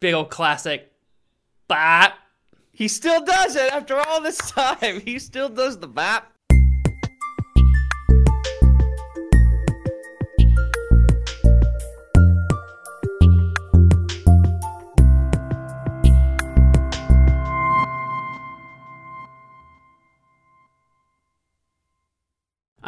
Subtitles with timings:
[0.00, 0.92] big old classic.
[1.68, 2.14] Bop.
[2.72, 5.00] He still does it after all this time.
[5.00, 6.32] He still does the bap.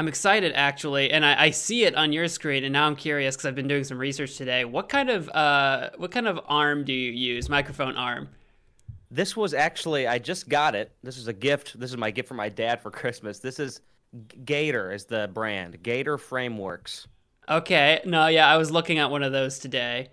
[0.01, 3.37] I'm excited actually, and I, I see it on your screen, and now I'm curious
[3.37, 4.65] because I've been doing some research today.
[4.65, 7.51] What kind of uh, what kind of arm do you use?
[7.51, 8.31] Microphone arm.
[9.11, 10.91] This was actually I just got it.
[11.03, 11.79] This is a gift.
[11.79, 13.41] This is my gift from my dad for Christmas.
[13.41, 13.83] This is
[14.43, 15.83] Gator is the brand.
[15.83, 17.07] Gator Frameworks.
[17.47, 18.01] Okay.
[18.07, 20.09] No, yeah, I was looking at one of those today.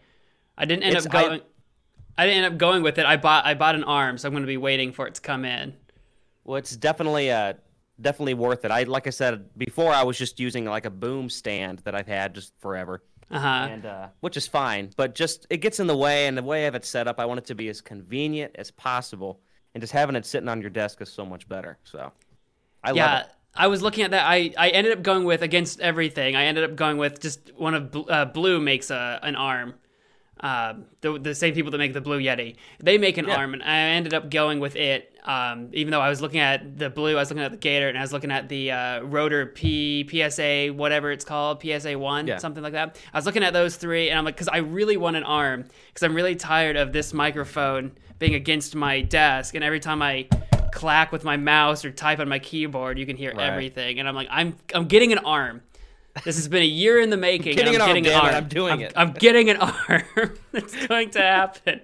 [0.57, 1.39] I didn't end It's- up going.
[2.17, 3.05] I, didn't end up going with it.
[3.05, 5.21] I bought I bought an arm, so I'm going to be waiting for it to
[5.21, 5.75] come in.
[6.43, 7.53] Well, it's definitely uh
[7.99, 8.71] definitely worth it.
[8.71, 12.07] I like I said before, I was just using like a boom stand that I've
[12.07, 13.67] had just forever, Uh huh.
[13.71, 14.91] and uh, which is fine.
[14.95, 17.19] But just it gets in the way, and the way I have it set up,
[17.19, 19.39] I want it to be as convenient as possible.
[19.73, 21.77] And just having it sitting on your desk is so much better.
[21.83, 22.11] So,
[22.83, 23.23] I love Yeah.
[23.59, 24.25] I was looking at that.
[24.27, 26.35] I, I ended up going with against everything.
[26.35, 29.73] I ended up going with just one of uh, Blue makes a an arm.
[30.39, 33.35] Uh, the the same people that make the Blue Yeti, they make an Yeah.
[33.37, 35.13] arm, and I ended up going with it.
[35.25, 37.89] Um, even though I was looking at the Blue, I was looking at the Gator,
[37.89, 42.27] and I was looking at the uh, Rotor P PSA whatever it's called PSA one
[42.27, 42.37] Yeah.
[42.37, 42.97] something like that.
[43.13, 45.65] I was looking at those three, and I'm like, because I really want an arm,
[45.87, 50.27] because I'm really tired of this microphone being against my desk, and every time I
[50.71, 53.47] clack with my mouse or type on my keyboard, you can hear Right.
[53.47, 53.99] everything.
[53.99, 55.61] And I'm like, I'm I'm getting an arm.
[56.25, 57.55] This has been a year in the making.
[57.55, 58.35] Getting and I'm an arm, getting an it, arm.
[58.35, 58.93] I'm doing I'm, it.
[58.95, 60.03] I'm getting an arm.
[60.53, 61.81] it's going to happen.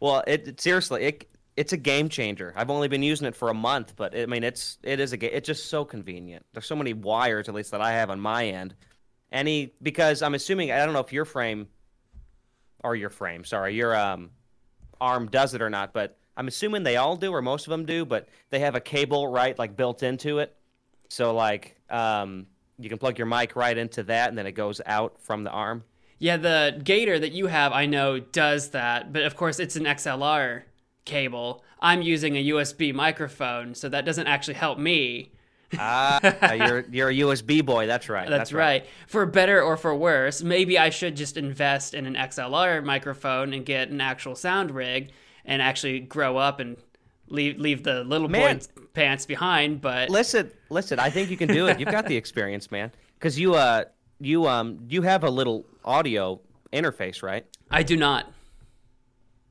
[0.00, 1.26] Well, it, it- seriously, it
[1.56, 2.52] it's a game changer.
[2.56, 5.16] I've only been using it for a month, but I mean, it's it is a
[5.16, 6.46] ga- it's just so convenient.
[6.52, 8.74] There's so many wires, at least that I have on my end.
[9.32, 11.68] Any because I'm assuming I don't know if your frame
[12.82, 14.30] or your frame, sorry, your um
[15.00, 17.84] arm does it or not, but I'm assuming they all do or most of them
[17.84, 20.56] do, but they have a cable right like built into it.
[21.08, 22.46] So like um
[22.80, 25.50] you can plug your mic right into that and then it goes out from the
[25.50, 25.84] arm.
[26.18, 29.84] Yeah, the Gator that you have, I know, does that, but of course it's an
[29.84, 30.64] XLR
[31.04, 31.64] cable.
[31.80, 35.32] I'm using a USB microphone, so that doesn't actually help me.
[35.78, 38.28] Ah, you're you're a USB boy, that's right.
[38.28, 38.84] That's, right.
[39.06, 43.64] For better or for worse, maybe I should just invest in an XLR microphone and
[43.64, 45.12] get an actual sound rig
[45.44, 46.76] and actually grow up and
[47.30, 48.58] leave leave the little Man.
[48.58, 48.64] boy
[48.94, 49.80] pants behind.
[49.80, 50.98] But Listen, listen.
[50.98, 51.78] I think you can do it.
[51.80, 52.90] You've got the experience, man.
[53.14, 53.84] Because you, uh,
[54.18, 56.40] you, um, you have a little audio
[56.72, 57.44] interface, right?
[57.70, 58.32] I do not.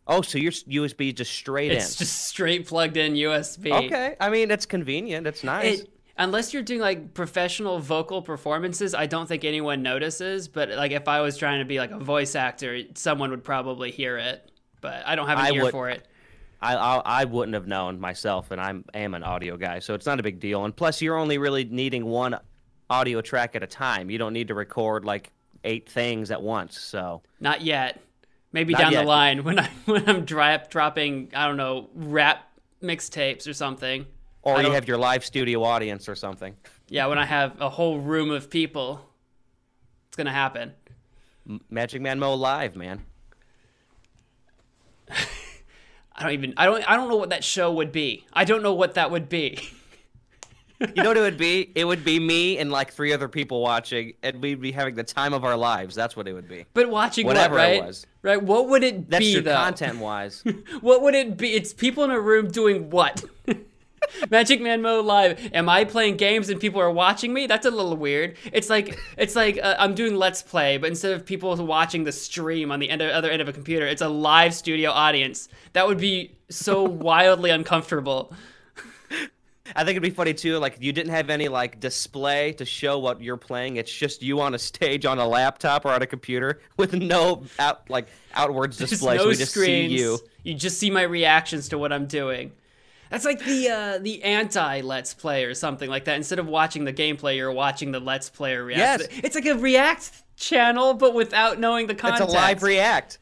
[0.08, 1.88] Oh, so your USB just straight It's in.
[1.88, 3.72] It's just straight plugged in USB.
[3.86, 4.16] Okay.
[4.20, 5.28] I mean, it's convenient.
[5.28, 5.82] It's nice.
[5.82, 10.48] It, unless you're doing like professional vocal performances, I don't think anyone notices.
[10.48, 13.92] But like if I was trying to be like a voice actor, someone would probably
[13.92, 14.52] hear it.
[14.82, 16.08] But I don't have an I ear would- for it.
[16.62, 20.06] I, I, I wouldn't have known myself, and I'm am an audio guy, so it's
[20.06, 20.66] not a big deal.
[20.66, 22.38] And plus, you're only really needing one
[22.90, 24.10] audio track at a time.
[24.10, 25.32] You don't need to record like
[25.64, 26.80] eight things at once.
[26.80, 28.02] So Not yet.
[28.52, 29.02] Maybe Not down yet.
[29.02, 32.50] the line when I when I'm dry, dropping I don't know rap
[32.82, 34.06] mixtapes or something.
[34.42, 36.56] Or you have your live studio audience or something.
[36.88, 39.06] Yeah, when I have a whole room of people,
[40.08, 40.74] it's gonna happen.
[41.70, 43.06] Magic Man Mo live, man.
[46.20, 48.26] I don't even I don't I don't know what that show would be.
[48.34, 49.58] I don't know what that would be.
[50.82, 51.72] You know what it would be?
[51.76, 55.04] It would be me and like three other people watching, and we'd be having the
[55.04, 55.94] time of our lives.
[55.96, 56.66] That's what it would be.
[56.74, 58.06] But watching Whatever what, it was.
[58.22, 58.42] Right?
[58.42, 59.54] What would it That's be though?
[59.56, 60.44] content wise.
[60.82, 61.54] What would it be?
[61.54, 63.24] It's people in a room doing what?
[64.30, 65.40] Magic Man Mo live.
[65.54, 67.48] Am I playing games and people are watching me?
[67.48, 68.38] That's a little weird.
[68.52, 72.12] It's like it's like uh, I'm doing Let's Play, but instead of people watching the
[72.12, 75.50] stream on the end other end of a computer, it's a live studio audience.
[75.74, 78.34] That would be so wildly uncomfortable.
[79.76, 80.58] I think it'd be funny too.
[80.58, 83.78] Like you didn't have any like display to show what you're playing.
[83.78, 87.44] It's just you on a stage on a laptop or on a computer with no
[87.60, 89.18] out like outwards There's display.
[89.18, 89.92] no so we just screens.
[89.92, 90.20] see you.
[90.44, 92.52] You just see my reactions to what I'm doing.
[93.10, 96.16] That's like the uh, the anti Let's Play or something like that.
[96.16, 99.08] Instead of watching the gameplay, you're watching the Let's Player react.
[99.12, 99.22] Yes.
[99.24, 102.24] It's like a React channel, but without knowing the content.
[102.26, 103.20] It's a live react.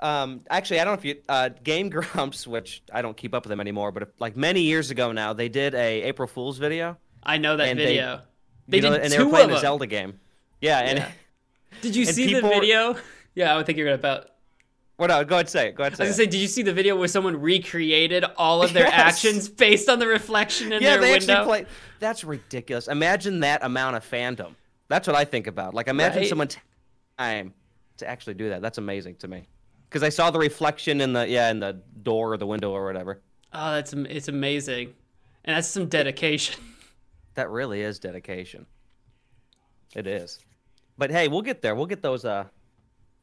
[0.00, 3.44] Um, actually, I don't know if you uh, Game Grumps, which I don't keep up
[3.44, 6.96] with them anymore, but like many years ago now, they did a April Fool's video.
[7.22, 8.20] I know that And they- video.
[8.70, 9.58] They, you know, did and they were playing a.
[9.58, 10.20] Zelda game.
[10.60, 11.10] Yeah, and Yeah.
[11.80, 12.96] Did you see the video?
[13.34, 14.30] Yeah, I would think you're gonna about.
[14.98, 15.06] What?
[15.06, 15.74] No, go ahead and say it.
[15.74, 15.94] Go ahead.
[15.94, 18.62] And I was say gonna say, did you see the video where someone recreated all
[18.62, 18.92] of their Yes.
[18.94, 21.32] actions based on the reflection in yeah, their they window?
[21.32, 21.66] actually play.
[22.00, 22.86] That's ridiculous.
[22.88, 24.54] Imagine that amount of fandom.
[24.88, 25.72] That's what I think about.
[25.74, 26.28] Like, imagine Right?
[26.28, 26.48] someone
[27.18, 27.54] time
[27.98, 28.60] to actually do that.
[28.62, 29.48] That's amazing to me.
[29.88, 32.84] because I saw the reflection in the yeah in the door or the window or
[32.84, 33.20] whatever.
[33.52, 34.94] Oh, that's it's amazing,
[35.44, 36.60] and that's some dedication.
[37.34, 38.66] That really is dedication.
[39.94, 40.40] It is.
[40.96, 41.76] But hey, we'll get there.
[41.76, 42.46] We'll get those uh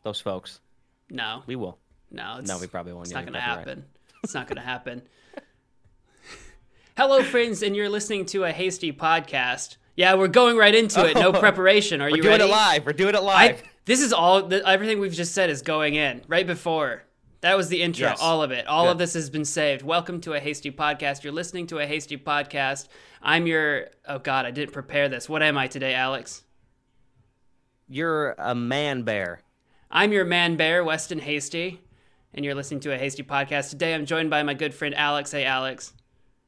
[0.04, 0.62] those folks.
[1.10, 1.78] No, We will.
[2.12, 3.86] no, it's, No, we probably won't It's not going to happen.
[4.24, 5.04] It's not going to happen.
[6.98, 9.78] Hello, friends, and you're listening to a hasty podcast.
[9.96, 11.16] Yeah, we're going right into it.
[11.16, 11.40] No oh.
[11.40, 12.02] preparation.
[12.02, 12.46] Are We're you doing ready?
[12.46, 12.86] it live.
[12.86, 13.64] We're doing it I, live.
[13.86, 14.44] this is all.
[14.44, 17.04] The, everything we've just said is going in right before.
[17.42, 18.08] That was the intro.
[18.08, 18.20] Yes.
[18.22, 18.66] All of it.
[18.66, 19.84] All of this has been saved.
[19.84, 21.24] Welcome to a hasty podcast.
[21.24, 22.88] You're listening to a hasty podcast.
[23.22, 23.90] I'm your.
[24.08, 25.30] Oh God, I didn't prepare this.
[25.30, 26.44] What am I today, Alex?
[27.88, 29.42] You're a man bear.
[29.92, 31.80] I'm your man bear, Weston Hasty,
[32.34, 33.70] and you're listening to a hasty podcast.
[33.70, 35.32] Today, I'm joined by my good friend Alex.
[35.32, 35.94] Hey, Alex.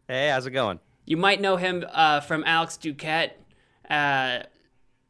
[0.07, 0.79] Hey, how's it going?
[1.05, 3.31] You might know him uh, from Alex Duquette
[3.89, 4.43] uh,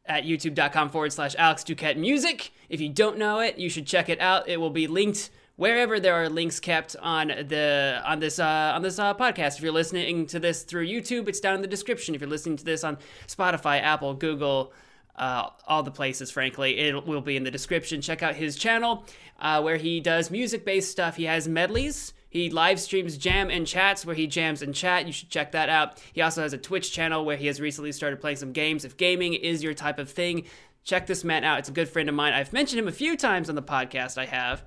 [0.06, 2.52] at youtube.com forward slash Alex Duquette Music.
[2.68, 4.48] If you don't know it, you should check it out.
[4.48, 8.82] It will be linked wherever there are links kept on the on this uh, on
[8.82, 9.56] this uh, podcast.
[9.56, 12.14] If you're listening to this through YouTube, it's down in the description.
[12.14, 14.72] If you're listening to this on Spotify, Apple, Google,
[15.18, 16.78] uh, all the places, frankly.
[16.78, 18.00] It will be in the description.
[18.00, 19.04] Check out his channel
[19.40, 21.16] uh, where he does music based stuff.
[21.16, 22.14] He has medleys.
[22.30, 25.06] He live streams jam and chats where he jams and chat.
[25.06, 25.98] You should check that out.
[26.12, 28.84] He also has a Twitch channel where he has recently started playing some games.
[28.84, 30.44] If gaming is your type of thing,
[30.84, 31.58] check this man out.
[31.60, 32.34] It's a good friend of mine.
[32.34, 34.18] I've mentioned him a few times on the podcast.
[34.18, 34.62] I have,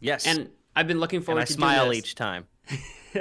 [0.00, 0.26] Yes.
[0.26, 2.46] and I've been looking And forward I to smile each time.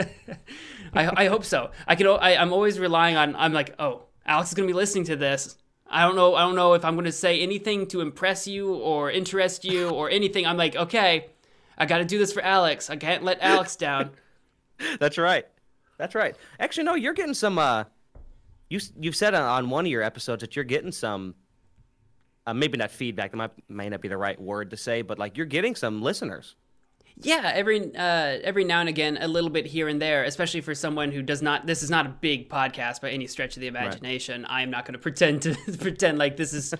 [0.93, 1.71] I, I hope so.
[1.87, 2.07] I can.
[2.07, 3.35] I, I'm always relying on.
[3.35, 5.57] I'm like, oh, Alex is gonna be listening to this.
[5.89, 6.35] I don't know.
[6.35, 10.09] I don't know if I'm gonna say anything to impress you or interest you or
[10.19, 10.45] anything.
[10.45, 11.27] I'm like, okay,
[11.77, 12.89] I got to do this for Alex.
[12.89, 14.11] I can't let Alex down.
[14.99, 15.45] That's right.
[15.97, 16.35] That's right.
[16.59, 17.57] Actually, no, you're getting some.
[17.57, 17.85] uh
[18.69, 21.35] You you've said on- on one of your episodes that you're getting some.
[22.45, 23.31] Uh, maybe not feedback.
[23.31, 26.01] That might may not be the right word to say, but like you're getting some
[26.01, 26.55] listeners.
[27.21, 30.75] Yeah, every uh, every now and again, a little bit here and there, especially for
[30.75, 31.65] someone who does not.
[31.65, 34.45] This is not a big podcast by any stretch of the imagination.
[34.45, 36.73] I am not going to pretend to pretend like this is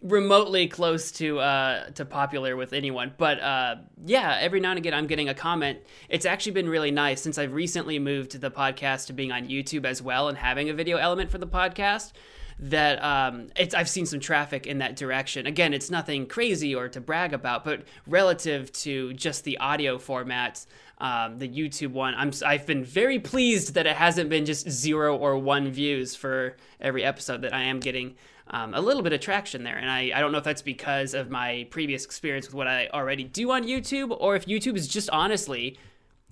[0.00, 3.14] remotely close to uh, to popular with anyone.
[3.18, 5.80] But uh, yeah, every now and again, I'm getting a comment.
[6.08, 9.86] It's actually been really nice since I've recently moved the podcast to being on YouTube
[9.86, 12.12] as well and having a video element for the podcast
[12.58, 15.46] that um, it's I've seen some traffic in that direction.
[15.46, 20.66] Again, it's nothing crazy or to brag about, but relative to just the audio formats,
[20.98, 25.16] um, the YouTube one, I'm I've been very pleased that it hasn't been just zero
[25.16, 27.42] or one views for every episode.
[27.42, 28.14] That I am getting
[28.48, 31.14] um, a little bit of traction there, and I I don't know if that's because
[31.14, 34.88] of my previous experience with what I already do on YouTube, or if YouTube is
[34.88, 35.78] just honestly.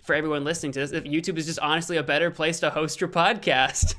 [0.01, 3.01] For everyone listening to this, if YouTube is just honestly a better place to host
[3.01, 3.95] your podcast.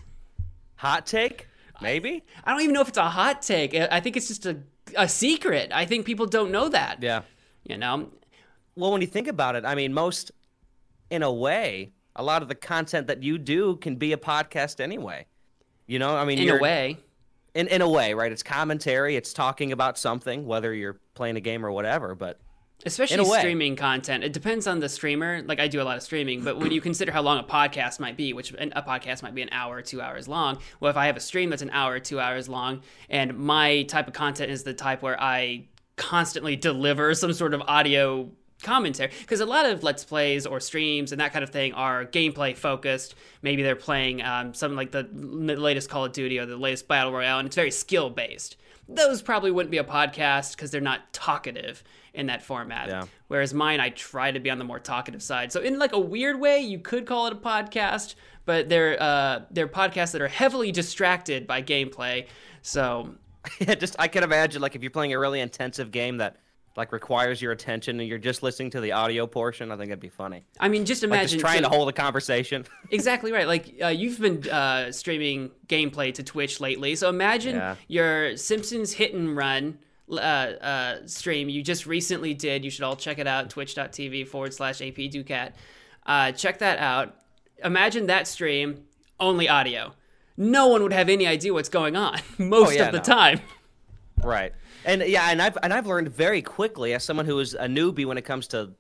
[0.76, 1.48] Hot take?
[1.84, 2.24] Maybe.
[2.44, 3.76] I don't even know if it's a hot take.
[3.76, 4.58] I I think it's just a,
[4.98, 5.72] a secret.
[5.74, 7.04] I think people don't know that.
[7.04, 7.22] Yeah.
[7.64, 8.10] You know?
[8.76, 10.32] Well, when you think about it, I mean, most,
[11.12, 14.80] in a way, a lot of the content that you do can be a podcast
[14.80, 15.28] anyway.
[15.86, 16.98] You know, I mean, In a way.
[17.54, 18.32] in in a way, right?
[18.32, 19.16] It's commentary.
[19.16, 22.16] It's talking about something, whether you're playing a game or whatever.
[22.16, 22.40] But
[22.86, 23.40] Especially In a way.
[23.40, 24.24] streaming content.
[24.24, 25.42] It depends on the streamer.
[25.44, 28.00] Like I do a lot of streaming, but when you consider how long a podcast
[28.00, 30.58] might be, which a podcast might be an hour, or two hours long.
[30.80, 33.84] Well, if I have a stream that's an hour, or two hours long, and my
[33.84, 35.66] type of content is the type where I
[35.96, 38.30] constantly deliver some sort of audio
[38.64, 42.06] commentary, because a lot of let's plays or streams and that kind of thing are
[42.06, 43.16] gameplay focused.
[43.42, 47.12] Maybe they're playing um, something like the latest Call of Duty or the latest Battle
[47.12, 48.58] Royale, and it's very skill based.
[48.88, 52.90] Those probably wouldn't be a podcast because they're not talkative in that format.
[52.90, 53.04] Yeah.
[53.28, 55.52] Whereas mine, I try to be on the more talkative side.
[55.52, 58.16] So in like a weird way, you could call it a podcast,
[58.46, 62.28] but they're uh, they're podcasts that are heavily distracted by gameplay.
[62.62, 63.16] So
[63.60, 66.38] yeah, just I can imagine like if you're playing a really intensive game that
[66.76, 70.00] like requires your attention and you're just listening to the audio portion, I think it'd
[70.00, 70.44] be funny.
[70.60, 72.66] I mean, just Like imagine just trying so- to hold a conversation.
[72.92, 73.48] exactly right.
[73.48, 77.76] Like uh, you've been uh, streaming gameplay to Twitch lately, so imagine Yeah.
[77.88, 79.78] your Simpsons hit and run
[80.12, 82.64] uh, uh, stream you just recently did.
[82.66, 83.50] You should all check it out.
[83.50, 85.54] Twitch.tv forward slash AP Duquette.
[86.06, 87.16] Uh, check that out.
[87.64, 88.84] Imagine that stream
[89.20, 89.94] only audio.
[90.36, 93.04] No one would have any idea what's going on most Oh, yeah, of the no.
[93.04, 93.42] time.
[94.24, 94.54] Right.
[94.86, 98.06] And yeah, and I've and I've learned very quickly as someone who is a newbie
[98.06, 98.72] when it comes to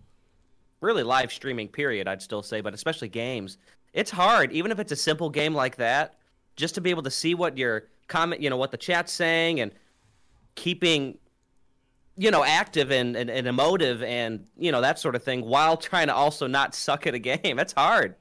[0.81, 3.57] really live streaming period, I'd still say, but especially games.
[3.93, 6.15] It's hard, even if it's a simple game like that,
[6.55, 9.59] just to be able to see what your comment, you know, what the chat's saying
[9.61, 9.71] and
[10.55, 11.17] keeping
[12.15, 15.75] you know, active and, and, and emotive and, you know, that sort of thing while
[15.75, 17.57] trying to also not suck at a game.
[17.57, 18.13] That's hard.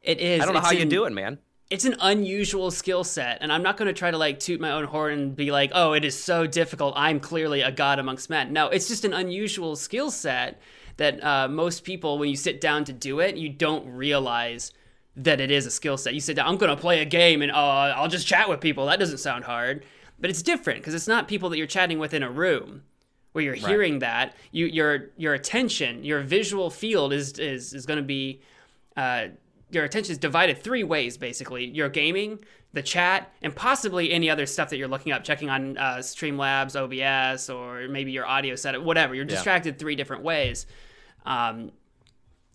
[0.00, 0.40] It is.
[0.40, 1.38] I don't know It's how you in- do it, man.
[1.70, 4.70] It's an unusual skill set and i'm not going to try to like toot my
[4.70, 6.94] own horn and be like oh it is so difficult.
[6.96, 8.52] I'm clearly a god amongst men.
[8.52, 10.60] No it's just an unusual skill set
[10.96, 14.72] that uh, most people when you sit down to do it you don't realize
[15.16, 16.14] that it is a skill set.
[16.14, 18.60] You sit down i'm going to play a game and uh, i'll just chat with
[18.60, 18.86] people.
[18.86, 19.84] That doesn't sound hard
[20.18, 22.82] but it's different because it's not people that you're chatting with in a room
[23.32, 23.66] where you're right.
[23.66, 24.34] hearing that.
[24.50, 28.40] You your your attention your visual field is is, is going to be
[28.96, 29.28] uh,
[29.70, 31.66] your attention is divided three ways basically.
[31.66, 32.40] Your gaming
[32.72, 36.76] the chat and possibly any other stuff that you're looking up checking on uh, streamlabs
[36.76, 39.14] obs or maybe your audio setup whatever.
[39.14, 39.78] You're distracted yeah.
[39.78, 40.66] three different ways.
[41.24, 41.72] Um,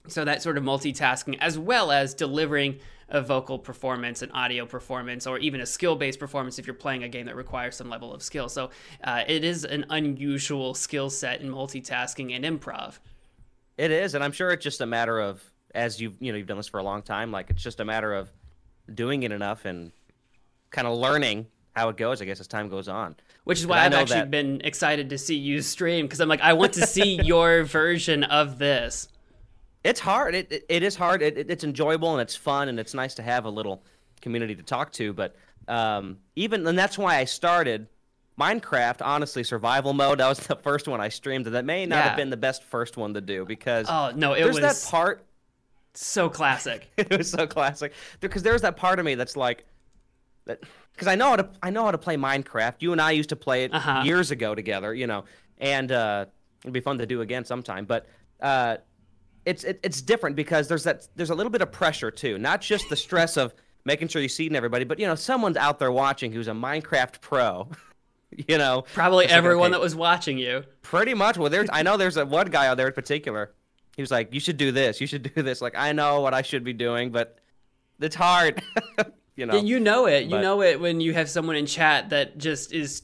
[0.08, 5.28] so that sort of multitasking as well as delivering a vocal performance an audio performance
[5.28, 8.24] or even a skill-based performance if you're playing a game that requires some level of
[8.24, 8.48] skill.
[8.48, 8.70] So
[9.04, 13.00] uh, it is an unusual skill set in multitasking and improv.
[13.78, 16.48] It is and i'm sure it's just a matter of as you've you know you've
[16.48, 18.32] done this for a long time like it's just a matter of
[18.94, 19.92] doing it enough and
[20.70, 23.80] kind of learning how it goes i guess as time goes on which is why
[23.80, 24.32] i've actually that...
[24.32, 28.24] been excited to see you stream because i'm like i want to see your version
[28.24, 29.08] of this
[29.84, 32.94] it's hard it, it, it is hard it, it's enjoyable and it's fun and it's
[32.94, 33.84] nice to have a little
[34.22, 35.36] community to talk to but
[35.68, 37.88] um, even and that's why i started
[38.40, 40.20] Minecraft, honestly, survival mode.
[40.20, 41.46] That was the first one I streamed.
[41.46, 42.02] And that may not yeah.
[42.08, 44.90] have been the best first one to do because oh no, it there's was that
[44.90, 45.24] part
[45.94, 46.90] so classic.
[46.98, 49.66] it was so classic because there's that part of me that's like
[50.46, 50.62] that
[50.94, 52.76] because I know how to I know how to play Minecraft.
[52.80, 54.04] You and I used to play it uh-huh.
[54.06, 55.26] years ago together, you know,
[55.58, 56.26] and uh,
[56.64, 57.86] it'd be fun to do again sometime.
[57.86, 58.08] But
[58.42, 58.78] uh,
[59.46, 62.62] it's it, it's different because there's that there's a little bit of pressure too, not
[62.62, 63.54] just the stress of
[63.86, 67.20] making sure you see everybody, but you know, someone's out there watching who's a Minecraft
[67.22, 67.68] pro.
[68.48, 70.64] you know, probably everyone like, okay, that was watching you.
[70.82, 71.38] Pretty much.
[71.38, 73.52] Well, there's I know there's a one guy out there in particular
[73.96, 75.02] he was like, "You should do this.
[75.02, 77.38] You should do this." Like, I know what I should be doing, but
[78.00, 78.62] it's hard.
[79.36, 79.56] you know.
[79.56, 80.30] Yeah, you know it.
[80.30, 80.36] But...
[80.36, 83.04] You know it when you have someone in chat that just is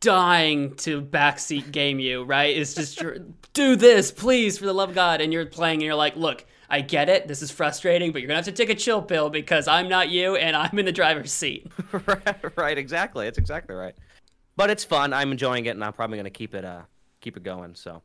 [0.00, 2.24] dying to backseat game you.
[2.24, 2.56] Right?
[2.56, 3.02] It's just
[3.52, 6.44] do this, please, for the love of God, and you're playing, and you're like, "Look,
[6.68, 7.28] I get it.
[7.28, 10.08] This is frustrating, but you're gonna have to take a chill pill because I'm not
[10.08, 12.78] you, and I'm in the driver's seat." right, right.
[12.78, 13.26] Exactly.
[13.26, 13.94] It's exactly right.
[14.56, 15.12] But it's fun.
[15.12, 16.82] I'm enjoying it, and I'm probably gonna keep it uh
[17.20, 17.74] keep it going.
[17.76, 18.02] So.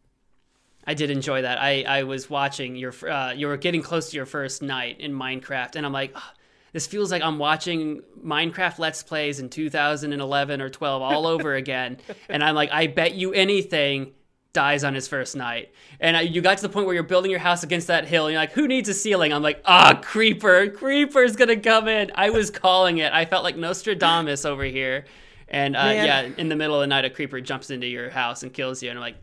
[0.85, 1.61] I did enjoy that.
[1.61, 5.13] I, I was watching your uh, you were getting close to your first night in
[5.13, 6.31] Minecraft, and I'm like, oh,
[6.73, 11.97] this feels like I'm watching Minecraft Let's Plays in 2011 or 12 all over again.
[12.29, 14.13] and I'm like, I bet you anything
[14.53, 15.71] dies on his first night.
[15.99, 18.25] And I, you got to the point where you're building your house against that hill,
[18.25, 19.31] and you're like, who needs a ceiling?
[19.31, 22.11] I'm like, ah, oh, creeper, creeper's gonna come in.
[22.15, 23.13] I was calling it.
[23.13, 25.05] I felt like Nostradamus over here.
[25.47, 28.43] And uh, yeah, in the middle of the night, a creeper jumps into your house
[28.43, 29.17] and kills you, and I'm like,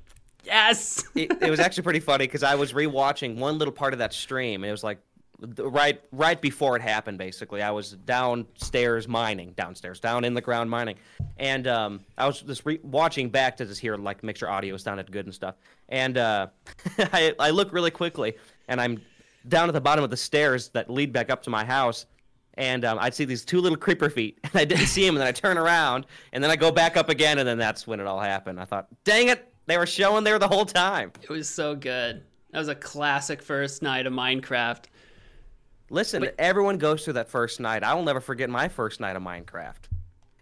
[0.49, 1.05] Yes.
[1.15, 4.13] it, it, was actually pretty funny because I was rewatching one little part of that
[4.13, 4.63] stream.
[4.63, 4.99] And it was like
[5.59, 7.19] right right before it happened.
[7.19, 10.97] Basically, I was downstairs mining, downstairs, down in the ground mining,
[11.37, 14.77] and um, I was just re- watching back to just hear like make sure audio
[14.77, 15.55] sounded good and stuff.
[15.89, 16.49] And uh,
[16.99, 18.35] I I look really quickly,
[18.69, 19.01] and I'm
[19.47, 22.07] down at the bottom of the stairs that lead back up to my house
[22.59, 25.21] and um, I'd see these two little creeper feet, and I didn't see them, and
[25.21, 28.01] then I turn around, and then I go back up again, and then that's when
[28.01, 28.61] it all happened.
[28.61, 31.13] I thought, dang it, they were showing there the whole time.
[31.23, 32.23] It was so good.
[32.51, 34.85] That was a classic first night of Minecraft.
[35.91, 36.35] Listen, Wait.
[36.39, 37.85] everyone goes through that first night.
[37.85, 39.85] I will never forget my first night of Minecraft.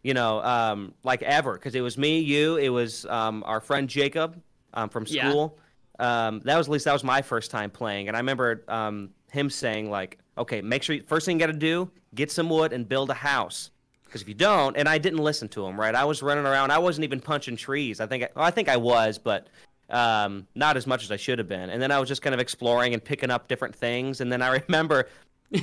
[0.03, 3.89] You know, um, like ever, because it was me, you, it was um, our friend
[3.89, 4.41] Jacob
[4.73, 5.59] um, from school.
[5.99, 6.27] Yeah.
[6.29, 9.11] Um, that was at least that was my first time playing, and I remember um,
[9.33, 12.51] him saying like, "Okay, make sure you, first thing you got to do, get some
[12.51, 13.71] wood and build a house."
[14.07, 15.95] Because if you don't, and I didn't listen to him, right?
[15.95, 16.71] I was running around.
[16.71, 18.01] I wasn't even punching trees.
[18.01, 19.49] I think I, well, I think I was, but
[19.91, 21.71] um, not as much as I should have been.
[21.71, 24.21] And then I was just kind of exploring and picking up different things.
[24.21, 25.09] And then I remember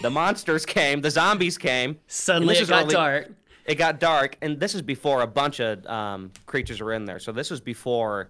[0.02, 2.00] the monsters came, the zombies came.
[2.08, 3.32] Suddenly it got early, dark.
[3.66, 7.20] It got dark, and this is before a bunch of um, creatures were in there.
[7.20, 8.30] So this was before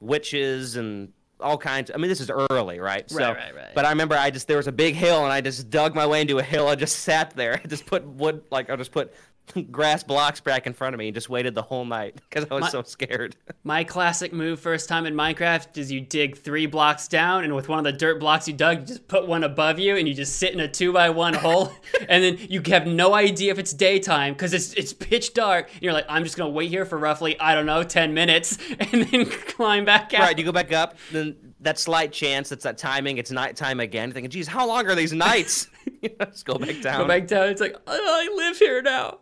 [0.00, 1.90] witches and all kinds.
[1.92, 3.08] I mean, this is early, right?
[3.10, 3.74] So, right, right, right.
[3.74, 6.06] But I remember I just there was a big hill, and I just dug my
[6.06, 6.68] way into a hill.
[6.68, 7.60] I just sat there.
[7.64, 9.12] I just put wood, like I just put
[9.70, 12.54] grass blocks back in front of me and just waited the whole night because I
[12.54, 13.36] was my, so scared.
[13.64, 17.68] my classic move first time in Minecraft is you dig three blocks down, and with
[17.68, 20.14] one of the dirt blocks you dug, you just put one above you, and you
[20.14, 21.72] just sit in a two by one hole,
[22.08, 25.70] and then you have no idea if it's daytime because it's it's pitch dark.
[25.72, 28.58] And you're like, I'm just gonna wait here for roughly I don't know ten minutes,
[28.78, 30.20] and then climb back out.
[30.20, 34.12] Right, you go back up, then that slight chance, that's that timing, it's nighttime again.
[34.12, 35.68] Thinking, geez, how long are these nights?
[36.02, 37.00] you know, just go back down.
[37.00, 37.48] Go back down.
[37.48, 39.18] It's like oh, I live here now.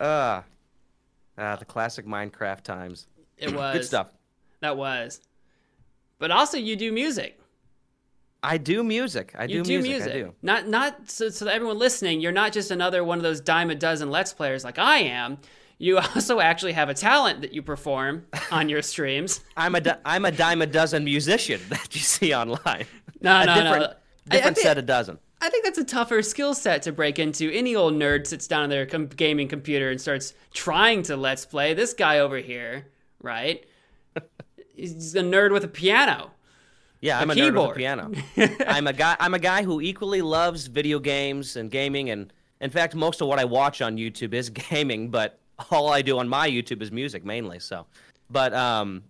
[0.00, 0.42] Uh,
[1.38, 3.06] uh, the classic Minecraft times.
[3.36, 4.08] It was good stuff.
[4.60, 5.20] That was.
[6.18, 7.38] But also, you do music.
[8.42, 9.34] I do music.
[9.38, 10.10] I You do, music.
[10.10, 10.34] I do.
[10.42, 13.70] Not not so, so that everyone listening, you're not just another one of those dime
[13.70, 15.38] a dozen let's players like I am.
[15.78, 19.40] You also actually have a talent that you perform on your streams.
[19.56, 22.86] I'm a di- I'm a dime a dozen musician that you see online.
[23.20, 23.86] No, a no, different, no.
[23.88, 23.94] I-
[24.30, 25.18] I Different think- set of dozen.
[25.40, 27.50] I think that's a tougher skill set to break into.
[27.50, 31.46] Any old nerd sits down on their com- gaming computer and starts trying to let's
[31.46, 31.72] play.
[31.72, 32.86] This guy over here,
[33.22, 33.64] right?
[34.74, 36.32] He's a nerd with a piano.
[37.00, 38.12] Yeah, I'm a, nerd with a piano.
[38.66, 39.16] I'm a guy.
[39.18, 42.30] I'm a guy who equally loves video games and gaming, and
[42.60, 45.08] in fact, most of what I watch on YouTube is gaming.
[45.08, 45.38] But
[45.70, 47.58] all I do on my YouTube is music mainly.
[47.58, 47.86] So,
[48.28, 49.04] but um,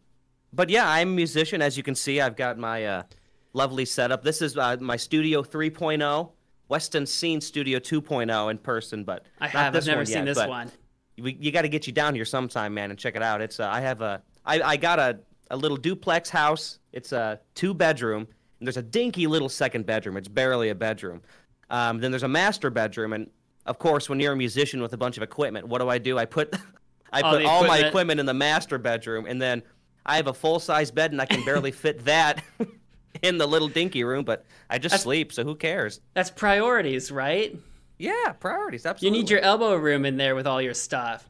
[0.52, 1.60] but yeah, I'm a musician.
[1.60, 3.02] As you can see, I've got my uh,
[3.52, 4.22] lovely setup.
[4.22, 6.30] This is uh, my Studio 3.0,
[6.68, 9.74] Weston seen Studio 2.0 in person, but I have.
[9.74, 10.70] I've never seen yet, this one.
[11.18, 13.40] we, you got to get you down here sometime, man, and check it out.
[13.40, 15.18] It's uh, I have a I, I got a,
[15.50, 16.78] a little duplex house.
[16.92, 18.28] It's a two bedroom,
[18.58, 20.16] and there's a dinky little second bedroom.
[20.16, 21.22] It's barely a bedroom.
[21.70, 23.28] Um, then there's a master bedroom, and
[23.66, 26.18] of course, when you're a musician with a bunch of equipment, what do I do?
[26.18, 26.54] I put
[27.12, 29.62] I All put all my equipment in the master bedroom, and then
[30.06, 32.44] I have a full size bed, and I can barely fit that
[33.22, 34.24] in the little dinky room.
[34.24, 36.00] But I just sleep, so who cares?
[36.14, 37.56] That's priorities, right?
[37.98, 38.86] Yeah, priorities.
[38.86, 39.18] Absolutely.
[39.18, 41.29] You need your elbow room in there with all your stuff.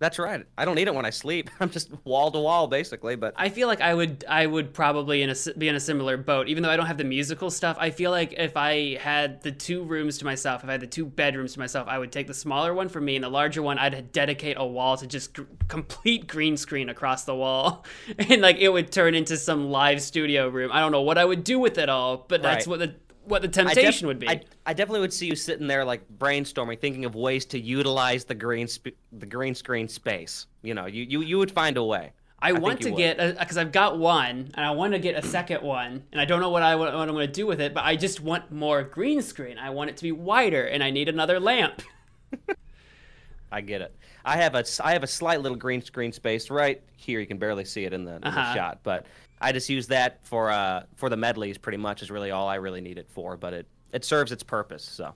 [0.00, 0.44] That's right.
[0.56, 1.50] I don't need it when I sleep.
[1.60, 3.16] I'm just wall to wall, basically.
[3.16, 6.16] But I feel like I would I would probably in a, be in a similar
[6.16, 6.48] boat.
[6.48, 9.50] Even though I don't have the musical stuff, I feel like if I had the
[9.50, 12.28] two rooms to myself, if I had the two bedrooms to myself, I would take
[12.28, 15.34] the smaller one for me, and the larger one I'd dedicate a wall to just
[15.34, 17.84] gr- complete green screen across the wall,
[18.18, 20.70] and like it would turn into some live studio room.
[20.72, 22.70] I don't know what I would do with it all, but that's Right.
[22.70, 22.94] what the
[23.28, 24.28] what the I def- temptation would be.
[24.28, 28.24] I, I definitely would see you sitting there like brainstorming, thinking of ways to utilize
[28.24, 30.46] the green sp- the green screen space.
[30.62, 32.12] You know, you, you you would find a way.
[32.40, 32.96] I, think want to would.
[32.96, 36.24] get because I've got one, and I want to get a second one, and I
[36.24, 38.20] don't know what I what, what I'm going to do with it, but I just
[38.20, 39.58] want more green screen.
[39.58, 41.82] I want it to be wider, and I need another lamp.
[43.52, 43.94] I get it.
[44.24, 47.18] I have a I have a slight little green screen space right here.
[47.18, 48.54] You can barely see it in the, in Uh-huh.
[48.54, 49.06] shot, but
[49.40, 51.58] I just use that for uh for the medleys.
[51.58, 53.36] Pretty much is really all I really need it for.
[53.36, 54.84] But it it serves its purpose.
[54.84, 55.14] So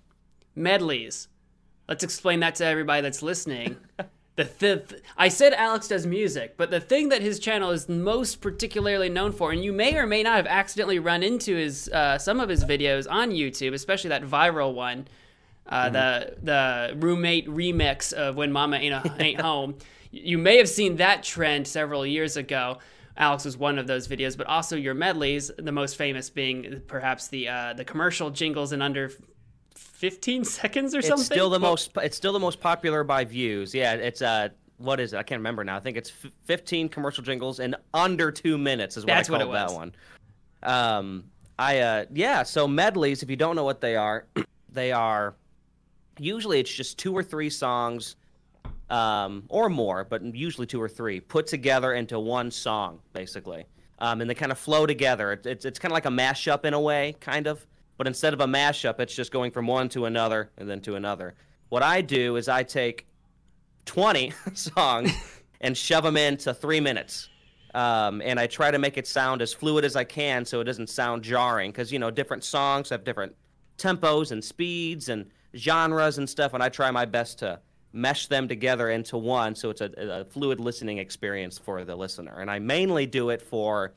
[0.54, 1.28] Medleys.
[1.88, 3.76] Let's explain that to everybody that's listening.
[4.34, 8.40] The th- I said Alex does music, but the thing that his channel is most
[8.40, 12.16] particularly known for, and you may or may not have accidentally run into his uh,
[12.16, 15.06] some of his videos on YouTube, especially that viral one,
[15.66, 19.74] uh, the the roommate remix of "When Mama Ain't, Ain't Home."
[20.10, 22.78] You may have seen that trend several years ago.
[23.16, 27.28] Alex was one of those videos, but also your medleys, the most famous being perhaps
[27.28, 29.10] the uh, the commercial jingles in under
[29.74, 31.24] 15 seconds or it's something.
[31.24, 33.74] still the most it's still the most popular by views.
[33.74, 34.48] Yeah, it's uh
[34.78, 35.18] what is it?
[35.18, 35.76] I can't remember now.
[35.76, 39.32] I think it's f- 15 commercial jingles in under two minutes is what That's I
[39.32, 39.94] what called it that one.
[40.62, 41.24] Um,
[41.58, 42.42] I uh yeah.
[42.42, 44.26] So medleys, if you don't know what they are,
[44.72, 45.34] they are
[46.18, 48.16] usually it's just two or three songs,
[48.92, 53.64] um, or more, but usually two or three put together into one song, basically.
[53.98, 55.32] Um, and they kind of flow together.
[55.32, 57.66] It, it's it's kind of like a mashup in a way, kind of.
[57.96, 60.96] But instead of a mashup, it's just going from one to another and then to
[60.96, 61.34] another.
[61.70, 63.06] What I do is I take
[63.86, 65.12] 20 songs
[65.60, 67.30] and shove them into three minutes.
[67.74, 70.64] Um, and I try to make it sound as fluid as I can so it
[70.64, 71.70] doesn't sound jarring.
[71.70, 73.34] Because, you know, different songs have different
[73.78, 76.52] tempos and speeds and genres and stuff.
[76.52, 77.60] And I try my best to
[77.92, 82.40] mesh them together into one so it's a, a fluid listening experience for the listener.
[82.40, 83.92] And I mainly do it for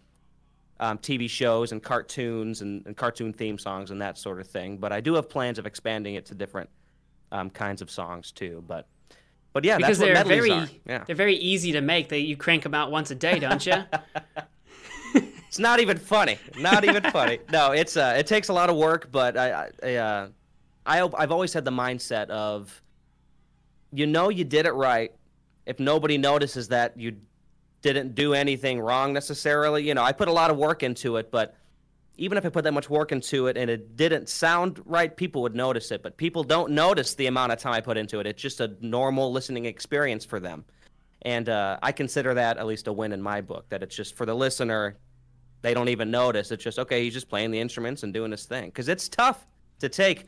[0.79, 4.77] um, TV shows and cartoons and, and cartoon theme songs and that sort of thing.
[4.77, 6.69] But I do have plans of expanding it to different
[7.31, 8.63] um, kinds of songs too.
[8.67, 8.87] But
[9.53, 10.67] but yeah, because that's they're very.
[10.85, 11.05] Yeah.
[11.05, 12.09] they're very easy to make.
[12.09, 13.75] They you crank them out once a day, don't you?
[15.47, 16.37] It's not even funny.
[16.57, 17.39] Not even funny.
[17.49, 20.27] No, it's uh, it takes a lot of work, but I, I, I, uh,
[20.85, 22.81] I, I've always had the mindset of,
[23.95, 25.11] you know, you did it right.
[25.65, 27.17] If nobody notices that you
[27.81, 31.31] didn't do anything wrong necessarily, you know, I put a lot of work into it,
[31.31, 31.55] but
[32.17, 35.41] even if I put that much work into it and it didn't sound right, people
[35.41, 36.01] would notice it.
[36.01, 38.27] But people don't notice the amount of time I put into it.
[38.27, 40.65] It's just a normal listening experience for them.
[41.23, 44.15] And uh, I consider that at least a win in my book, that it's just
[44.15, 44.97] for the listener,
[45.61, 46.51] they don't even notice.
[46.51, 48.65] It's just, okay, he's just playing the instruments and doing his thing.
[48.65, 49.45] Because it's tough
[49.79, 50.25] to take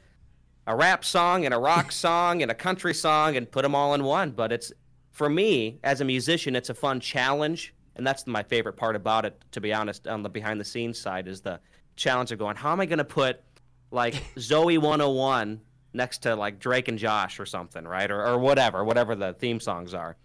[0.68, 3.96] a rap song and a rock song and a country song and put them all
[3.96, 4.32] in one.
[4.32, 4.72] But it's,
[5.12, 7.74] for me, as a musician, it's a fun challenge.
[7.96, 11.00] And that's my favorite part about it, to be honest, on the behind the scenes
[11.00, 11.60] side, is the
[11.96, 13.42] challenge of going, how am I going to put
[13.90, 15.62] like Zoe 101
[15.94, 18.12] next to like Drake and Josh or something, right?
[18.12, 20.16] Or, or whatever, whatever the theme songs are.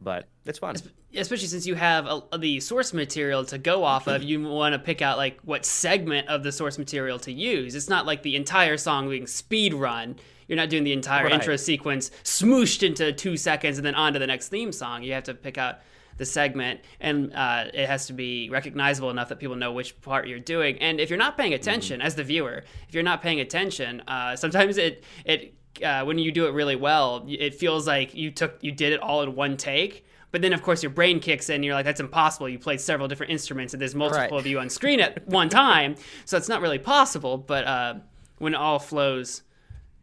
[0.00, 0.76] But it's fun.
[1.16, 4.78] Especially since you have a, the source material to go off of, you want to
[4.78, 7.74] pick out like what segment of the source material to use.
[7.74, 10.16] It's not like the entire song being speed run.
[10.46, 11.34] You're not doing the entire Right.
[11.34, 15.02] intro sequence smooshed into two seconds and then on to the next theme song.
[15.02, 15.80] You have to pick out
[16.16, 20.26] the segment, and uh, it has to be recognizable enough that people know which part
[20.26, 20.76] you're doing.
[20.78, 24.34] And if you're not paying attention, as the viewer, if you're not paying attention, uh,
[24.34, 28.58] sometimes it it uh, when you do it really well, it feels like you took
[28.62, 30.04] you did it all in one take.
[30.30, 31.62] But then, of course, your brain kicks in.
[31.62, 34.32] You're like, "That's impossible." You played several different instruments, and there's multiple Right.
[34.40, 35.94] of you on screen at one time,
[36.26, 37.38] so it's not really possible.
[37.38, 37.94] But uh,
[38.38, 39.42] when it all flows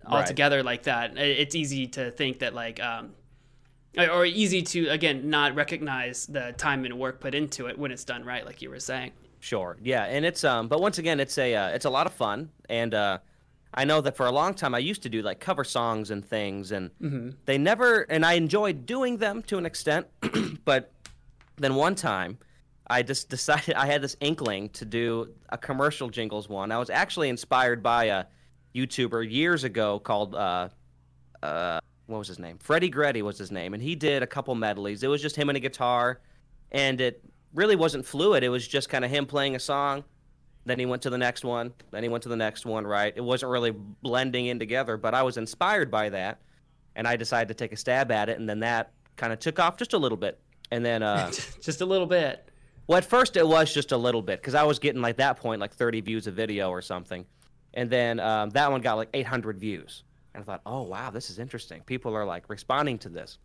[0.05, 0.25] all Right.
[0.27, 3.13] together like that, it's easy to think that like, um,
[3.97, 8.03] or- easy to again not recognize the time and work put into it when it's
[8.03, 9.11] done right, like you were saying.
[9.39, 9.77] Sure.
[9.83, 12.49] Yeah, and it's um, but once again, it's a uh, it's a lot of fun,
[12.67, 13.19] and uh,
[13.75, 16.25] I know that for a long time I used to do like cover songs and
[16.25, 16.91] things, and
[17.45, 20.07] they never, and I enjoyed doing them to an extent,
[20.65, 20.91] but
[21.57, 22.37] then one time
[22.87, 26.71] I just decided I had this inkling to do a commercial jingles one.
[26.71, 28.25] I was actually inspired by a
[28.73, 30.69] YouTuber years ago called uh,
[31.43, 32.57] uh, what was his name?
[32.59, 35.03] Freddie Gretty was his name, and he did a couple medleys.
[35.03, 36.21] It was just him and a guitar,
[36.71, 38.43] and it really wasn't fluid.
[38.43, 40.03] It was just kind of him playing a song.
[40.65, 41.73] Then he went to the next one.
[41.91, 42.85] Then he went to the next one.
[42.85, 43.13] Right?
[43.15, 44.97] It wasn't really blending in together.
[44.97, 46.39] But I was inspired by that,
[46.95, 48.39] and I decided to take a stab at it.
[48.39, 50.39] And then that kind of took off just a little bit.
[50.71, 52.49] And then, uh, Just a little bit.
[52.87, 55.37] well, at first it was just a little bit because I was getting like that
[55.37, 57.25] point like 30 views a video or something,
[57.75, 61.29] and then um, that one got like 800 views, and I thought, oh wow, this
[61.29, 61.81] is interesting.
[61.85, 63.37] People are like responding to this,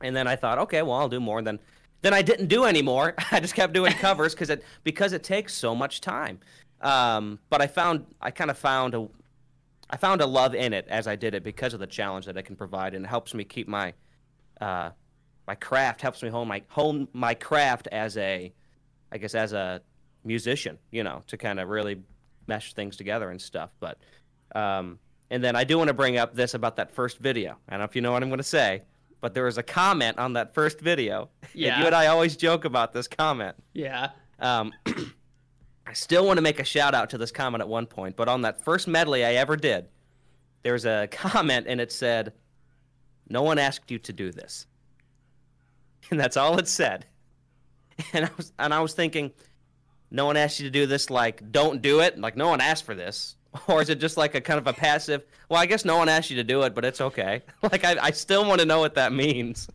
[0.00, 1.38] and then I thought, okay, well I'll do more.
[1.38, 1.58] And then,
[2.02, 3.14] then I didn't do anymore.
[3.30, 6.38] I just kept doing covers because it because it takes so much time.
[6.80, 9.08] Um, but I found I kind of found a
[9.90, 12.36] I found a love in it as I did it because of the challenge that
[12.36, 13.92] it can provide, and it helps me keep my
[14.60, 14.90] uh,
[15.46, 18.52] my craft helps me hone my hone my craft as a
[19.12, 19.82] I guess as a
[20.24, 22.00] musician, you know, to kind of really
[22.46, 23.70] mesh things together and stuff.
[23.80, 23.98] But
[24.54, 24.98] um,
[25.30, 27.56] and then I do want to bring up this about that first video.
[27.68, 28.82] I don't know if you know what I'm going to say,
[29.20, 31.28] but there was a comment on that first video.
[31.74, 33.56] and you and I always joke about this comment.
[33.74, 34.10] Yeah.
[34.38, 34.72] Um,
[35.86, 38.28] I still want to make a shout out to this comment at one point, but
[38.28, 39.88] on that first medley I ever did,
[40.62, 42.32] there was a comment and it said,
[43.28, 44.66] "No one asked you to do this,"
[46.10, 47.06] and that's all it said.
[48.14, 49.30] And I was and I was thinking,
[50.10, 51.10] no one asked you to do this.
[51.10, 52.18] Like, don't do it.
[52.18, 53.36] Like, no one asked for this.
[53.68, 55.24] Or is it just like a kind of a passive?
[55.48, 57.42] Well, I guess no one asked you to do it, but it's okay.
[57.62, 59.68] Like, I, I still want to know what that means.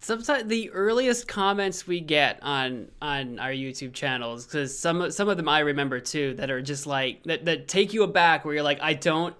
[0.00, 5.36] sometimes the earliest comments we get on on our YouTube channels because some some of
[5.36, 8.62] them I remember too that are just like that that take you aback where you're
[8.62, 9.34] like I don't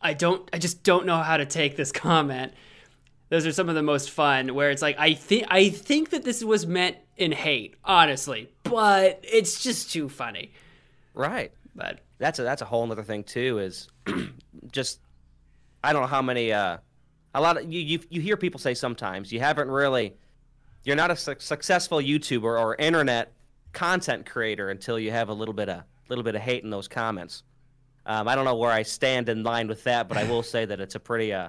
[0.00, 2.52] I don't I just don't know how to take this comment.
[3.30, 6.24] Those are some of the most fun where it's like I think I think that
[6.24, 10.52] this was meant in hate, honestly, but it's just too funny.
[11.14, 11.52] Right.
[11.74, 13.88] But that's a that's a whole other thing too is
[14.72, 15.00] just
[15.82, 16.76] i don't know how many uh
[17.34, 20.14] a lot of you you, you hear people say sometimes you haven't really
[20.84, 23.32] you're not a su- successful youtuber or internet
[23.72, 26.86] content creator until you have a little bit of little bit of hate in those
[26.88, 27.42] comments
[28.06, 30.64] um, i don't know where i stand in line with that but i will say
[30.64, 31.48] that it's a pretty uh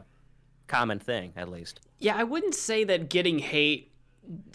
[0.68, 3.92] common thing at least Yeah, I wouldn't say that getting hate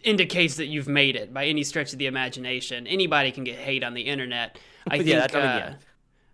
[0.02, 2.87] indicates that you've made it by any stretch of the imagination.
[2.87, 4.59] Anybody can get hate on the internet.
[4.90, 5.18] I Yeah, think.
[5.20, 5.74] that's what I mean, uh, yeah.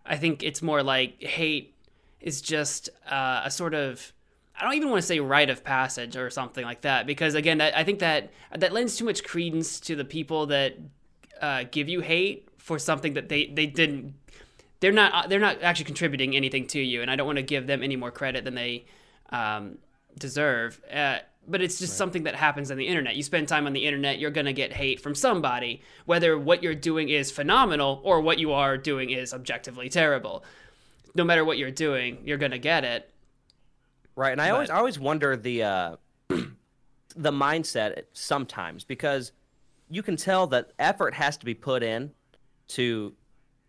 [0.05, 1.75] I think it's more like hate
[2.21, 4.13] is just uh, a sort of.
[4.55, 7.61] I don't even want to say rite of passage or something like that because again,
[7.61, 10.77] I, I think that that lends too much credence to the people that
[11.41, 14.15] uh, give you hate for something that they they didn't
[14.83, 17.69] they're not they're not actually contributing anything to you, and I don't want to give
[17.69, 18.85] them any more credit than they
[19.31, 19.79] um,
[20.19, 20.81] deserve.
[20.93, 23.17] Uh, but it's just something that happens on the internet.
[23.17, 26.75] You spend time on the internet, you're gonna get hate from somebody, whether what you're
[26.75, 30.45] doing is phenomenal or what you are doing is objectively terrible.
[31.15, 33.11] No matter what you're doing, you're gonna get it.
[34.15, 35.97] Right, and I always I always wonder the uh,
[36.29, 39.33] the mindset sometimes because
[39.91, 42.11] you can tell that effort has to be put in
[42.69, 43.13] to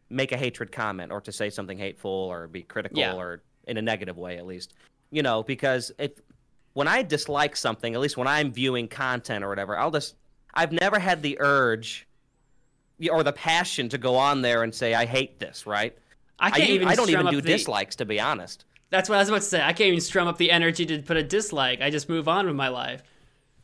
[0.09, 3.15] make a hatred comment or to say something hateful or be critical Yeah.
[3.15, 4.73] or in a negative way at least.
[5.11, 6.11] You know, because if
[6.73, 10.15] when I dislike something, at least when I'm viewing content or whatever, I'll just
[10.53, 12.07] I've never had the urge
[13.11, 15.97] or the passion to go on there and say I hate this, right?
[16.39, 16.87] I can't u- even.
[16.87, 18.65] I don't even do the- dislikes to be honest.
[18.89, 19.61] That's what I was about to say.
[19.61, 21.81] I can't even strum up the energy to put a dislike.
[21.81, 23.01] I just move on with my life.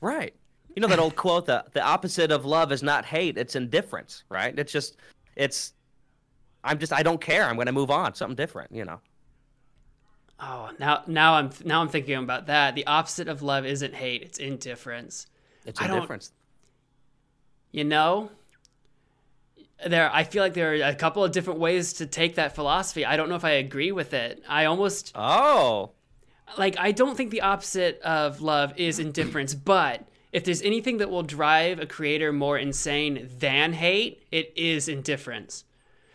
[0.02, 0.34] Right.
[0.76, 4.24] You know that old quote the the opposite of love is not hate, it's indifference,
[4.30, 4.58] right?
[4.58, 4.98] It's just
[5.36, 5.74] it's
[6.64, 7.46] I'm just I don't care.
[7.46, 9.00] I'm going to move on, something different, you know.
[10.42, 12.76] Oh, now now I'm now I'm thinking about that.
[12.76, 15.28] The opposite of love isn't hate; it's indifference.
[15.66, 16.32] It's indifference.
[17.72, 18.32] you know
[19.88, 23.06] there i feel like there are a couple of different ways to take that philosophy
[23.06, 25.92] i don't know if i agree with it i almost Oh,
[26.58, 31.10] like i don't think the opposite of love is indifference but if there's anything that
[31.10, 35.64] will drive a creator more insane than hate it is indifference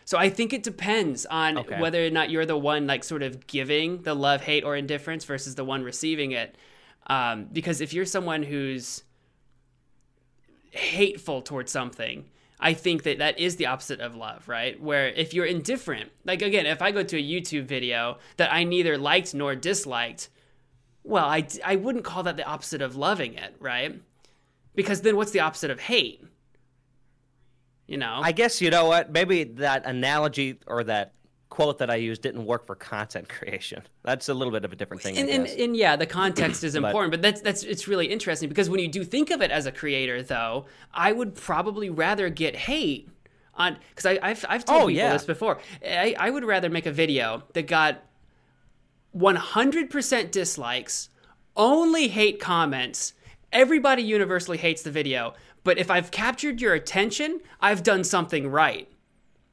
[0.05, 1.79] so i think it depends on Okay.
[1.81, 5.25] whether or not you're the one like sort of giving the love hate or indifference
[5.25, 6.55] versus the one receiving it.
[7.07, 9.03] Um, because if you're someone who's
[10.71, 12.25] hateful towards something
[12.59, 14.81] i think that that is the opposite of love right?
[14.81, 18.63] Where if you're indifferent like again if i go to a youtube video that i
[18.63, 20.29] neither liked nor disliked
[21.03, 24.01] well i, I wouldn't call that the opposite of loving it right?
[24.73, 26.21] Because then what's the opposite of hate
[27.87, 29.11] you know I guess you know what?
[29.11, 31.13] Maybe that analogy or that
[31.49, 33.83] quote that I used didn't work for content creation.
[34.03, 35.17] That's a little bit of a different thing.
[35.17, 38.07] and, I and, and yeah, the context is But- important, but that's that's it's really
[38.07, 41.89] interesting because when you do think of it as a creator, though, I would probably
[41.89, 43.09] rather get hate
[43.53, 45.13] on because I've I've told Oh, people yeah.
[45.13, 45.59] this before.
[45.85, 48.03] I, I would rather make a video that got
[49.15, 51.09] 100% dislikes,
[51.55, 53.13] only hate comments.
[53.55, 58.87] Everybody universally hates the video, but if I've captured your attention, I've done something right.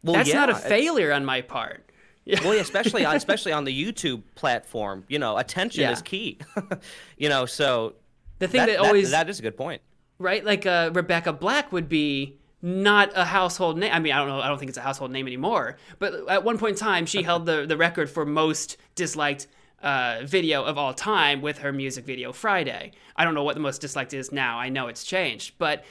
[0.02, 1.88] well, That's yeah, not a failure on my part.
[2.24, 2.38] Yeah.
[2.44, 5.90] Well, especially on especially on the YouTube platform, you know, attention Yeah.
[5.90, 6.38] is key.
[7.16, 7.94] you know, so
[8.38, 9.82] The thing that, that, that- always that is a good point.
[10.20, 10.44] right?
[10.44, 13.90] Like uh, Rebecca Black would be not a household name.
[13.92, 14.40] I mean, I don't know.
[14.40, 15.78] I don't think it's a household name anymore.
[15.98, 19.48] But at one point in time, she held the the record for most disliked
[19.82, 22.92] uh, video of all time with her music video Friday.
[23.16, 24.58] I don't know what the most disliked is now.
[24.58, 25.84] I know it's changed, but.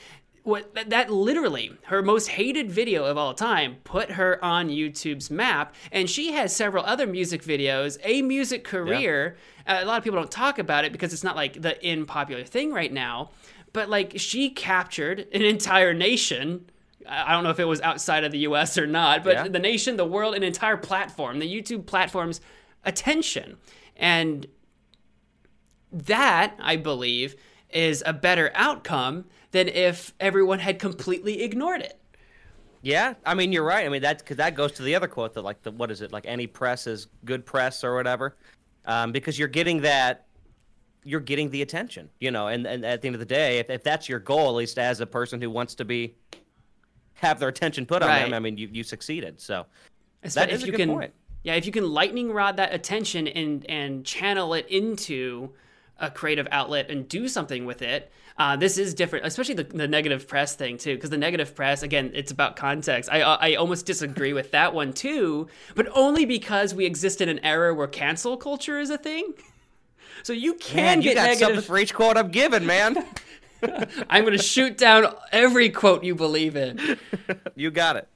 [0.44, 5.30] What that, that literally her most hated video of all time put her on YouTube's
[5.30, 9.38] map, and she has several other music videos, a music career.
[9.68, 12.08] Uh, a lot of people don't talk about it because it's not like the in
[12.08, 13.30] popular thing right now
[13.72, 16.66] but like she captured an entire nation
[17.08, 19.48] i I don't know if it was outside of the us or not but Yeah.
[19.48, 22.42] the nation the world an entire platform the youtube platform's
[22.84, 23.58] attention
[24.02, 24.46] and
[25.92, 27.36] that i believe
[27.70, 31.98] is a better outcome than if everyone had completely ignored it
[32.82, 33.86] Yeah, I mean you're right.
[33.86, 36.02] I mean that because that goes to the other quote that like the what is
[36.02, 38.36] it like any press is good press or whatever,
[38.86, 40.26] um, because you're getting that,
[41.04, 43.70] you're getting the attention, you know, and, and at the end of the day, if,
[43.70, 46.16] if that's your goal, at least as a person who wants to be,
[47.14, 48.24] have their attention put on Right.
[48.24, 49.40] them, I mean you you succeeded.
[49.40, 49.66] So
[50.26, 51.14] Espe- That is if a you good can, point.
[51.44, 55.52] Yeah, if you can lightning rod that attention and and channel it into
[56.02, 58.12] a creative outlet and do something with it.
[58.38, 61.84] Uh, this is different, especially the, the negative press thing too, because the negative press
[61.84, 63.10] again, it's about context.
[63.12, 67.40] I I almost disagree with that one too, but only because we exist in an
[67.40, 69.34] era where cancel culture is a thing.
[70.24, 73.06] So you can man, you get got something for each quote I'm giving, man.
[74.10, 76.98] I'm going to shoot down every quote you believe in.
[77.56, 78.08] you got it.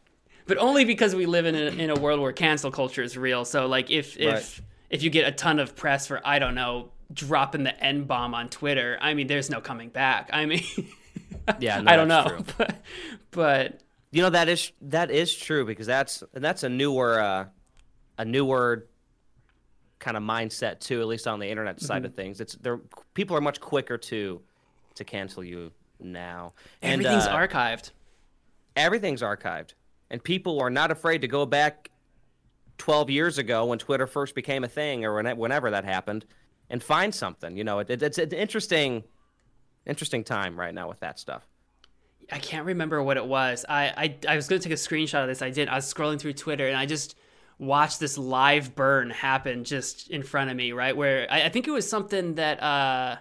[0.48, 3.46] But only because we live in a, in a world where cancel culture is real.
[3.46, 4.62] So like if if Right.
[4.90, 8.34] if you get a ton of press for I don't know dropping the n bomb
[8.34, 10.30] on Twitter, I mean there's no coming back.
[10.34, 10.64] I mean
[11.60, 12.82] Yeah, no, I don't know, but
[13.32, 13.82] but
[14.12, 17.46] You know that is that is true because that's that's a newer uh,
[18.18, 18.88] a newer
[20.00, 22.06] kind of mindset too, at least on the internet side Mm-hmm.
[22.06, 22.42] of things.
[22.42, 22.78] It's there
[23.14, 24.42] people are much quicker to
[24.96, 26.54] to cancel you now.
[26.82, 27.92] And, everything's uh, archived.
[28.76, 29.74] everything's archived,
[30.10, 31.90] and people are not afraid to go back
[32.78, 36.26] 12 years ago when Twitter first became a thing, or whenever that happened,
[36.70, 37.58] and find something.
[37.58, 39.04] You know, it, it, it's an interesting,
[39.86, 41.48] interesting time right now with that stuff.
[42.32, 43.66] I can't remember what it was.
[43.70, 45.42] I, I I was gonna take a screenshot of this.
[45.42, 45.70] I did.
[45.70, 47.16] I was scrolling through Twitter and I just
[47.58, 50.72] watched this live burn happen just in front of me.
[50.72, 53.18] Right where I, I think it was something that uh,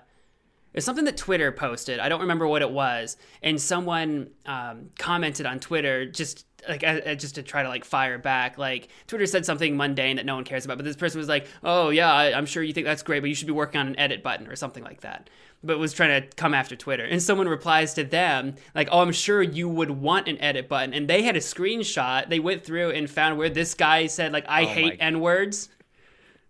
[0.73, 2.01] it's something that Twitter posted.
[2.01, 7.00] I don't remember what it was, and someone um, commented on Twitter just like uh,
[7.07, 8.59] uh, just to try to like fire back.
[8.59, 11.46] Like Twitter said something mundane that no one cares about, but this person was like,
[11.62, 13.88] "Oh yeah, I, I'm sure you think that's great, but you should be working on
[13.88, 15.29] an edit button or something like that."
[15.62, 19.12] But was trying to come after Twitter, and someone replies to them like, "Oh, I'm
[19.12, 22.29] sure you would want an edit button," and they had a screenshot.
[22.29, 25.68] They went through and found where this guy said like, "I Oh hate n words."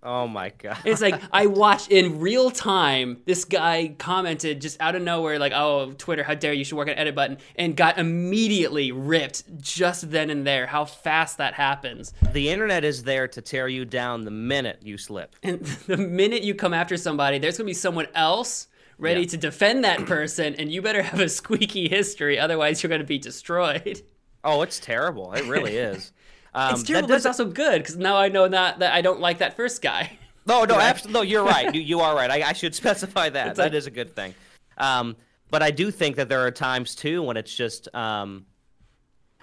[0.07, 0.77] Oh my god!
[0.85, 3.23] It's like I watched in real time.
[3.25, 6.59] This guy commented just out of nowhere, like, "Oh, Twitter, how dare you?
[6.59, 10.67] you should work an edit button," and got immediately ripped just then and there.
[10.67, 12.13] How fast that happens!
[12.33, 15.37] the internet is there to tear you down the minute you slip.
[15.43, 19.27] And the minute you come after somebody, there's gonna be someone else ready Yeah.
[19.29, 23.19] to defend that person, and you better have a squeaky history, otherwise you're gonna be
[23.19, 24.03] destroyed.
[24.45, 25.33] Oh, it's terrible.
[25.33, 26.13] It really is.
[26.55, 29.21] Um, it's terrible, but it's also good because now I know not that I don't
[29.21, 30.19] like that first guy.
[30.47, 30.91] No, no, Right.
[30.91, 31.21] absolutely.
[31.21, 31.75] No, you're right.
[31.75, 32.31] You, you are right.
[32.31, 33.47] I, I should specify that.
[33.47, 34.35] It's That like- is a good thing.
[34.77, 35.17] Um,
[35.51, 38.45] but I do think that there are times too when it's just um,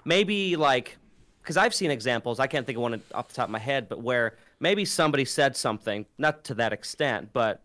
[0.04, 0.98] maybe like
[1.42, 2.38] because I've seen examples.
[2.38, 5.24] I can't think of one off the top of my head, but where maybe somebody
[5.24, 7.62] said something, not to that extent, but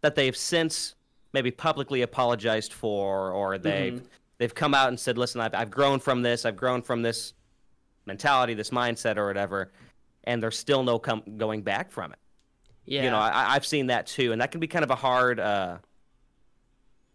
[0.00, 0.94] that they've since
[1.32, 4.04] maybe publicly apologized for, or they've mm-hmm.
[4.38, 6.46] they've come out and said, "Listen, I've I've grown from this.
[6.46, 7.34] I've grown from this
[8.10, 9.72] mentality, this mindset, or whatever,"
[10.24, 12.18] and there's still no com- going back from it.
[12.84, 14.96] Yeah, you know, I, have seen that too, and that can be kind of a
[14.96, 15.38] hard.
[15.38, 15.78] Uh,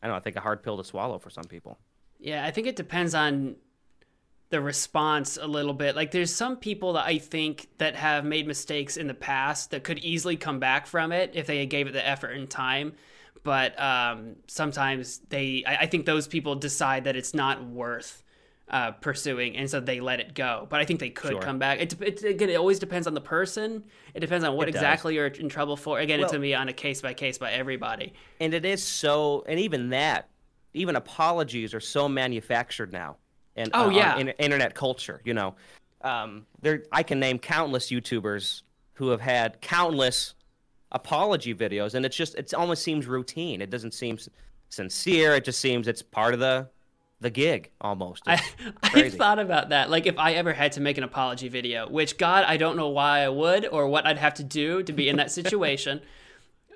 [0.02, 0.18] I don't know.
[0.18, 1.78] I think a hard pill to swallow for some people.
[2.20, 3.56] Yeah, I think it depends on
[4.50, 5.96] the response a little bit.
[5.96, 9.84] Like there's some people that I think that have made mistakes in the past that
[9.84, 12.94] could easily come back from it if they gave it the effort and time.
[13.44, 18.24] But um, sometimes they, I, I, think those people decide that it's not worth
[18.70, 20.68] uh, pursuing, and so they let it go.
[20.70, 21.42] But I think they could sure.
[21.42, 21.80] come back.
[21.80, 23.84] It, it, again, it always depends on the person.
[24.14, 26.00] It depends on what exactly you're in trouble for.
[26.00, 28.14] Again, well, it's gonna be on a case by case by everybody.
[28.40, 30.30] And it is so, and even that,
[30.74, 33.18] even apologies are so manufactured now
[33.56, 35.22] and oh uh, yeah, in, internet culture.
[35.24, 35.56] You know,
[36.02, 40.36] um, there I can name countless YouTubers who have had countless
[40.92, 43.62] apology videos, and it's just it almost seems routine.
[43.62, 44.18] It doesn't seem
[44.70, 45.36] sincere.
[45.36, 46.70] It just seems it's part of the
[47.22, 48.24] the gig almost.
[48.28, 48.42] I,
[48.84, 49.90] I thought about that.
[49.90, 52.90] Like if I ever had to make an apology video, which God, I don't know
[52.90, 56.02] why I would or what I'd have to do to be in that situation.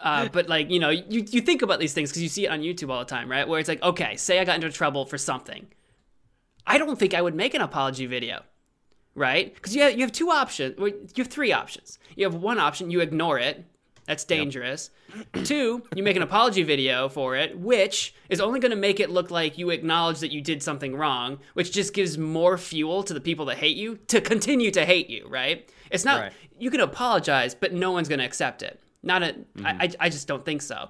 [0.02, 2.50] uh, but like you know, you you think about these things because you see it
[2.50, 3.48] on YouTube all the time, right?
[3.48, 5.68] Where it's like, okay, say I got into trouble for something.
[6.66, 8.44] I don't think I would make an apology video,
[9.16, 9.54] right?
[9.54, 10.76] Because you have, you have two options.
[10.78, 11.98] You have three options.
[12.16, 13.66] You have one option, you ignore it.
[14.10, 14.90] That's dangerous.
[15.36, 15.46] Yep.
[15.46, 19.12] Two, you make an apology video for it, which is only going to make it
[19.12, 23.14] look like you acknowledge that you did something wrong, which just gives more fuel to
[23.14, 25.72] the people that hate you to continue to hate you, right?
[25.92, 26.34] It's not, right.
[26.58, 28.82] you can apologize, but no one's going to accept it.
[29.04, 29.66] Not a, mm-hmm.
[29.68, 30.90] I, I just don't think so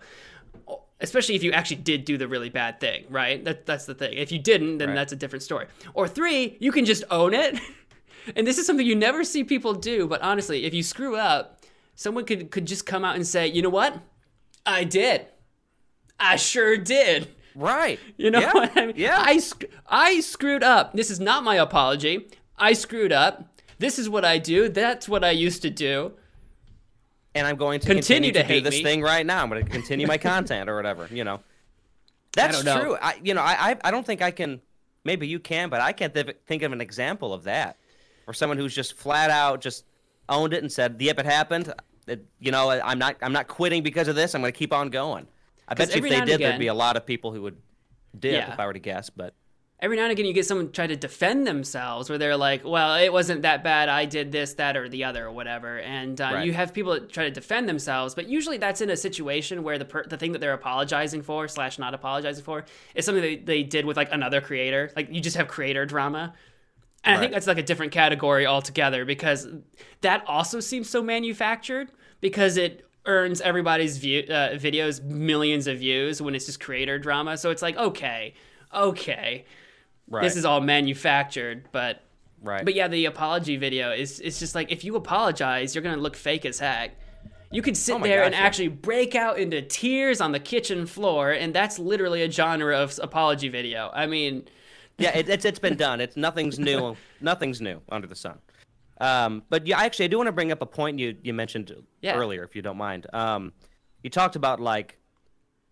[1.01, 3.43] especially if you actually did do the really bad thing, right?
[3.45, 4.15] That, that's the thing.
[4.15, 4.95] If you didn't, then right.
[4.95, 5.67] that's a different story.
[5.93, 7.57] Or three, you can just own it.
[8.35, 11.58] and this is something you never see people do, but honestly, if you screw up,
[11.99, 13.99] someone could, could just come out and say, you know what?
[14.65, 15.25] I did.
[16.19, 17.27] I sure did.
[17.55, 17.99] Right.
[18.17, 18.53] You know yeah.
[18.53, 18.95] what I mean?
[18.97, 19.17] Yeah.
[19.17, 19.41] I,
[19.87, 20.93] I screwed up.
[20.93, 22.27] This is not my apology.
[22.57, 23.59] I screwed up.
[23.79, 24.69] This is what I do.
[24.69, 26.13] That's what I used to do
[27.35, 28.83] and I'm going to continue, continue to, to do this me.
[28.83, 29.43] thing right now.
[29.43, 31.07] I'm going to continue my content or whatever.
[31.11, 31.41] You know,
[32.33, 32.97] that's I true.
[33.01, 34.61] I you know I I don't think I can.
[35.05, 37.77] Maybe you can, but I can't th- think of an example of that,
[38.27, 39.85] or someone who's just flat out just
[40.27, 41.73] owned it and said, "Yep, it happened."
[42.39, 44.35] You know, I'm not I'm not quitting because of this.
[44.35, 45.27] I'm going to keep on going.
[45.67, 47.57] I bet you if they did, again, there'd be a lot of people who would
[48.17, 48.53] dip yeah.
[48.53, 49.33] if I were to guess, but
[49.81, 52.95] every now and again you get someone try to defend themselves where they're like well
[52.95, 56.31] it wasn't that bad i did this that or the other or whatever and uh,
[56.33, 56.45] right.
[56.45, 59.77] you have people that try to defend themselves but usually that's in a situation where
[59.77, 63.35] the per- the thing that they're apologizing for slash not apologizing for is something they,
[63.37, 66.33] they did with like another creator like you just have creator drama
[67.03, 67.17] and right.
[67.17, 69.47] i think that's like a different category altogether because
[70.01, 71.89] that also seems so manufactured
[72.21, 77.37] because it earns everybody's view uh, videos millions of views when it's just creator drama
[77.37, 78.33] so it's like okay
[78.73, 79.45] okay
[80.09, 80.23] Right.
[80.23, 82.01] This is all manufactured, but
[82.41, 82.65] right.
[82.65, 86.15] But yeah, the apology video is it's just like if you apologize, you're gonna look
[86.15, 86.95] fake as heck.
[87.51, 88.41] You could sit oh there gosh, and yeah.
[88.41, 92.99] actually break out into tears on the kitchen floor, and that's literally a genre of
[93.01, 93.91] apology video.
[93.93, 94.47] I mean,
[94.97, 96.01] yeah, it, it's it's been done.
[96.01, 96.95] It's nothing's new.
[97.21, 98.39] nothing's new under the sun.
[98.99, 101.73] Um, but yeah, actually, I do want to bring up a point you you mentioned
[102.01, 102.15] yeah.
[102.15, 103.07] earlier, if you don't mind.
[103.13, 103.53] Um,
[104.03, 104.97] you talked about like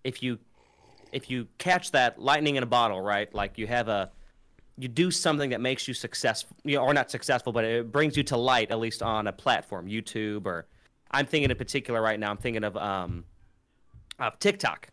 [0.03, 0.39] if you
[1.11, 3.33] if you catch that lightning in a bottle, right?
[3.33, 4.11] Like you have a
[4.77, 8.15] you do something that makes you successful, you know, or not successful, but it brings
[8.15, 10.67] you to light at least on a platform, YouTube or
[11.09, 12.29] I'm thinking in particular right now.
[12.29, 13.25] I'm thinking of um,
[14.19, 14.89] of TikTok.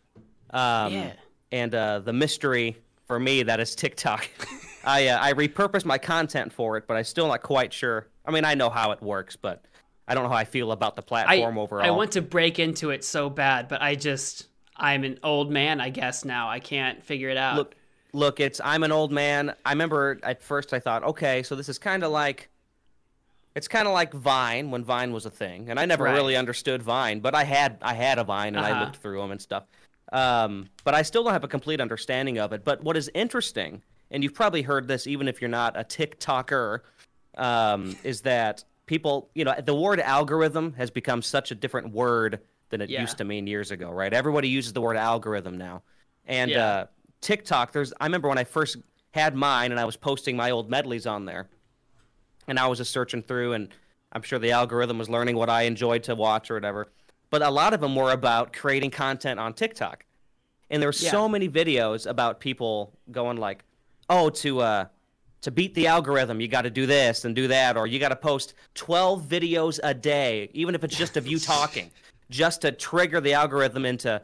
[0.51, 1.13] Um, yeah.
[1.51, 4.27] And uh, the mystery for me that is TikTok.
[4.83, 8.07] I uh, I repurpose my content for it, but I'm still not quite sure.
[8.27, 9.63] I mean, I know how it works, but
[10.07, 11.85] I don't know how I feel about the platform I, overall.
[11.85, 15.79] I want to break into it so bad, but I just I'm an old man,
[15.79, 16.49] I guess now.
[16.49, 17.55] I can't figure it out.
[17.55, 17.75] Look,
[18.13, 19.53] look, it's I'm an old man.
[19.65, 22.49] I remember at first I thought, okay, so this is kind of like
[23.55, 26.13] it's kind of like Vine when Vine was a thing, and I never right.
[26.13, 28.73] really understood Vine, but I had I had a Vine and uh-huh.
[28.75, 29.63] I looked through them and stuff.
[30.11, 32.63] Um, but I still don't have a complete understanding of it.
[32.63, 33.81] But what is interesting,
[34.11, 36.81] and you've probably heard this even if you're not a TikToker,
[37.37, 42.39] um, is that people, you know, the word algorithm has become such a different word
[42.69, 43.01] than it yeah.
[43.01, 44.13] used to mean years ago, right?
[44.13, 45.83] Everybody uses the word algorithm now,
[46.25, 46.65] and yeah.
[46.65, 46.85] uh,
[47.21, 48.77] TikTok, there's I remember when I first
[49.11, 51.47] had mine and I was posting my old medleys on there.
[52.47, 53.69] And I was just searching through and
[54.11, 56.87] I'm sure the algorithm was learning what I enjoyed to watch or whatever.
[57.29, 60.05] But a lot of them were about creating content on TikTok.
[60.69, 61.11] and there were Yeah.
[61.11, 63.63] so many videos about people going like,
[64.09, 64.85] "Oh, to uh,
[65.45, 68.09] to beat the algorithm, you got to do this and do that, or you got
[68.09, 71.91] to post 12 videos a day, even if it's just of you talking,
[72.29, 74.21] just to trigger the algorithm into."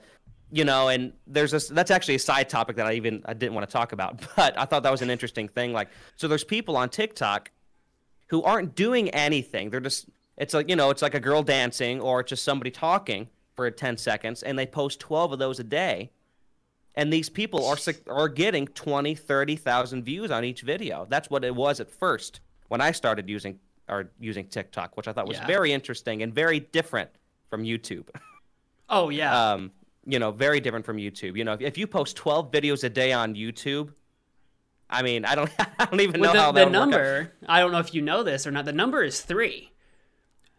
[0.53, 1.69] You know, and there's this.
[1.69, 4.59] That's actually a side topic that I even I didn't want to talk about, but
[4.59, 5.71] I thought that was an interesting thing.
[5.71, 7.51] Like, so there's people on TikTok
[8.27, 9.69] who aren't doing anything.
[9.69, 12.71] They're just it's like you know it's like a girl dancing or it's just somebody
[12.71, 16.09] talking for 10 seconds and they post 12 of those a day
[16.95, 17.77] and these people are
[18.07, 21.05] are getting 20 30,000 views on each video.
[21.09, 25.13] That's what it was at first when I started using or using TikTok, which I
[25.13, 25.47] thought was Yeah.
[25.47, 27.09] very interesting and very different
[27.49, 28.07] from YouTube.
[28.93, 29.53] Oh yeah.
[29.53, 29.71] um,
[30.05, 31.37] you know, very different from YouTube.
[31.37, 33.93] You know, if, if you post 12 videos a day on YouTube,
[34.89, 36.79] I mean, I don't I don't even know how the, the work out.
[36.89, 38.65] number, I don't know if you know this or not.
[38.65, 39.71] The number is three.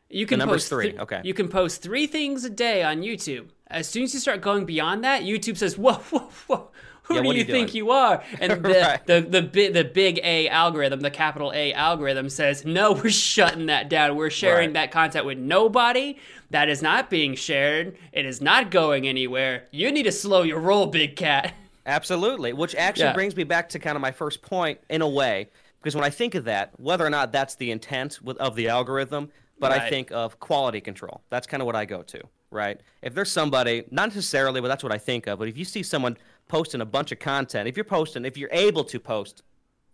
[0.09, 1.21] You can number's post three, okay.
[1.25, 3.49] You can post three things a day on YouTube.
[3.73, 6.71] As soon as you start going beyond that, YouTube says, "Whoa, whoa, whoa!
[7.05, 9.07] Who Yeah, do you you think you are?" And the Right.
[9.07, 13.67] the the big the big A algorithm, the capital A algorithm, says, "No, we're shutting
[13.67, 14.17] that down.
[14.17, 14.75] We're sharing Right.
[14.75, 16.19] that content with nobody.
[16.51, 17.97] That is not being shared.
[18.13, 19.65] It is not going anywhere.
[19.73, 21.55] You need to slow your roll, big cat."
[21.87, 23.13] Absolutely, which actually Yeah.
[23.15, 25.49] brings me back to kind of my first point in a way,
[25.81, 28.69] because when I think of that, whether or not that's the intent with, of the
[28.69, 31.23] algorithm, but I think of quality control.
[31.31, 32.21] That's kind of what I go to,
[32.53, 32.81] right?
[33.03, 35.39] If there's somebody, not necessarily, but that's what I think of.
[35.39, 36.17] But if you see someone
[36.49, 39.43] posting a bunch of content, if you're posting, if you're able to post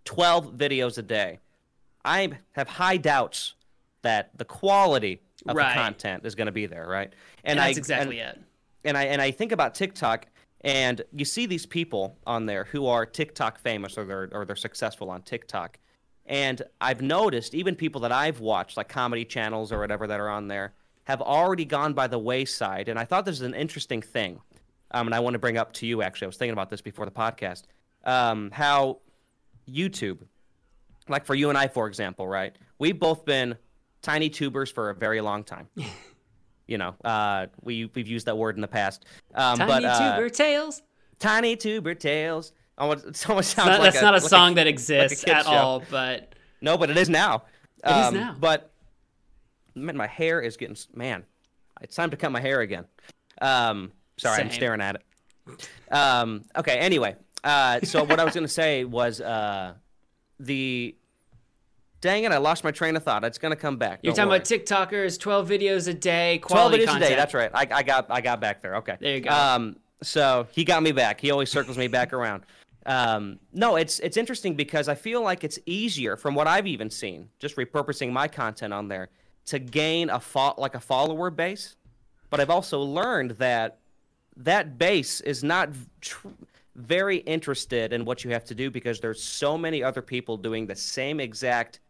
[0.05, 1.39] 12 videos a day,
[2.05, 3.55] I have high doubts
[4.03, 5.75] that the quality of Right.
[5.75, 7.13] the content is going to be there, right?
[7.45, 8.45] And, I, that's exactly and- it.
[8.85, 10.27] and I and I think about TikTok,
[10.63, 14.57] and you see these people on there who are TikTok famous or they're or they're
[14.57, 15.79] successful on TikTok,
[16.27, 20.29] and I've noticed even people that I've watched, like comedy channels or whatever that are
[20.29, 20.75] on there,
[21.09, 22.89] have already gone by the wayside.
[22.89, 24.39] And I thought this is an interesting thing,
[24.91, 26.27] um, and I want to bring up to you actually.
[26.27, 27.63] I was thinking about this before the podcast,
[28.05, 28.99] um, how
[29.67, 30.19] YouTube,
[31.09, 32.55] like for you and I, for example, right?
[32.79, 33.57] We've both been
[34.03, 35.69] tiny tubers for a very long time.
[36.67, 39.07] you know, uh, we we've used that word in the past.
[39.35, 40.83] Um, Tiny but uh, tuber tales.
[41.19, 42.53] tiny tuber tales.
[42.77, 45.45] Almost, it almost sounds Not- like that's not a like song that exists kid's at
[45.47, 45.51] show.
[45.53, 47.45] all, but No, but it is now.
[47.83, 48.37] It is um, now.
[48.39, 48.71] But
[49.85, 51.25] man, my hair is getting man.
[51.81, 52.85] It's time to cut my hair again.
[53.41, 55.69] Um, sorry, I'm staring at it.
[55.91, 56.79] Um, okay.
[56.79, 59.75] Anyway, uh, so what I was gonna say was uh,
[60.41, 60.95] the.
[62.01, 62.31] Dang it!
[62.31, 63.25] I lost my train of thought.
[63.25, 64.01] It's gonna come back.
[64.03, 64.39] you're talking worry.
[64.39, 67.05] about TikTokers, 12 videos a day, quality 12 videos content.
[67.05, 67.17] a day.
[67.17, 67.51] That's right.
[67.53, 68.77] I, I got I got back there.
[68.77, 68.97] Okay.
[69.01, 69.31] There you go.
[69.31, 71.21] Um, so he got me back.
[71.21, 72.45] He always circles me back around.
[72.87, 76.89] Um, no, it's it's interesting because I feel like it's easier from what I've even
[76.89, 79.09] seen, just repurposing my content on there
[79.49, 81.77] to gain a fo- like a follower base.
[82.31, 83.79] But I've also learned that
[84.37, 85.71] that base is not
[86.01, 86.29] tr-
[86.77, 90.67] very interested in what you have to do because there's so many other people doing
[90.67, 91.81] the same exact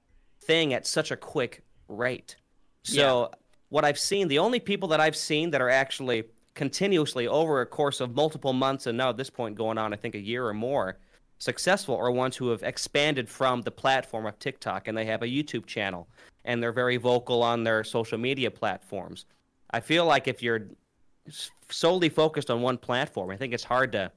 [0.43, 2.37] thing at such a quick rate.
[2.85, 3.31] So
[3.69, 7.67] what I've seen, the only people that I've seen that are actually continuously over a
[7.67, 10.45] course of multiple months and now at this point going on I think a year
[10.45, 10.99] or more
[11.39, 15.27] successful are ones who have expanded from the platform of TikTok and they have a
[15.27, 16.09] YouTube channel
[16.49, 19.27] and they're very vocal on their social media platforms.
[19.71, 20.69] I feel like if you're
[21.71, 24.11] solely focused on one platform, I think it's hard to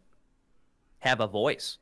[1.00, 1.78] have a voice.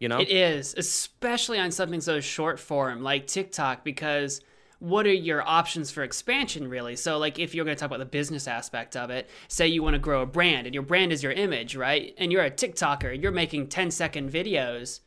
[0.00, 0.18] You know?
[0.18, 4.40] It is, especially on something so short form like TikTok, because
[4.80, 6.96] what are your options for expansion really?
[6.96, 9.84] So, like, if you're going to talk about the business aspect of it, say you
[9.84, 12.12] want to grow a brand and your brand is your image, right?
[12.18, 14.98] And you're a TikToker and you're making 10 second videos.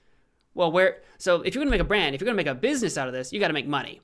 [0.54, 2.52] Well, where, so if you're going to make a brand, if you're going to make
[2.52, 4.02] a business out of this, you got to make money.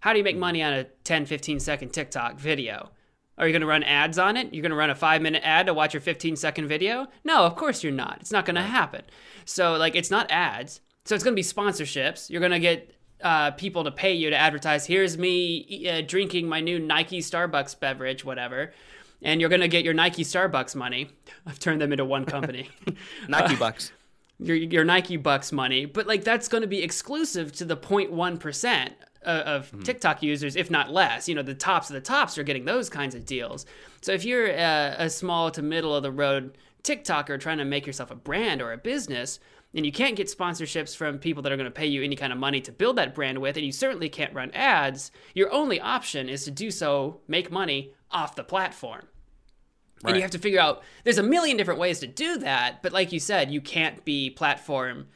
[0.00, 2.90] How do you make money on a 10, 15 second TikTok video?
[3.38, 4.52] Are you going to run ads on it?
[4.52, 7.06] You're going to run a five minute ad to watch your 15 second video?
[7.24, 8.18] No, of course you're not.
[8.20, 9.02] It's not going to happen.
[9.44, 10.80] So, like, it's not ads.
[11.04, 12.28] So, it's going to be sponsorships.
[12.28, 14.86] You're going to get uh, people to pay you to advertise.
[14.86, 18.72] Here's me uh, drinking my new Nike Starbucks beverage, whatever.
[19.22, 21.10] And you're going to get your Nike Starbucks money.
[21.46, 22.70] I've turned them into one company.
[23.28, 23.92] Nike bucks.
[24.38, 28.38] your your Nike Bucks money, but like that's going to be exclusive to the 0.1
[29.22, 29.80] percent of hmm.
[29.82, 31.28] TikTok users, if not less.
[31.28, 33.66] You know, the tops of the tops are getting those kinds of deals.
[34.00, 37.86] So if you're a, a small to middle of the road TikToker trying to make
[37.86, 39.38] yourself a brand or a business,
[39.74, 42.32] and you can't get sponsorships from people that are going to pay you any kind
[42.32, 45.80] of money to build that brand with, and you certainly can't run ads, your only
[45.80, 49.06] option is to do so, make money off the platform.
[50.02, 52.92] And you have to figure out there's a million different ways to do that, but
[52.92, 55.08] like you said, you can't be platform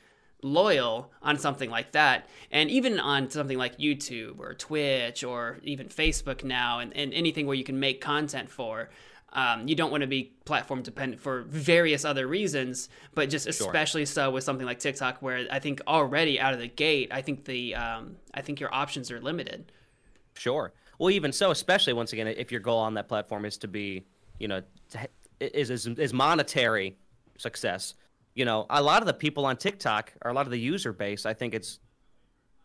[0.45, 2.29] loyal on something like that.
[2.51, 7.47] And even on something like YouTube or Twitch or even Facebook now and, and anything
[7.47, 8.91] where you can make content for,
[9.37, 14.07] Um, you don't want to be platform dependent for various other reasons, but just especially
[14.07, 17.45] so with something like TikTok, where I think already out of the gate, I think
[17.45, 19.73] the um, I think your options are limited.
[20.37, 20.73] Sure.
[20.99, 24.05] Well, even so, especially once again, if your goal on that platform is to be,
[24.39, 24.63] you know,
[25.41, 26.97] is is, is monetary
[27.37, 27.95] success,
[28.35, 30.93] you know, a lot of the people on TikTok or a lot of the user
[30.93, 31.79] base, I think it's,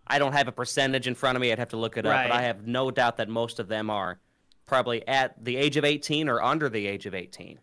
[0.07, 1.51] I don't have a percentage in front of me.
[1.51, 3.89] I'd have to look it up, but I have no doubt that most of them
[3.89, 4.19] are
[4.65, 7.59] probably at the age of 18 or under the age of 18.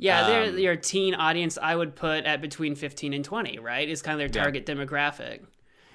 [0.00, 1.58] Yeah, they're Um, your teen audience.
[1.60, 3.58] I would put at between fifteen and twenty.
[3.58, 4.44] Right, is kind of their Yeah.
[4.44, 5.40] target demographic.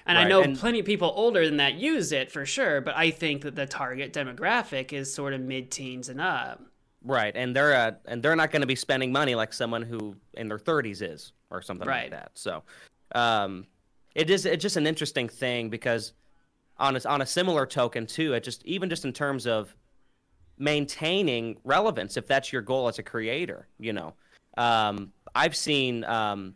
[0.04, 2.94] And I know and- plenty of people older than that use it for sure, but
[2.94, 6.60] I think that the target demographic is sort of mid-teens and up.
[7.04, 10.16] Right, and they're uh, and they're not going to be spending money like someone who
[10.34, 12.10] in their 30s is or something Right.
[12.10, 12.30] like that.
[12.34, 12.62] So,
[13.14, 13.66] um,
[14.14, 16.14] it is it's just an interesting thing because
[16.78, 19.76] on a, on a similar token too, it just even just in terms of
[20.58, 24.14] maintaining relevance, if that's your goal as a creator, you know,
[24.56, 26.54] um, I've seen um,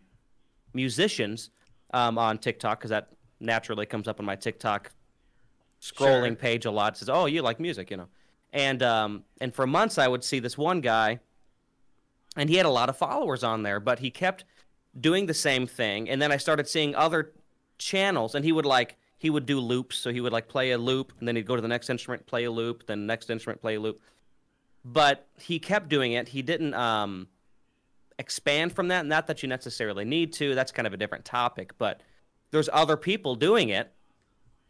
[0.72, 1.50] musicians
[1.92, 3.08] um, on TikTok because that
[3.40, 4.92] naturally comes up on my TikTok
[5.82, 6.36] scrolling Sure.
[6.36, 6.94] page a lot.
[6.94, 8.08] It says, "Oh, you like music," you know,
[8.52, 11.20] and um, and for months I would see this one guy,
[12.36, 14.44] and he had a lot of followers on there, but he kept
[14.98, 17.32] doing the same thing, and then I started seeing other
[17.78, 20.78] channels, and he would like he would do loops, so he would like play a
[20.78, 23.60] loop, and then he'd go to the next instrument, play a loop, then next instrument,
[23.60, 24.00] play a loop,
[24.84, 26.28] but he kept doing it.
[26.28, 27.28] He didn't um
[28.18, 29.00] expand from that.
[29.00, 30.54] And not that you necessarily need to.
[30.54, 32.00] That's kind of a different topic, but
[32.50, 33.92] there's other people doing it.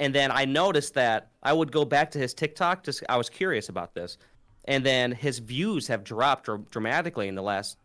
[0.00, 2.84] And then I noticed that I would go back to his TikTok.
[2.84, 4.18] Just I was curious about this,
[4.64, 7.76] and then his views have dropped dr- dramatically in the last,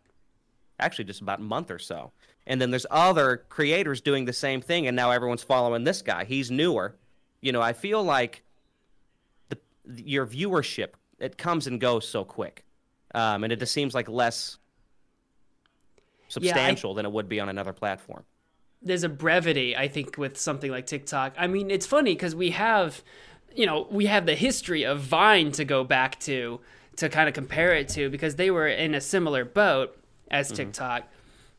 [0.80, 2.12] actually just about a month or so.
[2.46, 6.26] And then there's other creators doing the same thing, and now everyone's following this guy.
[6.26, 6.96] He's newer.
[7.42, 8.44] You know, I feel like
[9.50, 9.58] the
[10.04, 10.90] your viewership
[11.20, 12.64] it comes and goes so quick,
[13.16, 14.58] um, and it just seems like less
[16.28, 18.24] substantial than it would be on another platform.
[18.84, 21.36] There's a brevity I think with something like TikTok.
[21.38, 23.02] I mean, it's funny because we have,
[23.56, 26.60] you know, we have the history of Vine to go back to
[26.98, 29.98] to kind of compare it to because they were in a similar boat
[30.30, 31.04] as TikTok,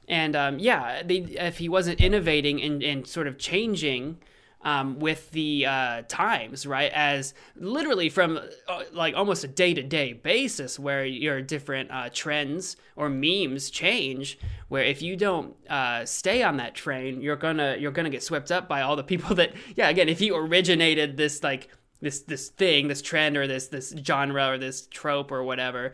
[0.09, 4.19] and um, yeah, they, if he wasn't innovating and, and sort of changing.
[4.65, 6.91] Um, with the uh, times, right?
[6.91, 12.09] As literally from uh, like almost a day to day basis, where your different uh,
[12.11, 14.39] trends or memes change.
[14.69, 18.51] Where if you don't uh, stay on that train, you're gonna you're gonna get swept
[18.51, 19.91] up by all the people that yeah.
[19.91, 21.69] Again, if you originated this like
[22.01, 25.93] this this thing, this trend or this this genre or this trope or whatever,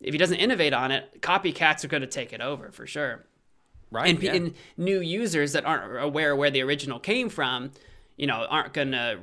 [0.00, 3.24] if he doesn't innovate on it, copycats are gonna take it over for sure
[3.92, 4.08] Right?
[4.08, 4.32] and, yeah.
[4.32, 7.72] and new users that aren't aware where the original came from,
[8.16, 9.20] you know, aren't gonna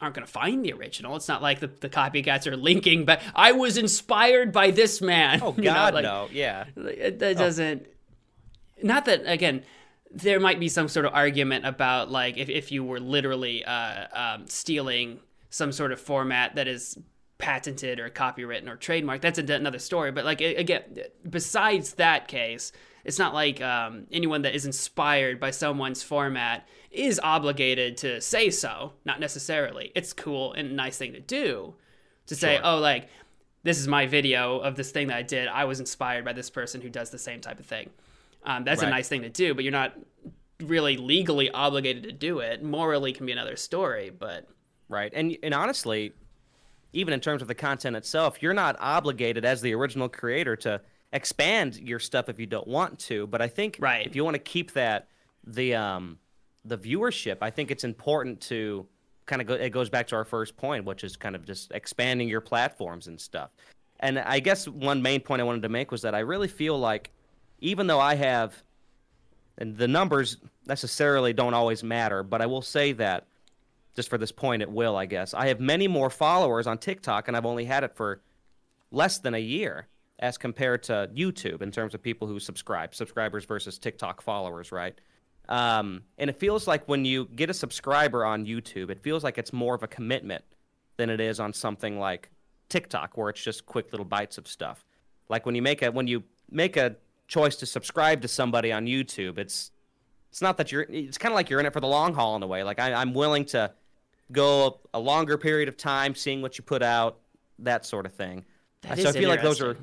[0.00, 1.16] aren't gonna find the original.
[1.16, 5.40] It's not like the, the copycats are linking, but I was inspired by this man.
[5.42, 6.28] oh you know, God, like, no.
[6.32, 6.64] Yeah.
[6.76, 7.86] that doesn't.
[8.82, 9.64] Not that again.
[10.10, 14.06] There might be some sort of argument about like if, if you were literally uh,
[14.12, 15.20] um, stealing
[15.50, 16.98] some sort of format that is
[17.38, 19.20] patented or copywritten or trademarked.
[19.20, 20.12] That's a, another story.
[20.12, 20.82] But like again,
[21.28, 22.72] besides that case,
[23.04, 28.50] it's not like um, anyone that is inspired by someone's format is obligated to say
[28.50, 28.92] so.
[29.04, 29.92] Not necessarily.
[29.94, 31.74] It's cool and nice thing to do
[32.26, 32.66] to say, Sure.
[32.66, 33.08] oh, like
[33.62, 35.48] this is my video of this thing that I did.
[35.48, 37.90] I was inspired by this person who does the same type of thing.
[38.44, 39.94] Um, that's a nice thing to do, but you're not
[40.60, 42.62] really legally obligated to do it.
[42.62, 44.48] Morally can be another story, but
[44.88, 45.12] Right.
[45.14, 46.12] And and honestly,
[46.92, 50.80] even in terms of the content itself, you're not obligated as the original creator to
[51.12, 53.26] expand your stuff if you don't want to.
[53.26, 54.06] But I think Right.
[54.06, 55.08] if you want to keep that
[55.44, 56.18] the um
[56.64, 58.86] the viewership, I think it's important to
[59.26, 61.72] kind of go it goes back to our first point, which is kind of just
[61.72, 63.50] expanding your platforms and stuff.
[64.00, 66.78] And I guess one main point I wanted to make was that I really feel
[66.78, 67.10] like
[67.60, 68.62] even though I have
[69.56, 70.36] and the numbers
[70.66, 73.26] necessarily don't always matter, but I will say that
[73.96, 75.34] just for this point, it will, I guess.
[75.34, 78.20] I have many more followers on TikTok, and I've only had it for
[78.92, 79.88] less than a year
[80.18, 84.98] as compared to YouTube in terms of people who subscribe, subscribers versus TikTok followers, right?
[85.48, 89.38] Um, and it feels like when you get a subscriber on YouTube, it feels like
[89.38, 90.44] it's more of a commitment
[90.96, 92.30] than it is on something like
[92.68, 94.84] TikTok, where it's just quick little bites of stuff.
[95.28, 96.96] Like when you make a when you make a
[97.28, 99.70] choice to subscribe to somebody on YouTube, it's
[100.30, 102.36] it's not that you're it's kind of like you're in it for the long haul
[102.36, 103.72] in a way like I, i'm willing to
[104.30, 107.18] go a longer period of time seeing what you put out
[107.60, 108.44] that sort of thing
[108.82, 109.76] That so i feel like those are.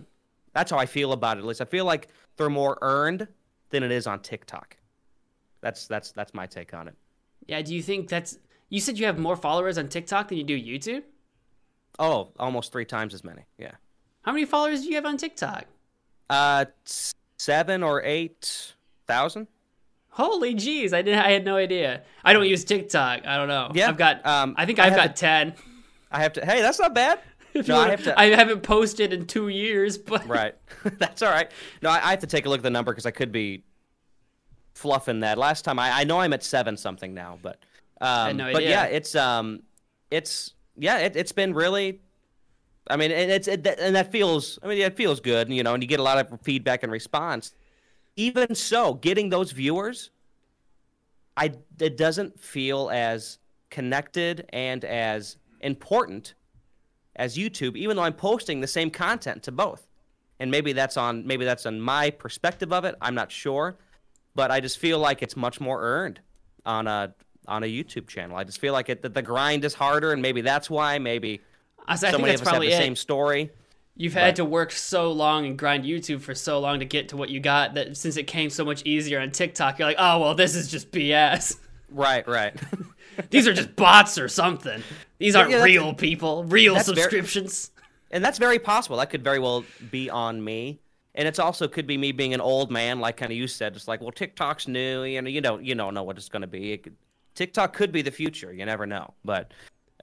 [0.55, 3.27] That's how i feel about it at least i feel like they're more earned
[3.69, 4.75] than it is on tiktok
[5.61, 6.95] that's that's that's my take on it
[7.47, 7.61] yeah.
[7.61, 8.37] Do you think that's?
[8.69, 11.03] You said you have more followers on TikTok than you do YouTube.
[11.99, 13.71] oh almost three times as many yeah
[14.23, 15.65] How many followers do you have on TikTok?
[16.29, 16.65] Uh,
[17.37, 18.73] seven or eight
[19.07, 19.47] thousand.
[20.09, 21.23] Holy jeez, I didn't.
[21.23, 22.01] I had no idea.
[22.23, 23.25] I don't use TikTok.
[23.27, 23.69] I don't know.
[23.73, 24.25] Yeah, I've got.
[24.25, 25.53] um, I think I I've have got ten.
[26.11, 26.45] I have to.
[26.45, 27.19] Hey, that's not bad.
[27.59, 30.55] If No, I have to- I haven't posted in two years, but Right.
[30.83, 31.49] That's all right.
[31.81, 33.63] No, I, I have to take a look at the number because I could be
[34.73, 35.37] fluffing that.
[35.37, 37.59] Last time I, I know I'm at seven something now, but
[38.01, 39.63] um, no but yeah, it's um,
[40.11, 42.01] it's yeah, it, it's been really.
[42.87, 44.59] I mean, and it's it, and that feels.
[44.61, 46.83] I mean, yeah, it feels good, you know, and you get a lot of feedback
[46.83, 47.53] and response.
[48.17, 50.11] Even so, getting those viewers,
[51.37, 53.39] I it doesn't feel as
[53.69, 56.35] connected and as important
[57.15, 59.87] as YouTube, even though I'm posting the same content to both.
[60.39, 62.95] And maybe that's on maybe that's on my perspective of it.
[63.01, 63.77] I'm not sure,
[64.35, 66.19] but I just feel like it's much more earned
[66.65, 67.13] on a
[67.47, 68.35] on a YouTube channel.
[68.35, 70.99] I just feel like it that the grind is harder, and maybe that's why.
[70.99, 71.41] Maybe
[71.87, 72.77] I, so many that's of us have the it.
[72.77, 73.51] same story.
[73.95, 77.09] You've had but- to work so long and grind YouTube for so long to get
[77.09, 79.97] to what you got that since it came so much easier on TikTok, you're like,
[79.97, 81.57] oh well, this is just BS.
[81.89, 82.53] Right, right.
[83.29, 84.83] These are just bots or something.
[85.17, 87.71] These aren't yeah, real people, real that's very- subscriptions.
[88.11, 88.97] and that's very possible.
[88.97, 90.79] That could very well be on me.
[91.17, 93.75] And it's also could be me being an old man, like kind of you said.
[93.75, 96.41] It's like, well, TikTok's new, you know, you don't you don't know what it's going
[96.41, 96.73] to be.
[96.73, 96.95] It could,
[97.35, 98.51] TikTok could be the future.
[98.51, 99.13] You never know.
[99.23, 99.53] But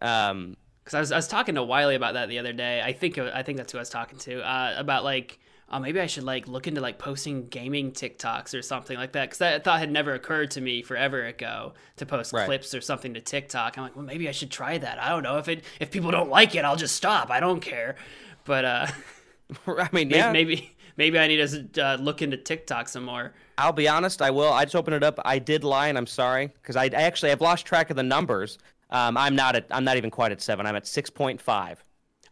[0.01, 2.81] um, Because I was, I was talking to Wiley about that the other day.
[2.83, 5.39] I think I think that's who I was talking to uh, about like
[5.73, 9.25] uh, maybe I should like look into like posting gaming TikToks or something like that.
[9.25, 12.45] Because that thought had never occurred to me forever ago to post Right.
[12.45, 13.77] clips or something to TikTok.
[13.79, 14.99] I'm like, well, maybe I should try that.
[15.01, 17.31] I don't know if it if people don't like it, I'll just stop.
[17.31, 17.97] I don't care.
[18.45, 18.87] But uh,
[19.67, 23.33] I mean, maybe, yeah, maybe maybe I need to uh, look into TikTok some more.
[23.59, 24.21] I'll be honest.
[24.23, 24.53] I will.
[24.53, 25.19] I just opened it up.
[25.25, 28.03] I did lie, and I'm sorry because I, I actually I've lost track of the
[28.03, 28.59] numbers.
[28.91, 29.67] Um, I'm not at.
[29.71, 30.67] I'm not even quite at seven.
[30.67, 31.83] I'm at six point five.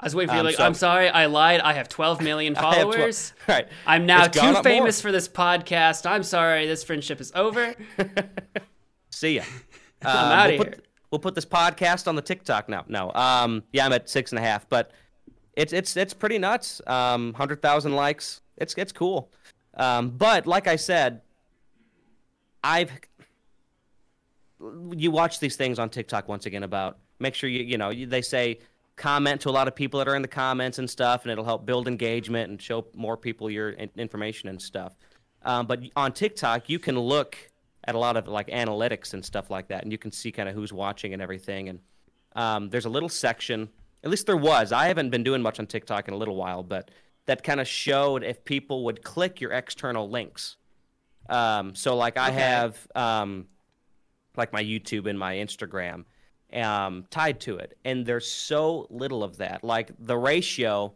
[0.01, 0.40] I was waiting for you.
[0.40, 1.61] Um, Like, so- I'm sorry, I lied.
[1.61, 3.32] I have 12 million I have tw- followers.
[3.48, 3.68] right.
[3.86, 4.62] I'm now It's too up more.
[4.62, 6.11] famous for this podcast.
[6.11, 7.74] I'm sorry, this friendship is over.
[9.11, 9.42] See ya.
[10.03, 10.72] I'm Um, outta we'll here.
[10.72, 12.84] Put, we'll put this podcast on the TikTok now.
[12.88, 13.12] No.
[13.12, 13.62] Um.
[13.72, 14.92] Yeah, I'm at six and a half, but
[15.55, 16.80] it's it's it's pretty nuts.
[16.86, 17.34] Um.
[17.34, 18.40] Hundred thousand likes.
[18.57, 19.30] It's it's cool.
[19.74, 20.11] Um.
[20.11, 21.20] But like I said,
[22.64, 22.90] I've
[24.96, 28.22] you watch these things on TikTok once again about make sure you you know they
[28.22, 28.59] say
[29.01, 31.44] comment to a lot of people that are in the comments and stuff, and it'll
[31.44, 34.94] help build engagement and show more people your information and stuff.
[35.42, 37.36] Um, but on TikTok, you can look
[37.84, 40.48] at a lot of like analytics and stuff like that, and you can see kind
[40.48, 41.70] of who's watching and everything.
[41.70, 41.78] And
[42.36, 43.70] um, there's a little section,
[44.05, 44.70] at least there was.
[44.70, 46.90] I haven't been doing much on TikTok in a little while, but
[47.24, 50.57] that kind of showed if people would click your external links.
[51.30, 52.38] Um, so like I Okay.
[52.38, 53.46] have um,
[54.36, 56.05] like my YouTube and my Instagram
[56.55, 59.62] um, tied to it, and there's so little of that.
[59.64, 60.92] Like the ratio,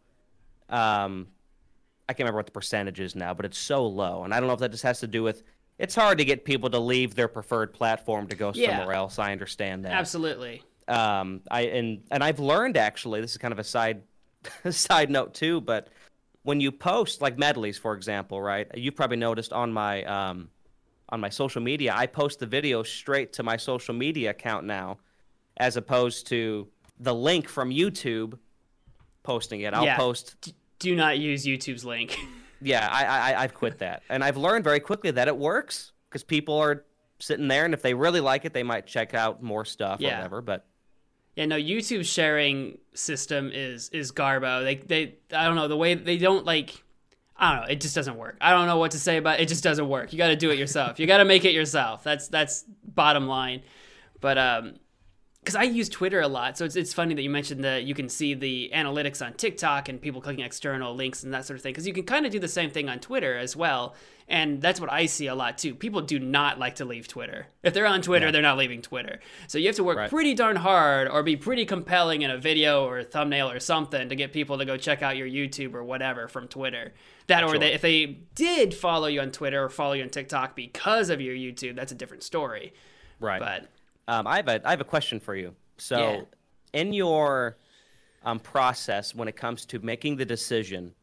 [0.68, 1.28] um,
[2.09, 4.46] I can't remember what the percentage is now, but it's so low, and I don't
[4.46, 5.42] know if that just has to do with
[5.78, 8.76] it's hard to get people to leave their preferred platform to go Yeah.
[8.78, 9.18] somewhere else.
[9.18, 9.92] I understand that.
[9.92, 10.62] Absolutely.
[10.86, 13.20] Um, I and and I've learned actually.
[13.20, 14.02] This is kind of a side
[14.70, 15.88] side note too, but
[16.42, 18.68] when you post like medleys, for example, right?
[18.74, 20.48] You've probably noticed on my um,
[21.09, 24.98] on my social media, I post the video straight to my social media account now,
[25.57, 28.38] as opposed to the link from YouTube
[29.22, 29.74] posting it.
[29.74, 29.96] I'll Yeah.
[29.96, 32.18] post do not use YouTube's link.
[32.61, 36.22] yeah, I, I I've quit that, and I've learned very quickly that it works because
[36.24, 36.84] people are
[37.20, 40.05] sitting there, and if they really like it, they might check out more stuff or
[40.05, 40.42] whatever.
[40.42, 40.66] But
[41.36, 44.62] yeah, no, YouTube's sharing system is is garbo.
[44.62, 46.82] They they I don't know the way they don't like.
[47.36, 47.68] I don't know.
[47.72, 48.36] It just doesn't work.
[48.40, 49.44] I don't know what to say about it.
[49.44, 50.12] It just doesn't work.
[50.12, 51.00] You got to do it yourself.
[51.00, 52.05] You got to make it yourself.
[52.05, 53.62] That's that's bottom line.
[54.20, 54.74] But um,
[55.45, 57.95] because I use Twitter a lot, so it's it's funny that you mentioned that you
[57.95, 61.62] can see the analytics on TikTok and people clicking external links and that sort of
[61.62, 61.72] thing.
[61.72, 63.95] Because you can kind of do the same thing on Twitter as well,
[64.26, 65.74] and that's what I see a lot too.
[65.74, 67.47] People do not like to leave Twitter.
[67.62, 69.20] If they're on Twitter, they're not leaving Twitter.
[69.47, 70.09] So you have to work Right.
[70.11, 74.09] pretty darn hard or be pretty compelling in a video or a thumbnail or something
[74.09, 76.95] to get people to go check out your YouTube or whatever from Twitter.
[77.26, 77.59] That or Sure.
[77.59, 81.20] they, if they did follow you on Twitter or follow you on TikTok because of
[81.20, 82.72] your YouTube, that's a different story.
[83.20, 83.40] right.
[83.40, 83.68] But
[84.09, 85.55] Um, I have a I have a question for you.
[85.78, 86.20] So, Yeah.
[86.80, 87.57] in your
[88.24, 90.94] um, process when it comes to making the decision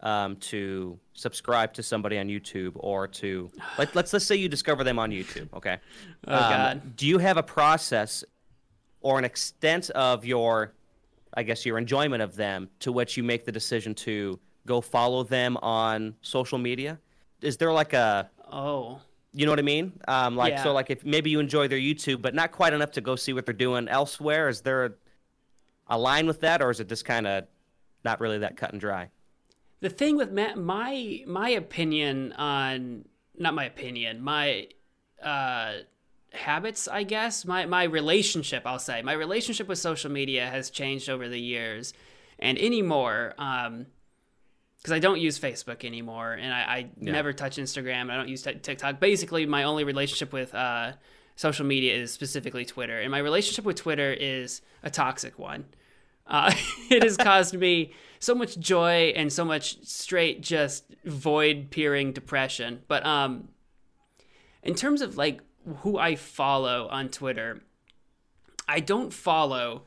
[0.00, 4.82] um, to subscribe to somebody on YouTube or to let, let's let's say you discover
[4.84, 5.78] them on YouTube, okay?
[6.26, 6.96] Oh, Um, God.
[6.96, 8.24] Do you have a process
[9.02, 10.72] or an extent of your,
[11.34, 15.22] I guess, your enjoyment of them to which you make the decision to go follow
[15.22, 16.98] them on social media?
[17.42, 19.00] Is there like a oh.
[19.32, 19.92] You know what I mean?
[20.08, 20.62] Um, like Yeah.
[20.62, 23.32] so, like if maybe you enjoy their YouTube, but not quite enough to go see
[23.32, 24.48] what they're doing elsewhere.
[24.48, 24.92] Is there a,
[25.88, 27.44] a line with that, or is it just kind of
[28.04, 29.10] not really that cut and dry?
[29.82, 33.02] the thing with ma- my my opinion on
[33.38, 34.66] not my opinion my
[35.22, 35.72] uh
[36.34, 41.08] habits i guess my my relationship i'll say my relationship with social media has changed
[41.08, 41.94] over the years
[42.38, 43.86] and anymore um
[44.80, 47.12] because I don't use Facebook anymore, and I, I Yeah.
[47.12, 48.10] never touch Instagram.
[48.10, 48.98] I don't use t- TikTok.
[49.00, 50.92] Basically, my only relationship with uh,
[51.36, 55.66] social media is specifically Twitter, and my relationship with Twitter is a toxic one.
[56.26, 56.52] Uh,
[56.90, 62.82] it has caused me so much joy and so much straight just void peering depression.
[62.88, 63.48] But um,
[64.62, 65.40] in terms of like
[65.78, 67.62] who I follow on Twitter,
[68.68, 69.84] I don't follow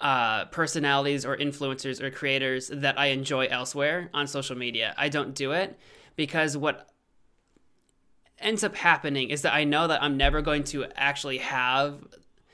[0.00, 4.94] uh, personalities or influencers or creators that I enjoy elsewhere on social media.
[4.98, 5.78] I don't do it
[6.16, 6.88] because what
[8.38, 12.04] ends up happening is that I know that I'm never going to actually have,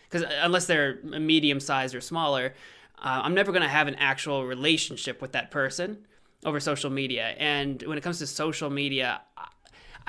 [0.08, 2.54] because unless they're medium sized or smaller,
[2.98, 6.06] uh, I'm never going to have an actual relationship with that person
[6.44, 7.34] over social media.
[7.38, 9.22] And when it comes to social media,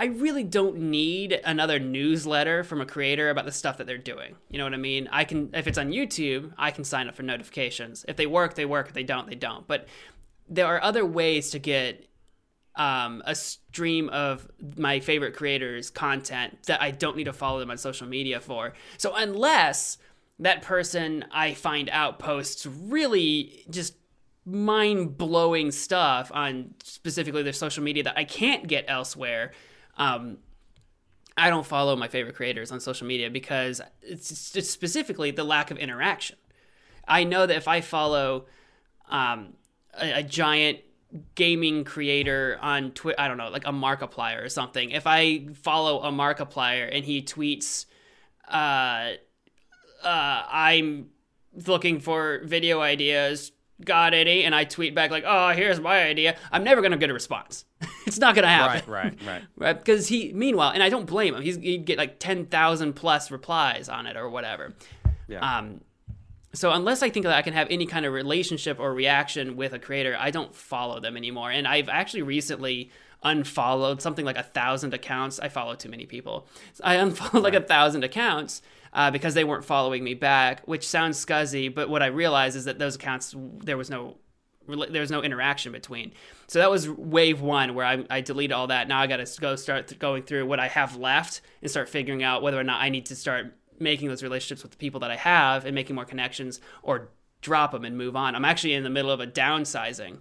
[0.02, 4.36] I- really don't need another newsletter from a creator about the stuff that they're doing.
[4.49, 5.08] You know what I mean?
[5.12, 8.06] I can if it's on YouTube, I can sign up for notifications.
[8.08, 8.88] If they work, they work.
[8.88, 9.68] If they don't, they don't.
[9.68, 9.88] But
[10.49, 12.08] there are other ways to get
[12.76, 17.72] um, a stream of my favorite creators' content that I don't need to follow them
[17.72, 18.74] on social media for.
[18.97, 19.97] So unless
[20.39, 23.95] that person I find out posts really just
[24.45, 29.52] mind blowing stuff on specifically their social media that I can't get elsewhere.
[29.98, 30.38] Um,
[31.38, 35.72] I don't follow my favorite creators on social media because it's, it's specifically the lack
[35.72, 36.38] of interaction.
[37.08, 38.46] I know that if I follow
[39.10, 39.54] um,
[40.00, 40.80] a, a giant
[41.36, 46.02] gaming creator on Twitter, I don't know, like a Markiplier or something, if I follow
[46.02, 47.86] a Markiplier and he tweets,
[48.48, 49.12] uh,
[50.04, 51.10] uh, I'm
[51.66, 53.52] looking for video ideas,
[53.86, 54.44] got any?
[54.44, 56.38] And I tweet back like, oh, here's my idea.
[56.52, 57.66] I'm never gonna get a response.
[58.06, 58.90] it's not gonna happen.
[58.92, 59.44] Right, right, right.
[59.58, 59.78] right?
[59.78, 61.42] Because he, meanwhile, and I don't blame him.
[61.42, 64.74] He's he'd get like ten thousand plus replies on it or whatever.
[65.28, 65.40] Yeah.
[65.40, 65.82] Um,
[66.54, 69.74] so unless I think that I can have any kind of relationship or reaction with
[69.74, 71.50] a creator, I don't follow them anymore.
[71.50, 72.92] And I've actually recently
[73.24, 75.39] unfollowed something like a thousand accounts.
[75.39, 76.47] I follow too many people.
[76.74, 78.61] So I unfollowed like a thousand accounts
[78.93, 81.74] uh, because they weren't following me back, which sounds scuzzy.
[81.74, 84.17] But what I realized is that those accounts there was no
[84.67, 86.13] there was no interaction between.
[86.47, 88.88] So that was wave one where I, I deleted all that.
[88.88, 92.24] Now I got to go start going through what I have left and start figuring
[92.24, 95.11] out whether or not I need to start making those relationships with the people that
[95.11, 97.09] I have and making more connections or
[97.41, 98.36] drop them and move on.
[98.36, 100.19] I'm actually in the middle of a downsizing.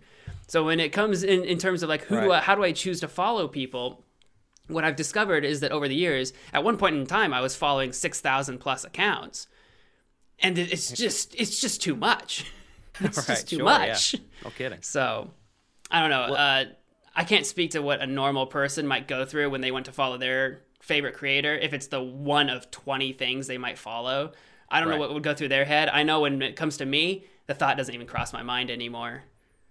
[0.50, 2.72] So when it comes in, in terms of like who do I, how do I
[2.72, 4.04] choose to follow people?
[4.66, 7.54] What I've discovered is that over the years, at one point in time, I was
[7.54, 9.46] following six thousand plus accounts,
[10.40, 12.50] and it's just it's just too much.
[13.00, 13.86] It's Right, just too sure, yeah.
[13.92, 14.16] much.
[14.44, 14.82] No kidding.
[14.82, 15.30] So,
[15.90, 16.34] I don't know.
[16.34, 16.64] uh,
[17.14, 19.92] I can't speak to what a normal person might go through when they want to
[19.92, 21.54] follow their favorite creator.
[21.54, 24.32] If it's the one of twenty things they might follow,
[24.68, 25.88] I don't know what would go through their head.
[25.88, 29.22] I know when it comes to me, the thought doesn't even cross my mind anymore.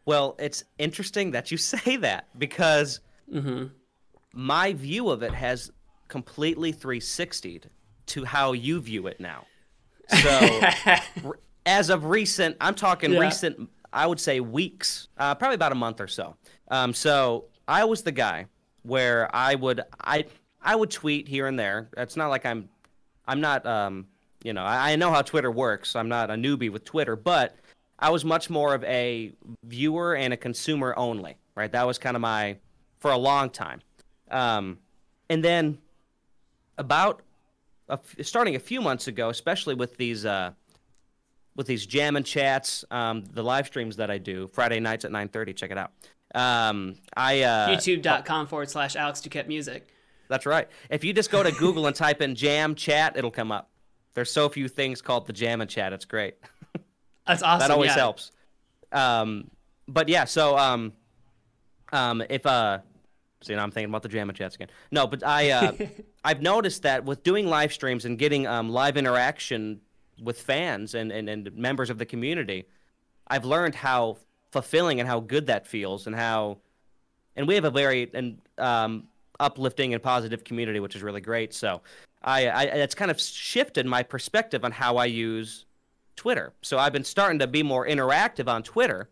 [0.06, 3.00] Well, it's interesting that you say that because
[4.34, 5.72] my view of it has
[6.08, 7.70] completely 360'd
[8.08, 9.46] to how you view it now.
[10.22, 10.62] So,
[11.26, 13.20] r- as of recent, I'm talking Yeah.
[13.20, 16.36] recent, I would say weeks, uh, probably about a month or so.
[16.70, 18.48] Um, so, I was the guy
[18.82, 20.26] where I would I
[20.62, 21.90] I would tweet here and there.
[21.98, 22.68] It's not like I'm
[23.28, 24.08] I'm not um
[24.44, 25.96] you know I, I know how Twitter works.
[25.96, 27.56] I'm not a newbie with Twitter, but
[28.00, 29.34] I was much more of a
[29.64, 31.38] viewer and a consumer only.
[31.56, 32.58] Right, that was kind of my
[33.00, 33.82] for a long time.
[34.32, 34.80] Um,
[35.30, 35.80] and then
[36.78, 37.22] about
[37.90, 40.52] a starting a few months ago, especially with these uh,
[41.56, 45.12] with these jam and chats, um, the live streams that I do Friday nights at
[45.12, 45.56] 9:30.
[45.56, 45.92] Check it out.
[46.34, 49.88] Um, I uh, YouTube.com forward slash Alex Duquette Music.
[50.28, 50.68] that's right.
[50.90, 53.70] If you just go to Google and type in jam chat, it'll come up.
[54.14, 55.92] There's so few things called the jam and chat.
[55.92, 56.36] It's great.
[57.30, 57.60] That's awesome.
[57.60, 57.96] that always yeah.
[57.96, 58.32] helps.
[58.92, 59.52] Um,
[59.88, 60.94] but yeah, so um,
[61.94, 62.80] um, if uh,
[63.42, 64.70] see now I'm thinking about the jam and chats again.
[64.92, 65.72] No, but I uh,
[66.24, 69.80] I've noticed that with doing live streams and getting um, live interaction
[70.24, 72.66] with fans and, and and members of the community,
[73.28, 74.18] I've learned how
[74.52, 76.58] fulfilling and how good that feels and how
[77.36, 79.08] and we have a very and um,
[79.40, 81.54] uplifting and positive community, which is really great.
[81.54, 81.82] So
[82.24, 85.66] I, I it's kind of shifted my perspective on how I use
[86.20, 86.54] Twitter.
[86.62, 89.10] So I've been starting to be more interactive on Twitter,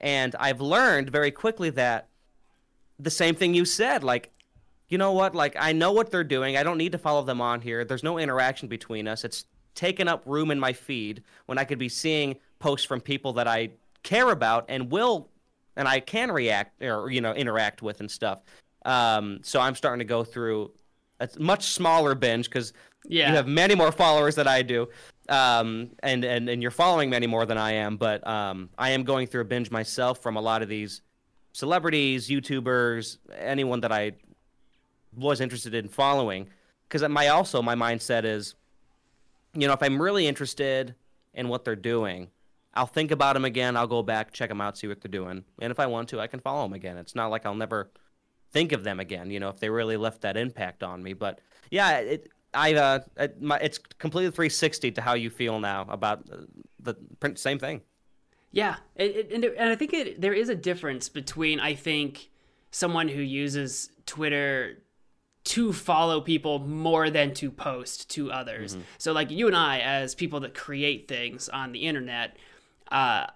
[0.00, 2.08] and I've learned very quickly that
[2.98, 4.32] the same thing you said, like.
[4.90, 5.34] You know what?
[5.34, 6.56] Like, I know what they're doing.
[6.56, 7.84] I don't need to follow them on here.
[7.84, 9.22] There's no interaction between us.
[9.22, 9.44] It's
[9.74, 13.46] taken up room in my feed when I could be seeing posts from people that
[13.46, 13.68] I
[14.02, 15.28] care about and will
[15.76, 18.38] and I can react or you know interact with and stuff.
[18.86, 20.70] Um, so I'm starting to go through
[21.20, 22.72] a much smaller binge because
[23.06, 23.28] Yeah.
[23.28, 24.88] you have many more followers than I do,
[25.28, 27.96] um, and and and you're following many more than I am.
[27.96, 31.02] But um, I am going through a binge myself from a lot of these
[31.52, 34.12] celebrities, YouTubers, anyone that I
[35.16, 36.48] was interested in following.
[36.88, 38.54] Because my also my mindset is,
[39.54, 40.94] you know, if I'm really interested
[41.34, 42.28] in what they're doing,
[42.72, 43.76] I'll think about them again.
[43.76, 46.20] I'll go back, check them out, see what they're doing, and if I want to,
[46.20, 46.96] I can follow them again.
[46.96, 47.90] It's not like I'll never
[48.52, 49.30] think of them again.
[49.30, 51.12] You know, if they really left that impact on me.
[51.12, 55.86] But yeah, it, I uh, it, my, it's completely 360 to how you feel now
[55.88, 56.38] about uh,
[56.80, 57.82] the print same thing.
[58.50, 62.30] Yeah, it, it, and, and I think it, there is a difference between I think
[62.70, 64.82] someone who uses Twitter
[65.44, 68.76] to follow people more than to post to others.
[68.98, 72.36] So like you and I, as people that create things on the internet,
[72.90, 73.26] uh,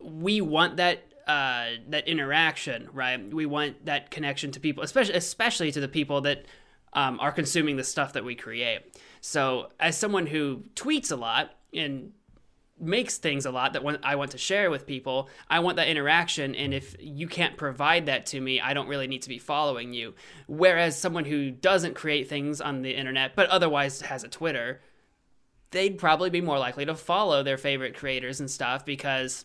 [0.00, 3.22] we want that uh, that interaction, right?
[3.32, 6.46] We want that connection to people, especially especially to the people that
[6.92, 8.80] um, are consuming the stuff that we create.
[9.20, 12.12] So as someone who tweets a lot and
[12.80, 16.54] makes things a lot that I want to share with people, I want that interaction.
[16.54, 19.92] And if you can't provide that to me, I don't really need to be following
[19.92, 20.14] you.
[20.46, 24.80] Whereas someone who doesn't create things on the internet, but otherwise has a Twitter,
[25.70, 29.44] they'd probably be more likely to follow their favorite creators and stuff because.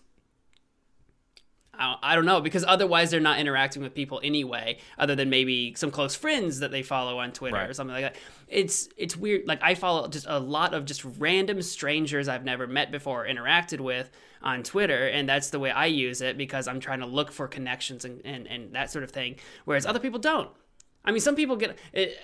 [1.73, 5.73] I I don't know because otherwise they're not interacting with people anyway, other than maybe
[5.75, 8.15] some close friends that they follow on Twitter or something like that.
[8.47, 9.47] It's it's weird.
[9.47, 13.27] Like I follow just a lot of just random strangers I've never met before or
[13.27, 14.11] interacted with
[14.41, 17.47] on Twitter, and that's the way I use it because I'm trying to look for
[17.47, 19.37] connections and, and, and that sort of thing.
[19.65, 20.49] Whereas other people don't.
[21.05, 22.17] I mean, some people get it.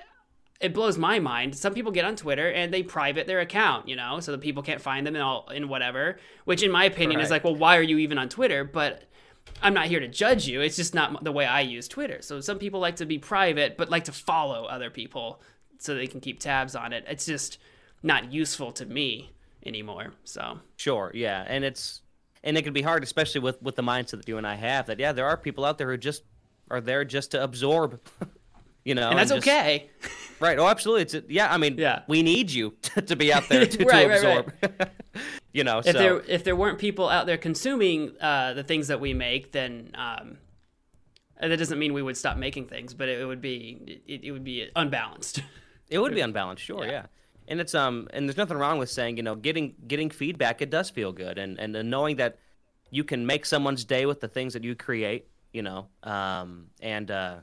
[0.62, 1.56] It blows my mind.
[1.56, 4.62] Some people get on Twitter and they private their account, you know, so that people
[4.62, 6.20] can't find them and all in whatever.
[6.43, 8.66] Which, in my opinion, is like, well, why are you even on Twitter?
[8.66, 9.09] But
[9.62, 10.62] I'm not here to judge you.
[10.62, 12.22] It's just not the way I use Twitter.
[12.22, 15.41] So some people like to be private, but like to follow other people
[15.78, 17.04] so they can keep tabs on it.
[17.08, 17.58] It's just
[18.04, 19.32] not useful to me
[19.66, 20.14] anymore.
[20.24, 22.02] So Sure, yeah, and it's
[22.43, 24.86] and it can be hard, especially with with the mindset that you and I have.
[24.88, 26.24] That yeah, there are people out there who just
[26.72, 28.00] are there just to absorb,
[28.86, 29.89] you know, and that's just- okay.
[30.39, 30.58] Right.
[30.58, 31.02] Oh, absolutely.
[31.02, 31.54] It's yeah.
[31.54, 32.04] I mean, Yeah.
[32.08, 34.45] we need you to, to be out there to, Right, to right,
[34.80, 34.89] right.
[35.54, 38.88] You know, If so there if there weren't people out there consuming uh, the things
[38.88, 40.38] that we make, then um,
[41.41, 44.43] that doesn't mean we would stop making things, but it, would be it, it would
[44.43, 45.41] be unbalanced.
[45.89, 46.64] it would be unbalanced.
[46.64, 46.91] Sure, Yeah.
[46.91, 47.06] yeah.
[47.47, 50.62] And it's um and there's nothing wrong with saying you know getting getting feedback.
[50.62, 52.38] It does feel good, and and, and knowing that
[52.91, 55.28] you can make someone's day with the things that you create.
[55.52, 57.38] You know, um and uh,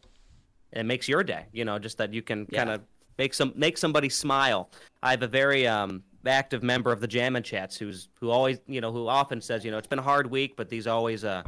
[0.71, 1.47] it makes your day.
[1.53, 2.59] You know, just that you can Yeah.
[2.59, 2.83] kind of
[3.19, 4.71] make some make somebody smile.
[5.03, 8.81] I have a very um active member of the Jammin' Chats who's who always you
[8.81, 11.43] know who often says you know it's been a hard week, but these always uh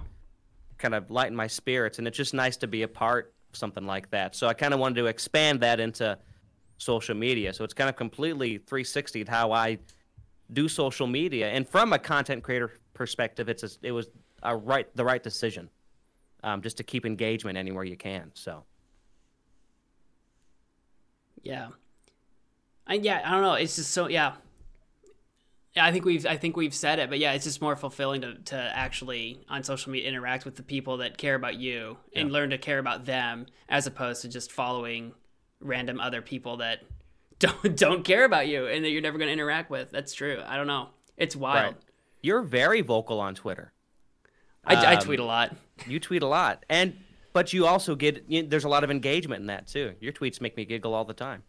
[0.79, 3.87] kind of lighten my spirits, and it's just nice to be a part of something
[3.87, 4.35] like that.
[4.35, 6.16] So I kind of wanted to expand that into
[6.79, 7.53] social media.
[7.53, 9.79] So it's kind of completely 360 how I
[10.53, 14.09] do social media, and from a content creator perspective, it's a, it was
[14.43, 15.68] a right the right decision,
[16.45, 18.31] um, just to keep engagement anywhere you can.
[18.35, 18.64] So
[21.43, 21.68] Yeah.
[22.87, 23.55] I, yeah, I don't know.
[23.55, 24.33] It's just so yeah.
[25.79, 28.22] Yeah, I think we've I think we've said it, but yeah, it's just more fulfilling
[28.22, 32.33] to, to actually on social media interact with the people that care about you and
[32.33, 35.12] learn to care about them as opposed to just following
[35.61, 36.81] random other people that
[37.39, 39.89] don't don't care about you and that you're never going to interact with.
[39.93, 40.43] That's true.
[40.45, 40.89] I don't know.
[41.16, 41.74] It's wild.
[41.74, 41.83] Right.
[42.22, 43.72] you're very vocal on Twitter.
[44.64, 45.55] I, I Um, tweet a lot.
[45.87, 46.97] You tweet a lot, and
[47.33, 49.95] but you also get you, there's a lot of engagement in that too.
[50.01, 51.45] Your tweets make me giggle all the time.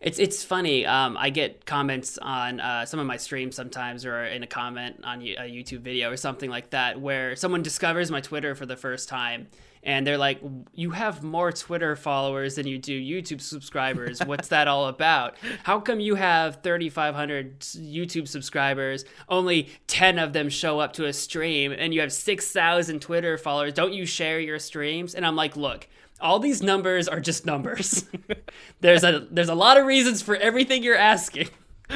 [0.00, 0.84] It's it's funny.
[0.84, 5.00] Um, I get comments on uh, some of my streams sometimes, or in a comment
[5.04, 8.76] on a YouTube video or something like that, where someone discovers my Twitter for the
[8.76, 9.46] first time,
[9.82, 10.40] and they're like,
[10.74, 14.20] "You have more Twitter followers than you do YouTube subscribers.
[14.26, 15.36] What's that all about?
[15.62, 19.06] How come you have 3,500 YouTube subscribers?
[19.30, 23.72] Only 10 of them show up to a stream, and you have 6,000 Twitter followers.
[23.72, 25.88] Don't you share your streams?" And I'm like, "Look."
[26.20, 28.04] All these numbers are just numbers.
[28.80, 31.48] there's a there's a lot of reasons for everything you're asking.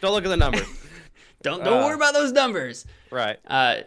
[0.00, 0.66] Don't look at the numbers.
[1.42, 1.86] Don't don't Uh.
[1.86, 2.86] worry about those numbers.
[3.10, 3.38] right.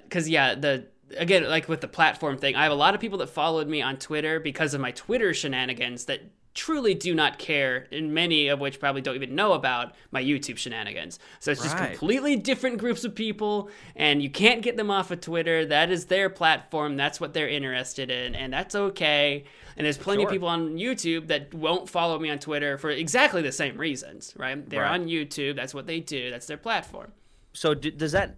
[0.03, 0.85] Because yeah, the
[1.17, 3.81] again like with the platform thing, I have a lot of people that followed me
[3.81, 6.21] on Twitter because of my Twitter shenanigans that
[6.55, 10.57] truly do not care, and many of which probably don't even know about my YouTube
[10.57, 11.19] shenanigans.
[11.39, 11.91] So it's just Right.
[11.91, 15.65] completely different groups of people, and you can't get them off of Twitter.
[15.65, 16.97] That is their platform.
[16.97, 19.45] That's what they're interested in, and that's okay.
[19.79, 23.41] And there's plenty of people on YouTube that won't follow me on Twitter for exactly
[23.41, 24.69] the same reasons, right?
[24.69, 24.99] They're Right.
[24.99, 25.55] on YouTube.
[25.55, 26.29] That's what they do.
[26.29, 27.13] That's their platform.
[27.53, 28.35] So d does that?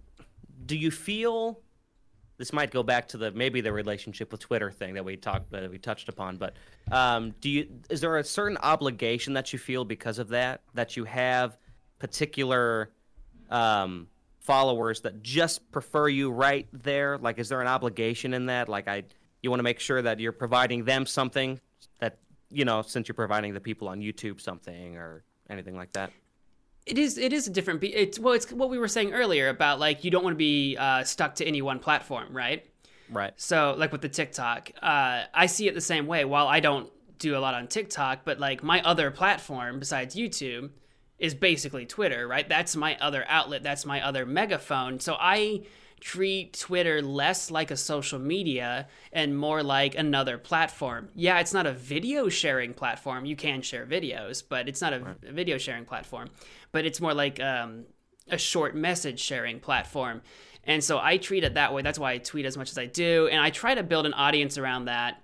[0.66, 1.60] Do you feel
[2.38, 5.50] this might go back to the maybe the relationship with Twitter thing that we talked
[5.52, 6.38] that we touched upon.
[6.38, 6.54] But
[6.90, 10.96] um, do you is there a certain obligation that you feel because of that that
[10.96, 11.56] you have
[11.98, 12.90] particular
[13.50, 14.08] um,
[14.40, 17.18] followers that just prefer you right there?
[17.18, 18.68] Like, is there an obligation in that?
[18.68, 19.04] Like, I
[19.42, 21.60] you want to make sure that you're providing them something
[21.98, 22.18] that
[22.50, 26.12] you know since you're providing the people on YouTube something or anything like that.
[26.84, 27.16] It is.
[27.16, 27.82] It is a different.
[27.84, 28.34] It's well.
[28.34, 31.36] It's what we were saying earlier about like you don't want to be uh, stuck
[31.36, 32.66] to any one platform, right?
[33.08, 33.32] Right.
[33.36, 36.24] So like with the TikTok, uh, I see it the same way.
[36.24, 40.70] While I don't do a lot on TikTok, but like my other platform besides YouTube
[41.20, 42.48] is basically Twitter, right?
[42.48, 43.62] That's my other outlet.
[43.62, 44.98] That's my other megaphone.
[44.98, 45.62] So I
[46.02, 51.08] treat Twitter less like a social media and more like another platform.
[51.14, 53.24] Yeah, it's not a video sharing platform.
[53.24, 55.16] You can share videos, but it's not a, right.
[55.22, 56.30] video sharing platform.
[56.72, 57.84] But it's more like um,
[58.28, 60.22] a short message sharing platform.
[60.64, 61.82] And so I treat it that way.
[61.82, 63.28] That's why I tweet as much as I do.
[63.30, 65.22] And I try to build an audience around that,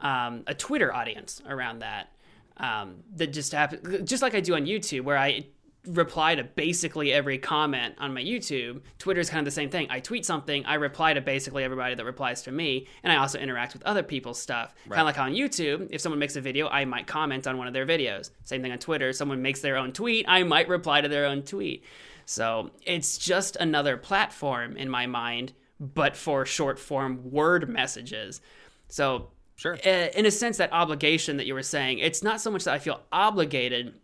[0.00, 2.12] um, a Twitter audience around that.
[2.56, 5.46] Um, that just happen, just like I do on YouTube, where I
[5.86, 8.82] reply to basically every comment on my YouTube.
[8.98, 9.86] Twitter is kind of the same thing.
[9.88, 13.38] I tweet something, I reply to basically everybody that replies to me, and I also
[13.38, 14.74] interact with other people's stuff.
[14.86, 14.96] Right.
[14.96, 17.66] Kind of like on YouTube, if someone makes a video, I might comment on one
[17.66, 18.30] of their videos.
[18.44, 19.12] Same thing on Twitter.
[19.12, 21.84] Someone makes their own tweet, I might reply to their own tweet.
[22.26, 28.40] So it's just another platform in my mind, but for short form word messages.
[28.88, 29.78] So, sure.
[29.82, 32.74] Eh, in a sense, that obligation that you were saying, it's not so much that
[32.74, 33.94] I feel obligated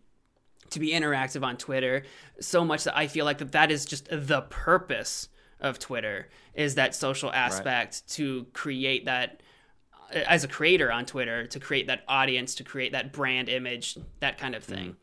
[0.71, 2.03] to be interactive on Twitter
[2.39, 6.75] so much that I feel like that that is just the purpose of Twitter is
[6.75, 8.13] that social aspect right.
[8.15, 9.41] to create that
[10.13, 13.97] uh, as a creator on Twitter to create that audience to create that brand image
[14.19, 14.89] that kind of thing.
[14.89, 14.95] Mm.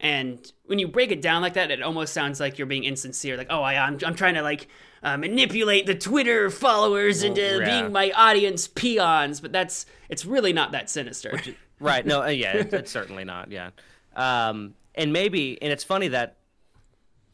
[0.00, 3.36] And when you break it down like that, it almost sounds like you're being insincere.
[3.36, 4.68] Like, oh, I, am I'm, I'm trying to like
[5.02, 7.64] uh, manipulate the Twitter followers into yeah.
[7.64, 9.40] being my audience peons.
[9.40, 11.40] But that's it's really not that sinister.
[11.80, 12.04] right?
[12.04, 13.50] No, uh, yeah, it, it's certainly not.
[13.50, 13.70] Yeah.
[14.14, 16.36] Um, and maybe and it's funny that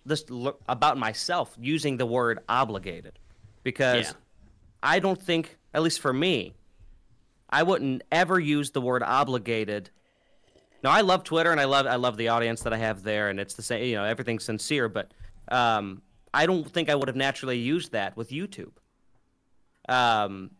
[0.04, 3.18] this look about myself using the word obligated
[3.62, 4.12] because yeah.
[4.82, 6.54] I don't think at least for me
[7.48, 9.90] I wouldn't ever use the word obligated.
[10.82, 13.28] Now I love Twitter and I love I love the audience that I have there
[13.28, 15.12] and it's the same you know everything's sincere but
[15.50, 16.02] um,
[16.32, 18.72] I don't think I would have naturally used that with YouTube.
[19.88, 20.50] Um,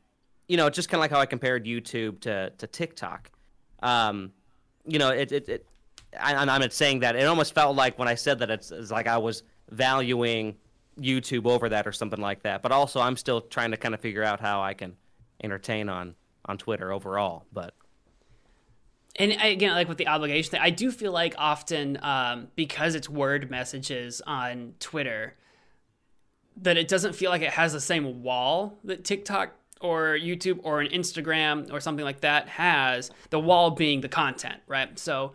[0.49, 3.31] you know, it's just kind of like how I compared YouTube to to TikTok.
[3.83, 4.33] Um,
[4.85, 5.67] you know, it, it, it
[6.13, 7.17] and I'm saying that.
[7.17, 10.57] It almost felt like when I said that it's, it's like I was valuing
[10.99, 12.63] YouTube over that or something like that.
[12.63, 14.97] But also, I'm still trying to kind of figure out how I can
[15.43, 16.15] entertain on
[16.47, 17.45] on Twitter overall.
[17.53, 17.75] But
[19.17, 23.09] and again, like with the obligation thing, I do feel like often um, because it's
[23.09, 25.35] word messages on Twitter,
[26.57, 30.81] that it doesn't feel like it has the same wall that TikTok or YouTube or
[30.81, 33.11] an Instagram or something like that has.
[33.31, 34.99] The wall being the content, right?
[34.99, 35.33] So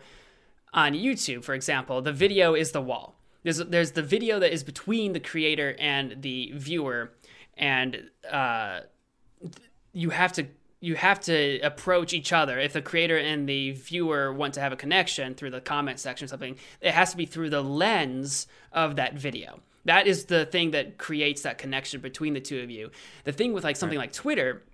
[0.76, 3.16] on YouTube, for example, the video is the wall.
[3.42, 7.12] There's there's the video that is between the creator and the viewer,
[7.56, 8.80] and uh,
[9.92, 10.46] you have to
[10.80, 12.58] you have to approach each other.
[12.58, 16.26] If the creator and the viewer want to have a connection through the comment section
[16.26, 19.60] or something, it has to be through the lens of that video.
[19.86, 22.90] That is the thing that creates that connection between the two of you.
[23.24, 24.06] The thing with like something right.
[24.06, 24.64] like Twitter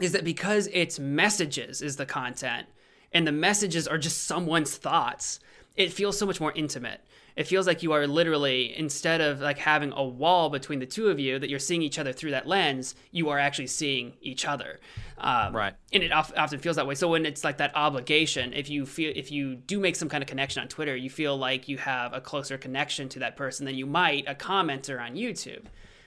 [0.00, 2.66] is that because it's messages is the content,
[3.12, 5.40] and the messages are just someone's thoughts,
[5.76, 7.00] it feels so much more intimate.
[7.36, 11.08] It feels like you are literally, instead of like having a wall between the two
[11.08, 14.44] of you, that you're seeing each other through that lens, you are actually seeing each
[14.44, 14.80] other.
[15.16, 15.74] Um, right.
[15.92, 16.96] And it often feels that way.
[16.96, 20.22] So when it's like that obligation, if you feel, if you do make some kind
[20.22, 23.64] of connection on Twitter, you feel like you have a closer connection to that person
[23.64, 25.64] than you might a commenter on YouTube.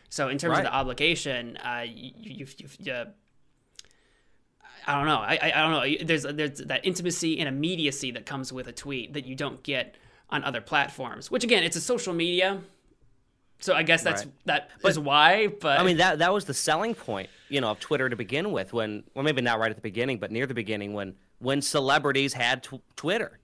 [0.10, 0.60] So in terms right.
[0.60, 3.06] of the obligation, uh, you, you, you, you
[4.86, 5.20] I don't know.
[5.20, 6.06] I, I, don't know.
[6.06, 9.96] There's there's that intimacy and immediacy that comes with a tweet that you don't get
[10.30, 11.32] on other platforms.
[11.32, 12.62] Which again, it's a social media,
[13.60, 14.34] so I guess that's right.
[14.46, 15.48] that but, why.
[15.48, 18.52] But I mean that that was the selling point, you know, of Twitter to begin
[18.52, 18.74] with.
[18.74, 22.34] When well, maybe not right at the beginning, but near the beginning, when when celebrities
[22.34, 23.40] had tw- Twitter,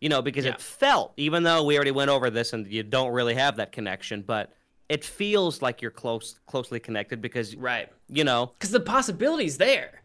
[0.00, 0.52] you know, because yeah.
[0.52, 3.70] it felt, even though we already went over this and you don't really have that
[3.70, 4.52] connection, but
[4.88, 9.99] it feels like you're close closely connected because right, you know, because the possibilities there.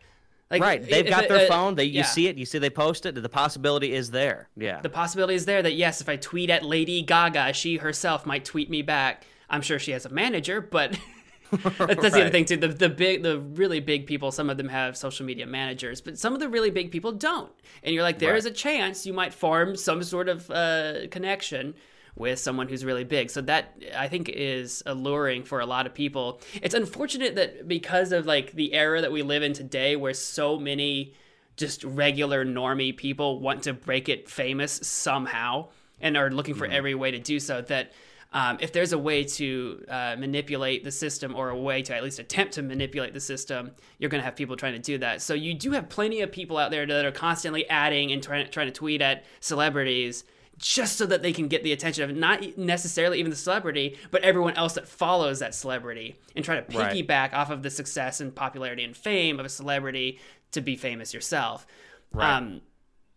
[0.52, 1.74] Like, right, they've got their uh, phone.
[1.76, 2.04] They you yeah.
[2.04, 3.16] see it, you see they post it.
[3.16, 4.50] The possibility is there.
[4.56, 8.26] Yeah, the possibility is there that yes, if I tweet at Lady Gaga, she herself
[8.28, 9.26] might tweet me back.
[9.50, 11.00] I'm sure she has a manager, but
[11.52, 12.00] that's right.
[12.00, 12.58] the other thing too.
[12.58, 16.20] The the big, the really big people, some of them have social media managers, but
[16.20, 17.52] some of the really big people don't.
[17.82, 18.38] And you're like, there right.
[18.38, 21.74] is a chance you might form some sort of uh, connection
[22.16, 23.30] with someone who's really big.
[23.30, 26.42] So that I think is alluring for a lot of people.
[26.62, 30.58] It's unfortunate that because of like the era that we live in today where so
[30.58, 31.14] many
[31.58, 35.70] just regular normie people want to break it famous somehow
[36.02, 37.94] and are looking for every way to do so that
[38.34, 42.04] um, if there's a way to uh, manipulate the system or a way to at
[42.04, 45.22] least attempt to manipulate the system, you're going to have people trying to do that.
[45.22, 48.50] So you do have plenty of people out there that are constantly adding and trying,
[48.52, 50.26] trying to tweet at celebrities
[50.58, 54.22] just so that they can get the attention of not necessarily even the celebrity, but
[54.24, 56.94] everyone else that follows that celebrity and try to Right.
[56.96, 60.20] piggyback off of the success and popularity and fame of a celebrity
[60.52, 61.68] to be famous yourself.
[62.12, 62.38] Right.
[62.38, 62.62] Um,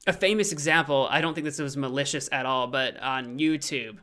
[0.07, 3.99] a famous example, I don't think this was malicious at all, but on YouTube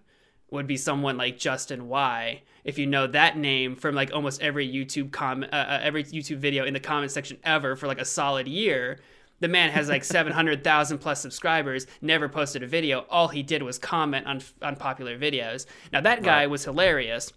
[0.51, 2.41] would be someone like Justin Y.
[2.63, 6.37] If you know that name from like almost every YouTube comment, uh, uh, every YouTube
[6.37, 8.99] video in the comment section ever for like a solid year,
[9.39, 13.05] the man has like 700,000 plus subscribers, never posted a video.
[13.09, 15.65] All he did was comment on on popular videos.
[15.91, 16.49] Now that guy Right.
[16.49, 17.31] was hilarious.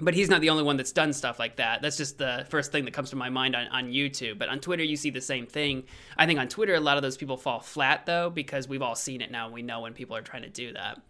[0.00, 1.80] But he's not the only one that's done stuff like that.
[1.80, 4.38] That's just the first thing that comes to my mind on, on YouTube.
[4.38, 5.84] But on Twitter, you see the same thing.
[6.18, 8.96] I think on Twitter, a lot of those people fall flat, though, because we've all
[8.96, 9.44] seen it now.
[9.44, 11.00] and We know when people are trying to do that.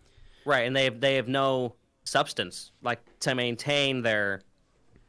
[0.45, 4.43] Right, and they have they have no substance like to maintain their,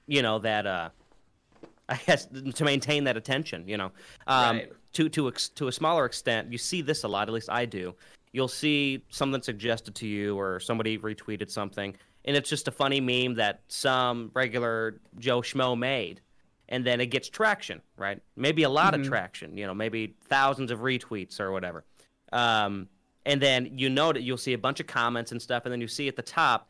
[0.08, 0.90] you know that uh,
[1.90, 3.68] I guess to maintain that attention.
[3.68, 3.92] You know,
[4.26, 4.72] um, Right.
[4.96, 7.28] To to ex- to a smaller extent, you see this a lot.
[7.28, 7.94] At least I do.
[8.32, 13.00] You'll see something suggested to you, or somebody retweeted something, and it's just a funny
[13.00, 16.22] meme that some regular Joe Schmo made,
[16.70, 18.22] and then it gets traction, right?
[18.36, 19.56] Maybe a lot of traction.
[19.58, 21.86] You know, maybe thousands of retweets or whatever.
[22.34, 22.90] Um,
[23.26, 25.82] and then you know that you'll see a bunch of comments and stuff, and then
[25.82, 26.70] you see at the top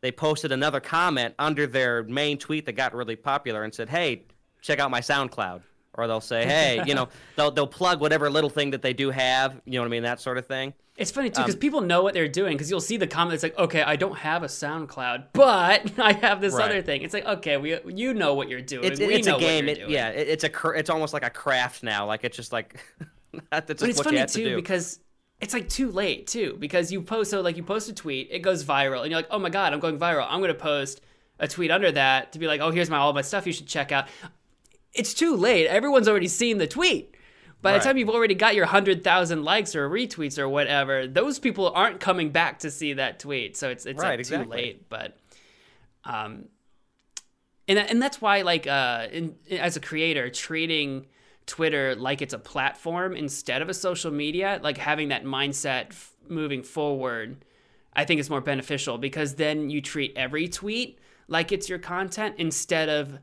[0.00, 4.24] they posted another comment under their main tweet that got really popular and said, "Hey,
[4.60, 5.62] check out my SoundCloud."
[5.94, 9.10] Or they'll say, "Hey, you know, they'll they'll plug whatever little thing that they do
[9.10, 11.56] have, you know what I mean, that sort of thing." It's funny too um, because
[11.58, 14.18] people know what they're doing because you'll see the comment that's like, okay, I don't
[14.18, 16.66] have a SoundCloud, but I have this Right.
[16.70, 17.00] other thing.
[17.00, 18.84] It's like, okay, we you know what you're doing.
[18.84, 19.68] It's, we it's a game.
[19.68, 22.06] It, yeah, it, it's a it's almost like a craft now.
[22.06, 22.78] Like it's just like
[23.50, 24.56] that's just But it's funny you have too to do.
[24.56, 25.00] because
[25.40, 28.40] it's like too late too because you post so like you post a tweet, it
[28.40, 30.26] goes viral, and you're like, oh my god, I'm going viral.
[30.28, 31.00] I'm gonna post
[31.38, 33.66] a tweet under that to be like, oh, here's my all my stuff you should
[33.66, 34.06] check out.
[34.92, 35.66] It's too late.
[35.66, 37.14] Everyone's already seen the tweet.
[37.62, 37.84] By the Right.
[37.84, 42.00] time you've already got your hundred thousand likes or retweets or whatever, those people aren't
[42.00, 43.56] coming back to see that tweet.
[43.56, 44.88] So it's it's Right, like too late.
[44.88, 45.18] But
[46.04, 46.46] um,
[47.68, 51.06] and and that's why like uh, in, as a creator, treating
[51.46, 56.12] Twitter like it's a platform instead of a social media, like having that mindset f-
[56.28, 57.44] moving forward,
[57.94, 62.36] I think is more beneficial because then you treat every tweet like it's your content
[62.38, 63.18] instead of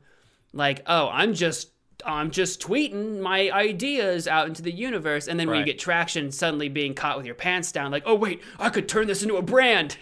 [0.52, 1.70] like, oh, I'm just
[2.06, 6.30] I'm just tweeting my ideas out into the universe, and then when you get traction,
[6.30, 9.36] suddenly being caught with your pants down, like, oh wait, I could turn this into
[9.36, 9.96] a brand.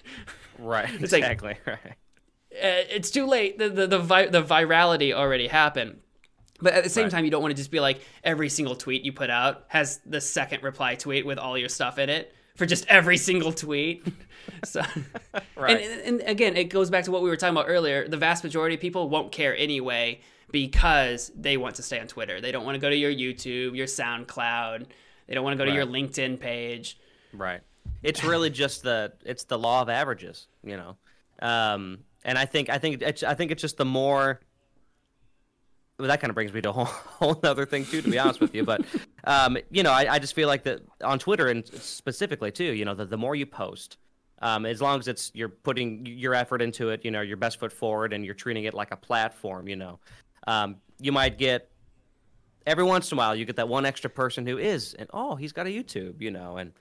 [0.59, 1.57] right, It's like- exactly.
[1.67, 1.79] right.
[1.87, 3.59] uh, it's too late.
[3.59, 6.01] The the the, vi- the virality already happened.
[6.61, 7.11] But at the same Right.
[7.13, 10.01] time, you don't want to just be like every single tweet you put out has
[10.07, 14.07] the second reply tweet with all your stuff in it for just every single tweet.
[14.65, 14.81] so,
[15.55, 15.83] Right.
[15.83, 18.09] and, and again, it goes back to what we were talking about earlier.
[18.09, 20.21] The vast majority of people won't care anyway
[20.51, 22.41] because they want to stay on Twitter.
[22.41, 24.87] They don't want to go to your YouTube, your SoundCloud.
[25.27, 26.99] They don't want to go to your LinkedIn page.
[27.33, 27.61] Right.
[28.03, 30.97] It's really just the it's the law of averages, you know.
[31.41, 34.41] Um, and I think I think it's I think it's just the more.
[35.99, 36.85] Well, that kind of brings me to a whole,
[37.35, 38.65] whole other thing too, to be honest with you.
[38.65, 38.85] But
[39.25, 42.85] um, you know, I, I just feel like that on Twitter and specifically too, you
[42.85, 43.97] know, the, the more you post,
[44.43, 47.59] um, as long as it's you're putting your effort into it, you know, your best
[47.59, 49.99] foot forward, and you're treating it like a platform, you know,
[50.47, 51.71] um, you might get
[52.67, 55.37] every once in a while you get that one extra person who is and oh
[55.37, 56.73] he's got a youtube you know and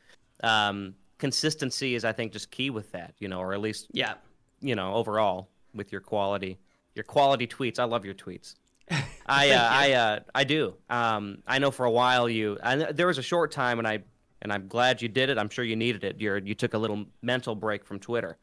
[0.43, 4.15] um, consistency is i think just key with that you know or at least Yeah.
[4.61, 6.57] you know overall with your quality
[6.95, 8.55] your quality tweets i love your tweets
[9.25, 13.07] i uh, i uh, i do um, i know for a while you I, there
[13.07, 13.99] was a short time and i
[14.41, 16.77] and i'm glad you did it i'm sure you needed it you you took a
[16.77, 18.37] little mental break from twitter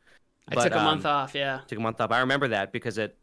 [0.48, 1.34] I took a um, month off.
[1.34, 1.60] Yeah.
[1.66, 2.10] took a month off.
[2.10, 3.16] I remember that because it,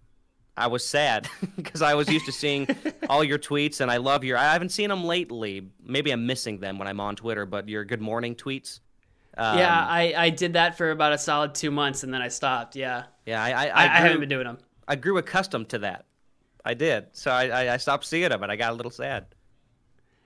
[0.60, 2.68] I was sad because I was used to seeing
[3.10, 4.38] all your tweets and I love your.
[4.38, 5.70] I haven't seen them lately.
[5.84, 7.46] Maybe I'm missing them when I'm on Twitter.
[7.46, 8.82] But your good morning tweets.
[9.38, 12.28] Um, yeah, I, I did that for about a solid two months and then I
[12.28, 12.76] stopped.
[12.76, 13.06] Yeah.
[13.26, 13.42] yeah.
[13.42, 14.58] I I, I, I, grew, haven't been doing them.
[14.88, 16.06] I grew accustomed to that.
[16.66, 17.08] I did.
[17.14, 19.28] So I, I, I stopped seeing them and I got a little sad.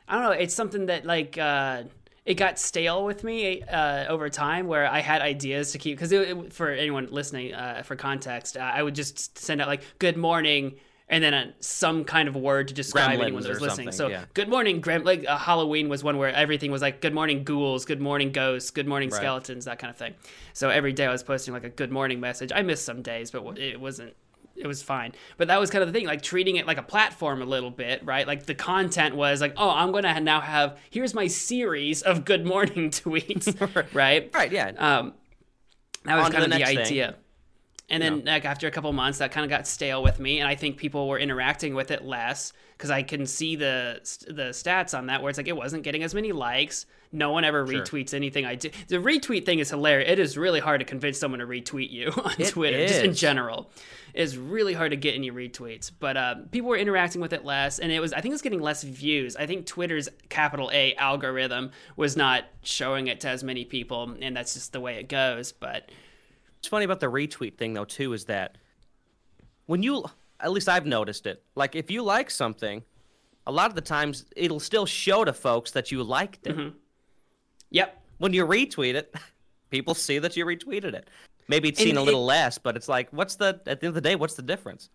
[0.07, 0.31] I don't know.
[0.31, 1.83] It's something that like uh,
[2.25, 5.99] it got stale with me uh, over time, where I had ideas to keep.
[5.99, 10.15] Because for anyone listening, uh, for context, uh, I would just send out like "Good
[10.15, 10.75] morning,"
[11.09, 13.91] and then a, some kind of word to describe Gremlins anyone that was listening.
[13.91, 14.25] So yeah.
[14.33, 15.03] good morning, Grem.
[15.03, 18.71] Like uh, Halloween was one where everything was like good morning ghouls, good morning ghosts,
[18.71, 19.17] good morning Right.
[19.17, 20.13] skeletons, that kind of thing.
[20.53, 22.51] So every day I was posting like a good morning message.
[22.55, 24.13] I missed some days, but it wasn't.
[24.55, 26.83] It was fine, but that was kind of the thing, like treating it like a
[26.83, 28.27] platform a little bit, right?
[28.27, 32.45] Like the content was like, oh, I'm gonna now have here's my series of good
[32.45, 33.53] morning tweets,
[33.93, 34.29] right?
[34.33, 34.71] Right, yeah.
[34.77, 35.13] Um,
[36.05, 37.13] that was On kind of the the next thing.
[37.89, 40.47] And then, like after a couple months, that kind of got stale with me, and
[40.47, 44.97] I think people were interacting with it less because I can see the the stats
[44.97, 46.85] on that where it's like it wasn't getting as many likes.
[47.11, 47.83] No one ever Sure.
[47.83, 48.71] retweets anything I do.
[48.87, 50.09] The retweet thing is hilarious.
[50.09, 53.13] It is really hard to convince someone to retweet you on It Twitter, just in
[53.13, 53.69] general.
[54.15, 57.79] It's really hard to get any retweets, but uh, people were interacting with it less,
[57.79, 58.13] and it was.
[58.13, 59.35] I think it's getting less views.
[59.35, 64.35] I think Twitter's capital A algorithm was not showing it to as many people, and
[64.35, 65.51] that's just the way it goes.
[65.51, 65.89] But
[66.63, 68.57] What's funny about the retweet thing though too is that
[69.65, 70.05] when you
[70.39, 71.43] at least I've noticed it.
[71.55, 72.83] Like if you like something,
[73.45, 76.55] a lot of the times it'll still show to folks that you liked it.
[76.55, 76.77] Mm-hmm.
[77.69, 79.13] yep, When you retweet it,
[79.71, 81.09] people see that you retweeted it.
[81.49, 83.87] Maybe it's And seen a it- little less, but it's like what's the at the
[83.87, 84.89] end of the day, what's the difference?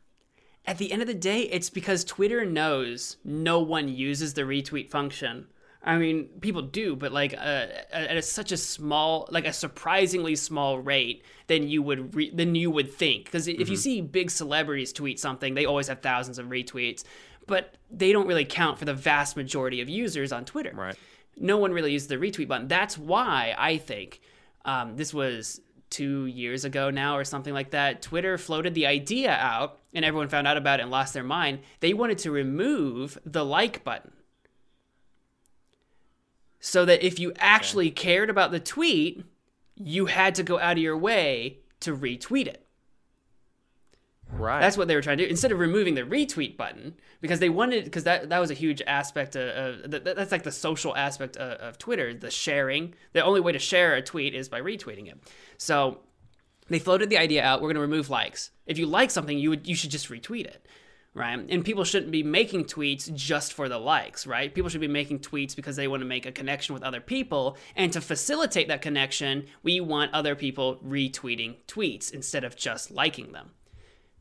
[0.67, 4.89] at the end of the day, it's because Twitter knows no one uses the retweet
[4.91, 5.47] function.
[5.83, 10.35] I mean, people do, but like uh, at a, such a small, like a surprisingly
[10.37, 13.25] small rate than you would re- than you would think.
[13.27, 17.05] Because if you see big celebrities tweet something, they always have thousands of retweets,
[17.47, 20.73] but they don't really count for the vast majority of users on Twitter.
[20.75, 20.97] Right.
[21.37, 22.67] no one really uses the retweet button.
[22.69, 24.21] That's why I think
[24.65, 25.61] um, this was
[25.91, 28.03] two years ago now or something like that.
[28.03, 31.61] Twitter floated the idea out, and everyone found out about it and lost their mind.
[31.81, 34.13] They wanted to remove the like button.
[36.61, 39.25] So that if you actually cared about the tweet,
[39.77, 42.67] you had to go out of your way to retweet it.
[44.31, 44.61] Right.
[44.61, 47.49] That's what they were trying to do instead of removing the retweet button because they
[47.49, 50.95] wanted because that that was a huge aspect of, of that, that's like the social
[50.95, 52.95] aspect of, of Twitter, the sharing.
[53.15, 55.19] The only way to share a tweet is by retweeting it.
[55.57, 56.01] So
[56.69, 57.63] they floated the idea out.
[57.63, 58.51] We're going to remove likes.
[58.67, 60.67] If you like something, you would you should just retweet it,
[61.19, 61.39] right?
[61.49, 64.55] And people shouldn't be making tweets just for the likes, right?
[64.55, 67.57] People should be making tweets because they want to make a connection with other people,
[67.77, 73.33] and to facilitate that connection, we want other people retweeting tweets instead of just liking
[73.33, 73.51] them.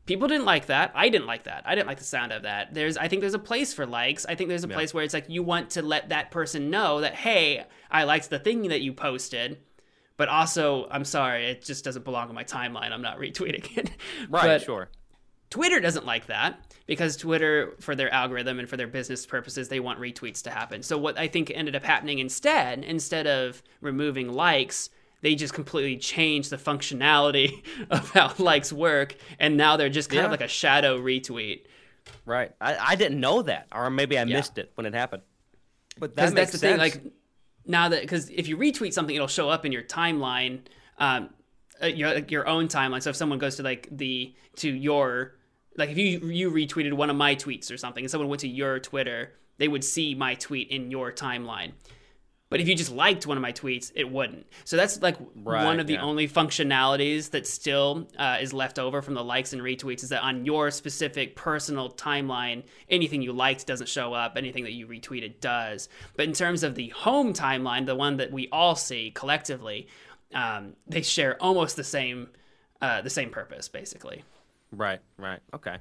[0.08, 0.90] People didn't like that.
[0.94, 1.64] I didn't like that.
[1.66, 2.72] I didn't like the sound of that.
[2.72, 4.24] There's i think there's a place for likes.
[4.24, 7.02] I think there's a place where it's like you want to let that person know
[7.02, 9.58] that hey i liked the thing that you posted
[10.16, 12.90] but also i'm sorry it just doesn't belong on my timeline.
[12.90, 13.90] I'm not retweeting it.
[14.30, 14.88] Right, but sure.
[15.50, 19.78] twitter doesn't like that because twitter for their algorithm and for their business purposes they
[19.78, 24.28] want retweets to happen so what i think ended up happening instead instead of removing
[24.32, 24.90] likes
[25.20, 30.18] they just completely changed the functionality of how likes work and now they're just kind
[30.20, 30.24] Yeah.
[30.24, 31.60] of like a shadow retweet
[32.24, 32.52] Right.
[32.58, 34.36] I, I didn't know that, or maybe I Yeah.
[34.36, 35.22] missed it when it happened.
[35.98, 36.72] But that makes that's the sense.
[36.72, 37.12] thing like
[37.66, 40.60] now that because if you retweet something it'll show up in your timeline
[40.98, 41.28] um
[41.82, 45.34] uh, your your own timeline so if someone goes to like the to your
[45.78, 48.48] like if you you retweeted one of my tweets or something and someone went to
[48.48, 51.72] your twitter they would see my tweet in your timeline.
[52.50, 54.46] But if you just liked one of my tweets it wouldn't.
[54.64, 56.02] So that's like Right, one of the yeah.
[56.02, 60.22] only functionalities that still uh, is left over from the likes and retweets is that
[60.22, 65.40] on your specific personal timeline anything you liked doesn't show up anything that you retweeted
[65.40, 65.90] does.
[66.16, 69.88] But in terms of the home timeline the one that we all see collectively
[70.34, 72.30] um, they share almost the same
[72.80, 74.24] uh, the same purpose basically
[74.72, 75.40] Right, right.
[75.54, 75.76] Okay.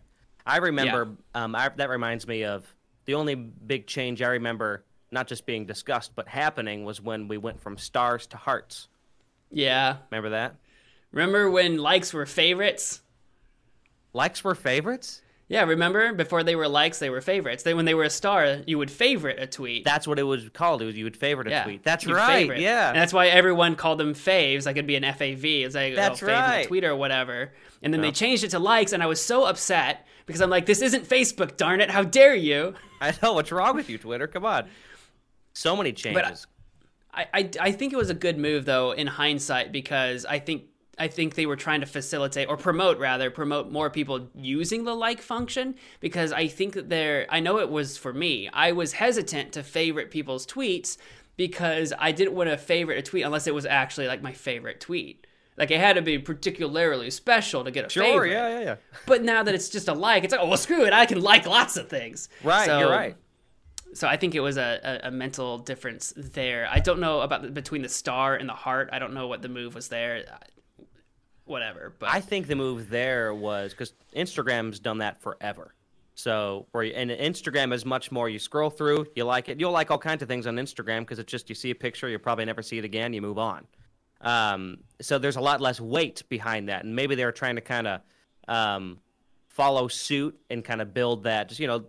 [0.45, 2.65] I remember um I, that reminds me of
[3.05, 7.37] the only big change I remember not just being discussed but happening was when we
[7.37, 8.87] went from stars to hearts.
[9.51, 10.55] yeah Remember that?
[11.11, 13.01] remember when likes were favorites
[14.13, 15.21] Likes were favorites?
[15.47, 18.57] Yeah remember before they were likes they were favorites they, when they were a star
[18.65, 20.81] you would favorite a tweet That's what it was called.
[20.81, 21.83] It was you would favorite a Yeah, tweet.
[21.83, 22.41] That's you'd right.
[22.41, 22.59] favorite.
[22.59, 22.89] Yeah.
[22.89, 24.65] and that's why everyone called them faves.
[24.65, 25.43] Like it'd be an FAV.
[25.45, 26.67] It's like oh, That's oh, right.
[26.67, 27.53] tweet or whatever.
[27.81, 30.65] And then they changed it to likes, and I was so upset because I'm like,
[30.65, 31.91] this isn't Facebook, darn it!
[31.91, 32.73] How dare you?
[33.01, 34.27] I know what's wrong with you, Twitter.
[34.27, 34.67] Come on.
[35.53, 36.47] So many changes.
[37.13, 40.63] I, I, I think it was a good move though in hindsight because I think
[40.99, 44.95] I think they were trying to facilitate or promote rather promote more people using the
[44.95, 48.93] like function because I think that there I know it was for me I was
[48.93, 50.97] hesitant to favorite people's tweets
[51.35, 54.79] because I didn't want to favorite a tweet unless it was actually like my favorite
[54.81, 58.59] tweet like it had to be particularly special to get a sure, favorite yeah, yeah,
[58.61, 58.75] yeah.
[59.05, 61.21] but now that it's just a like it's like oh well screw it I can
[61.21, 63.15] like lots of things Right, So- you're right.
[63.93, 66.67] so I think it was a, a, a mental difference there.
[66.69, 68.89] I don't know about the, between the star and the heart.
[68.91, 70.23] I don't know what the move was there.
[71.47, 75.73] Whatever, but I think the move there was because Instagram's done that forever.
[76.15, 79.71] So where you, and Instagram is much more you scroll through, you like it, you'll
[79.71, 82.19] like all kinds of things on Instagram because it's just you see a picture, you'll
[82.19, 83.65] probably never see it again, you move on.
[84.21, 87.87] Um, so there's a lot less weight behind that, and maybe they're trying to kind
[87.87, 88.01] of
[88.47, 88.99] um,
[89.47, 91.85] follow suit and kind of build that, just you know,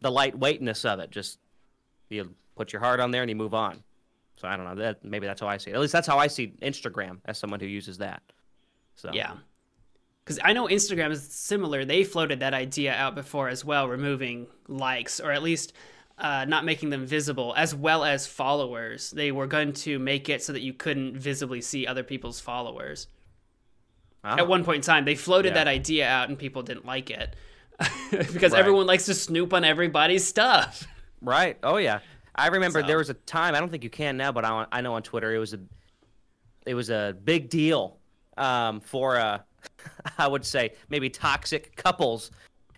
[0.00, 1.10] the lightweightness of it.
[1.10, 1.38] Just
[2.08, 3.82] you put your heart on there and you move on.
[4.36, 5.74] So I don't know that maybe that's how I see it.
[5.74, 8.22] At least that's how I see Instagram as someone who uses that.
[8.96, 9.34] So Yeah.
[10.24, 11.84] Because I know Instagram is similar.
[11.84, 15.72] They floated that idea out before as well, removing likes or at least
[16.18, 19.10] uh, not making them visible, as well as followers.
[19.10, 23.08] They were going to make it so that you couldn't visibly see other people's followers.
[24.22, 25.54] Ah, At one point in time, they floated Yeah.
[25.64, 27.34] that idea out and people didn't like it
[28.12, 28.60] because Right.
[28.60, 30.86] everyone likes to snoop on everybody's stuff.
[31.24, 31.56] Right.
[31.62, 32.00] Oh yeah.
[32.34, 33.54] I remember So- there was a time.
[33.54, 35.60] I don't think you can now, but I, I know on Twitter it was a
[36.66, 37.98] it was a big deal
[38.42, 39.38] um, for uh,
[40.18, 42.30] I would say maybe toxic couples.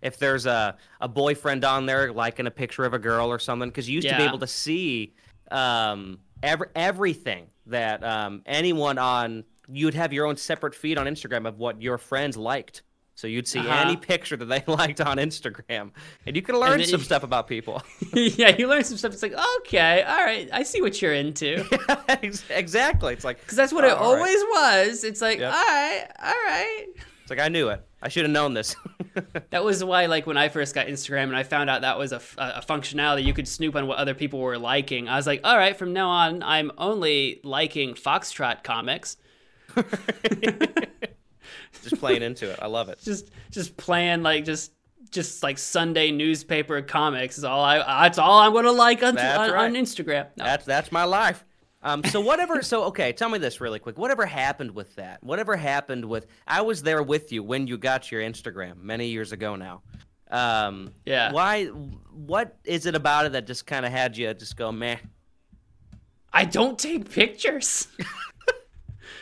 [0.02, 3.70] If there's a, a boyfriend on there liking a picture of a girl or something,
[3.70, 5.14] because you used to be able to see
[5.50, 11.48] um, every, everything that um, anyone on you'd have your own separate feed on Instagram
[11.48, 12.82] of what your friends liked.
[13.16, 13.84] So you'd see Uh-huh.
[13.86, 15.92] any picture that they liked on Instagram,
[16.26, 17.80] and you could learn then some stuff about people.
[18.12, 19.12] yeah, you learn some stuff.
[19.12, 21.64] It's like, okay, all right, I see what you're into.
[22.08, 23.12] Ex- exactly.
[23.12, 24.18] It's like Because that's what it Oh, all right.
[24.18, 24.42] always
[24.88, 25.04] was.
[25.04, 25.52] It's like, Yep.
[25.54, 26.86] all right, all right.
[27.22, 27.82] It's like I knew it.
[28.02, 28.76] I should have known this.
[29.50, 32.12] That was why, like, when I first got Instagram and I found out that was
[32.12, 35.08] a, f- a functionality, you could snoop on what other people were liking.
[35.08, 39.16] I was like, all right, from now on, I'm only liking Foxtrot comics.
[41.85, 42.59] Just playing into it.
[42.61, 42.98] I love it.
[43.02, 44.73] Just, just playing like just,
[45.11, 47.78] just like Sunday newspaper comics is all I.
[48.02, 49.65] That's all I'm gonna like on on, right.
[49.65, 50.27] on Instagram.
[50.36, 50.44] No.
[50.44, 51.44] That's that's my life.
[51.82, 52.62] Um, so whatever.
[52.62, 53.98] so okay, tell me this really quick.
[53.98, 55.23] Whatever happened with that?
[55.23, 56.27] Whatever happened with?
[56.47, 59.82] I was there with you when you got your Instagram many years ago now.
[60.31, 61.31] Um, Yeah.
[61.32, 61.66] Why?
[61.66, 64.97] What is it about it that just kind of had you just go meh?
[66.32, 67.86] I don't take pictures.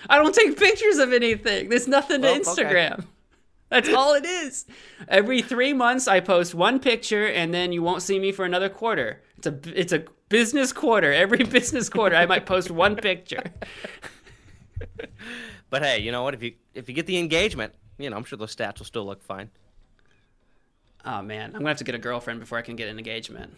[0.08, 1.68] I don't take pictures of anything.
[1.68, 2.42] There's nothing to Well, okay.
[2.62, 3.04] Instagram.
[3.68, 4.66] That's all it is.
[5.08, 8.68] Every three months, I post one picture, and then you won't see me for another
[8.68, 9.22] quarter.
[9.38, 11.12] It's a it's a business quarter.
[11.12, 13.42] Every business quarter, I might post one picture.
[15.70, 16.34] But hey, you know what?
[16.34, 19.06] If you if you get the engagement, you know I'm sure those stats will still
[19.06, 19.48] look fine.
[21.02, 23.54] Oh man, I'm gonna have to get a girlfriend before I can get an engagement.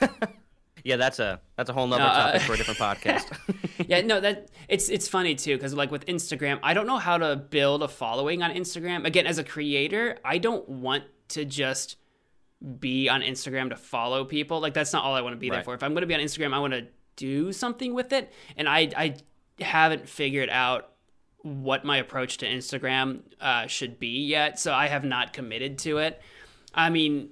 [0.84, 3.86] Yeah, that's a that's a whole nother uh, topic for a different podcast.
[3.88, 7.18] yeah, no, that it's it's funny too because like with Instagram, I don't know how
[7.18, 9.06] to build a following on Instagram.
[9.06, 11.96] Again, as a creator, I don't want to just
[12.78, 14.60] be on Instagram to follow people.
[14.60, 15.74] Like that's not all I want to be there for.
[15.74, 16.86] If I'm going to be on Instagram, I want to
[17.16, 19.16] do something with it, and I I
[19.60, 20.88] haven't figured out
[21.42, 24.58] what my approach to Instagram uh, should be yet.
[24.58, 26.20] So I have not committed to it.
[26.74, 27.30] I mean,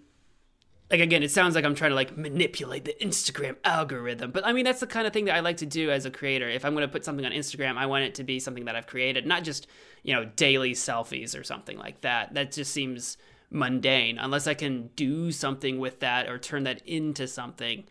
[0.90, 4.52] like again, it sounds like I'm trying to like manipulate the Instagram algorithm, but I
[4.52, 6.48] mean that's the kind of thing that I like to do as a creator.
[6.48, 8.74] If I'm going to put something on Instagram, I want it to be something that
[8.74, 9.68] I've created, not just
[10.02, 12.34] you know daily selfies or something like that.
[12.34, 13.16] That just seems
[13.50, 17.84] mundane unless I can do something with that or turn that into something.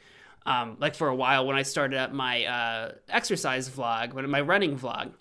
[0.46, 4.42] Um, like for a while when I started up my uh, exercise vlog, when my
[4.42, 5.12] running vlog,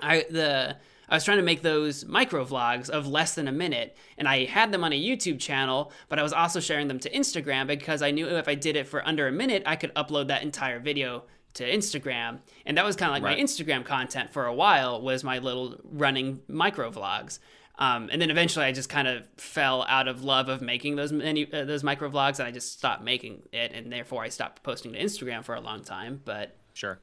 [0.00, 0.76] I the
[1.10, 4.44] I was trying to make those micro vlogs of less than a minute, and I
[4.44, 8.00] had them on a YouTube channel, but I was also sharing them to Instagram because
[8.00, 10.78] I knew if I did it for under a minute, I could upload that entire
[10.78, 11.24] video
[11.54, 13.36] to Instagram, and that was kind of like Right.
[13.36, 17.40] my Instagram content for a while was my little running micro vlogs.
[17.76, 21.12] Um, and then eventually, I just kind of fell out of love of making those
[21.12, 24.62] many uh, those micro vlogs, and I just stopped making it, and therefore I stopped
[24.62, 26.20] posting to Instagram for a long time.
[26.24, 27.00] But Sure.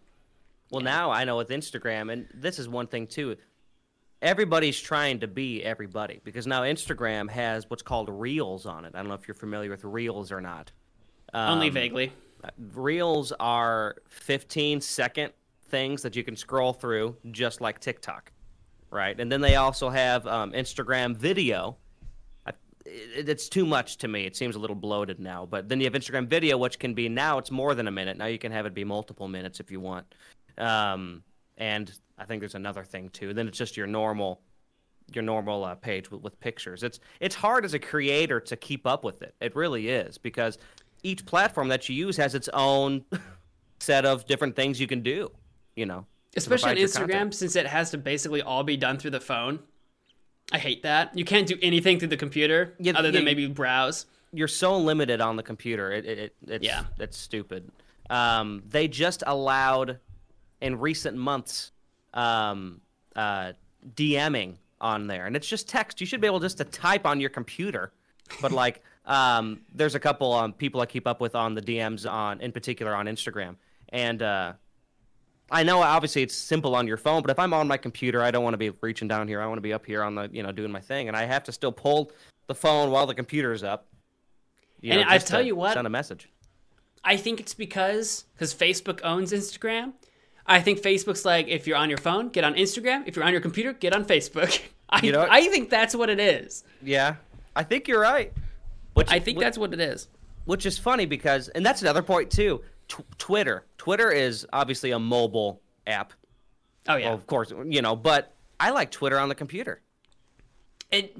[0.71, 3.37] Well, now I know with Instagram, and this is one thing too.
[4.21, 8.93] Everybody's trying to be everybody because now Instagram has what's called Reels on it.
[8.95, 10.71] I don't know if you're familiar with Reels or not.
[11.33, 12.13] only Um, vaguely.
[12.73, 15.33] Reels are 15 second
[15.69, 18.31] things that you can scroll through, just like TikTok,
[18.89, 19.19] right?
[19.19, 21.77] And then they also have um, Instagram video.
[22.45, 22.51] I-
[22.85, 24.25] it- It's too much to me.
[24.25, 25.45] It seems a little bloated now.
[25.45, 28.17] But then you have Instagram video, which can be now it's more than a minute.
[28.17, 30.15] Now you can have it be multiple minutes if you want.
[30.57, 31.23] Um,
[31.57, 33.33] and I think there's another thing too.
[33.33, 34.41] Then it's just your normal
[35.13, 36.83] your normal uh, page with, with pictures.
[36.83, 39.35] It's it's hard as a creator to keep up with it.
[39.39, 40.57] It really is because
[41.03, 43.05] each platform that you use has its own
[43.79, 45.31] set of different things you can do.
[45.75, 46.05] You know,
[46.35, 47.35] especially on Instagram, content.
[47.35, 49.59] since it has to basically all be done through the phone.
[50.51, 51.15] I hate that.
[51.17, 54.05] You can't do anything through the computer Yeah, other than yeah, maybe browse.
[54.31, 55.91] You're so limited on the computer.
[55.91, 56.85] It, it, it it's Yeah.
[56.99, 57.69] it's stupid.
[58.09, 59.99] Um, they just allowed
[60.61, 61.71] in recent months
[62.13, 62.81] um,
[63.15, 63.53] uh,
[63.95, 65.99] DMing on there, and it's just text.
[66.01, 67.91] You should be able just to type on your computer,
[68.41, 72.09] but like um, there's a couple um, people I keep up with on the DMs
[72.09, 73.55] on, in particular on Instagram,
[73.89, 74.53] and uh,
[75.49, 78.31] I know obviously it's simple on your phone, but if I'm on my computer, I
[78.31, 79.41] don't want to be reaching down here.
[79.41, 81.25] I want to be up here on the, you know, doing my thing, and I
[81.25, 82.11] have to still pull
[82.47, 83.87] the phone while the computer is up.
[84.83, 86.29] And know, I tell you what, send a message.
[87.03, 89.93] I think it's because because Facebook owns Instagram.
[90.47, 93.03] I think Facebook's like if you're on your phone, get on Instagram.
[93.05, 94.61] If you're on your computer, get on Facebook.
[94.89, 96.63] I you know I think that's what it is.
[96.81, 97.15] Yeah,
[97.55, 98.31] I think you're right.
[98.93, 100.07] Which, I think which, that's what it is.
[100.45, 102.61] Which is funny because, and that's another point too.
[102.87, 103.65] T- Twitter.
[103.77, 106.13] Twitter is obviously a mobile app.
[106.87, 107.95] Oh yeah, well, of course, you know.
[107.95, 109.81] But I like Twitter on the computer.
[110.89, 111.17] It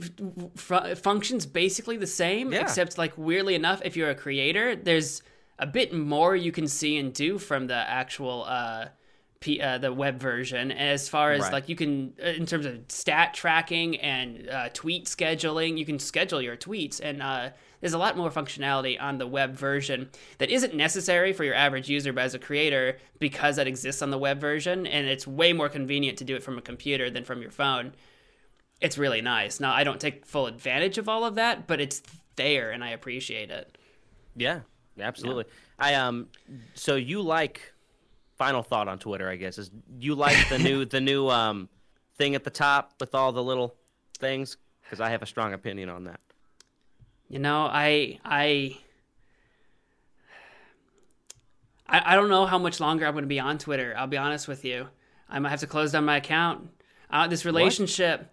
[0.55, 2.61] f- functions basically the same, yeah.
[2.61, 5.21] except like weirdly enough, if you're a creator, there's
[5.59, 8.85] a bit more you can see and do from the actual uh,
[9.39, 11.53] P, uh, the web version as far as right.
[11.53, 15.99] like you can uh, in terms of stat tracking and uh, tweet scheduling you can
[15.99, 17.49] schedule your tweets and uh,
[17.79, 20.09] there's a lot more functionality on the web version
[20.39, 24.09] that isn't necessary for your average user but as a creator because that exists on
[24.09, 27.23] the web version and it's way more convenient to do it from a computer than
[27.23, 27.93] from your phone
[28.81, 32.01] it's really nice now i don't take full advantage of all of that but it's
[32.37, 33.77] there and i appreciate it
[34.35, 34.61] yeah
[34.99, 35.45] absolutely
[35.79, 35.85] yeah.
[35.85, 36.27] i um
[36.73, 37.73] so you like
[38.37, 41.69] final thought on Twitter, I guess, is you like the new the new um
[42.17, 43.75] thing at the top with all the little
[44.19, 44.57] things?
[44.83, 46.19] Because I have a strong opinion on that.
[47.29, 48.77] You know, I I
[51.87, 53.93] I, I don't know how much longer I'm going to be on Twitter.
[53.97, 54.87] I'll be honest with you.
[55.29, 56.69] I might have to close down my account.
[57.09, 58.29] Uh, this relationship, what?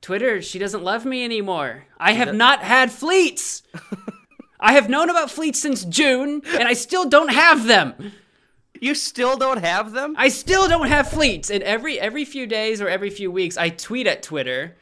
[0.00, 1.84] Twitter, she doesn't love me anymore.
[1.98, 3.62] I have not had fleets.
[4.60, 8.12] I have known about fleets since June, and I still don't have them.
[8.80, 10.14] You still don't have them?
[10.18, 11.50] I still don't have fleets.
[11.50, 14.76] And every every few days or every few weeks, I tweet at Twitter,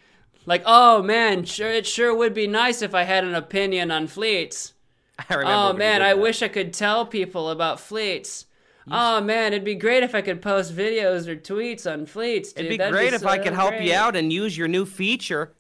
[0.44, 4.06] like, "Oh man, sure it sure would be nice if I had an opinion on
[4.06, 4.74] fleets."
[5.30, 5.52] I remember.
[5.52, 8.46] Oh man, I wish I could tell people about fleets.
[8.88, 12.52] Oh man, it'd be great if I could post videos or tweets on fleets.
[12.52, 12.66] Dude.
[12.66, 14.86] It'd be That'd great be if I could help you out and use your new
[14.86, 15.55] feature.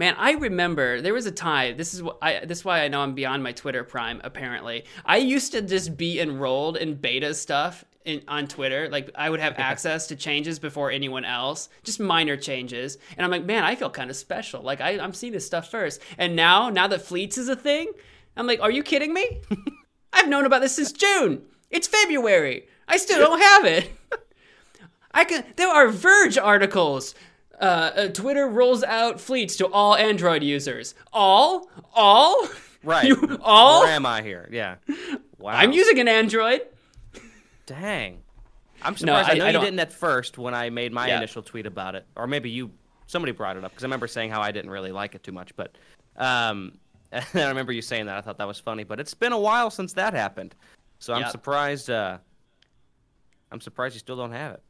[0.00, 1.76] Man, I remember there was a time.
[1.76, 2.46] This is what I.
[2.46, 4.18] This is why I know I'm beyond my Twitter prime.
[4.24, 8.88] Apparently, I used to just be enrolled in beta stuff in, on Twitter.
[8.88, 12.96] Like I would have access to changes before anyone else, just minor changes.
[13.18, 14.62] And I'm like, man, I feel kind of special.
[14.62, 16.00] Like I, I'm seeing this stuff first.
[16.16, 17.92] And now, now that Fleets is a thing,
[18.38, 19.42] I'm like, are you kidding me?
[20.14, 21.42] I've known about this since June.
[21.68, 22.68] It's February.
[22.88, 23.92] I still don't have it.
[25.12, 25.44] I can.
[25.56, 27.14] There are Verge articles
[27.60, 30.94] uh, uh, Twitter rolls out fleets to all Android users.
[31.12, 31.68] All?
[31.94, 32.48] All?
[32.82, 33.04] Right.
[33.04, 33.82] You, all?
[33.82, 34.48] Where am I here?
[34.50, 34.76] Yeah.
[35.38, 35.52] Wow.
[35.52, 36.62] I'm using an Android.
[37.66, 38.22] Dang.
[38.82, 39.28] I'm surprised.
[39.28, 41.18] No, I, I know I you didn't at first when I made my yeah.
[41.18, 42.70] initial tweet about it, or maybe you,
[43.06, 45.32] somebody brought it up because I remember saying how I didn't really like it too
[45.32, 45.54] much.
[45.56, 45.76] But
[46.16, 46.78] um,
[47.12, 48.16] I remember you saying that.
[48.16, 48.84] I thought that was funny.
[48.84, 50.54] But it's been a while since that happened,
[50.98, 51.30] so I'm yep.
[51.30, 51.90] surprised.
[51.90, 52.18] Uh,
[53.52, 54.62] I'm surprised you still don't have it.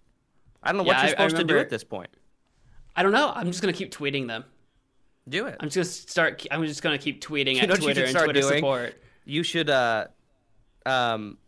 [0.62, 2.10] I don't know yeah, what you're supposed to do at this point.
[2.96, 3.32] I don't know.
[3.34, 4.44] I'm just gonna keep tweeting them.
[5.28, 5.56] Do it.
[5.60, 6.46] I'm just gonna start.
[6.50, 8.54] I'm just gonna keep tweeting you at Twitter and Twitter doing?
[8.54, 8.94] support.
[9.24, 10.06] You should uh,
[10.86, 11.38] um,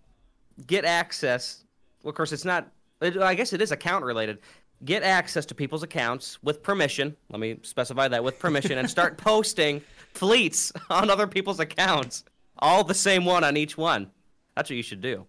[0.66, 1.64] get access.
[2.02, 2.70] Well, of course, it's not.
[3.00, 4.38] I guess it is account related.
[4.84, 7.16] Get access to people's accounts with permission.
[7.30, 9.80] Let me specify that with permission, and start posting
[10.14, 12.24] fleets on other people's accounts.
[12.58, 14.10] All the same one on each one.
[14.54, 15.26] That's what you should do.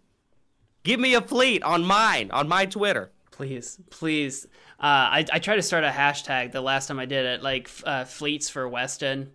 [0.84, 3.12] Give me a fleet on mine, on my Twitter.
[3.34, 4.46] Please, please.
[4.80, 7.68] Uh, I, I tried to start a hashtag the last time I did it, like
[7.84, 9.32] uh, fleets for Weston,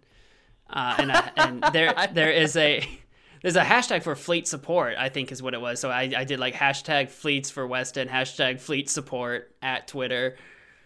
[0.70, 2.88] uh, and I, and there there is a
[3.42, 4.94] there's a hashtag for fleet support.
[4.96, 5.80] I think is what it was.
[5.80, 10.36] So I, I did like hashtag fleets for Weston, hashtag fleet support at Twitter.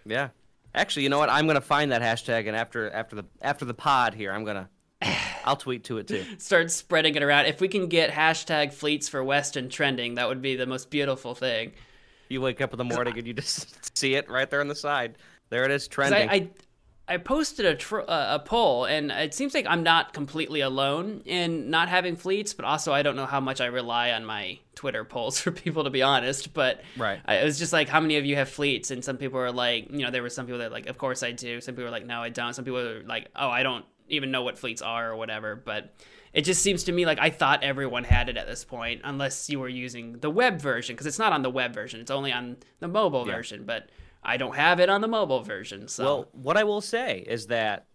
[0.07, 0.31] Yeah,
[0.75, 1.29] actually, you know what?
[1.29, 4.71] I'm gonna find that hashtag, and after after the after the pod here, I'm gonna
[5.45, 6.25] I'll tweet to it too.
[6.39, 7.45] Start spreading it around.
[7.45, 11.35] If we can get hashtag fleets for Weston trending, that would be the most beautiful
[11.35, 11.73] thing.
[12.33, 14.75] You wake up in the morning and you just see it right there on the
[14.75, 15.17] side.
[15.51, 16.29] There it is, trending.
[16.29, 16.51] I, I,
[17.09, 21.21] I posted a tr- uh, a poll, and it seems like I'm not completely alone
[21.27, 24.59] in not having fleets, but also I don't know how much I rely on my
[24.75, 26.55] Twitter polls for people to be honest.
[26.55, 28.91] But right, I, it was just like, how many of you have fleets?
[28.91, 31.23] And some people were like, you know, there were some people that like, of course
[31.23, 31.61] I do.
[31.61, 32.55] Some people were like, no, I don't.
[32.55, 35.57] Some people were like, oh, I don't even know what fleets are or whatever.
[35.57, 35.95] But
[36.33, 39.51] it just seems to me like I thought everyone had it at this point, unless
[39.51, 42.33] you were using the web version, because it's not on the web version; it's only
[42.33, 43.35] on the mobile yeah.
[43.35, 43.65] version.
[43.65, 43.91] But
[44.23, 45.89] I don't have it on the mobile version.
[45.89, 47.87] So, well, what I will say is that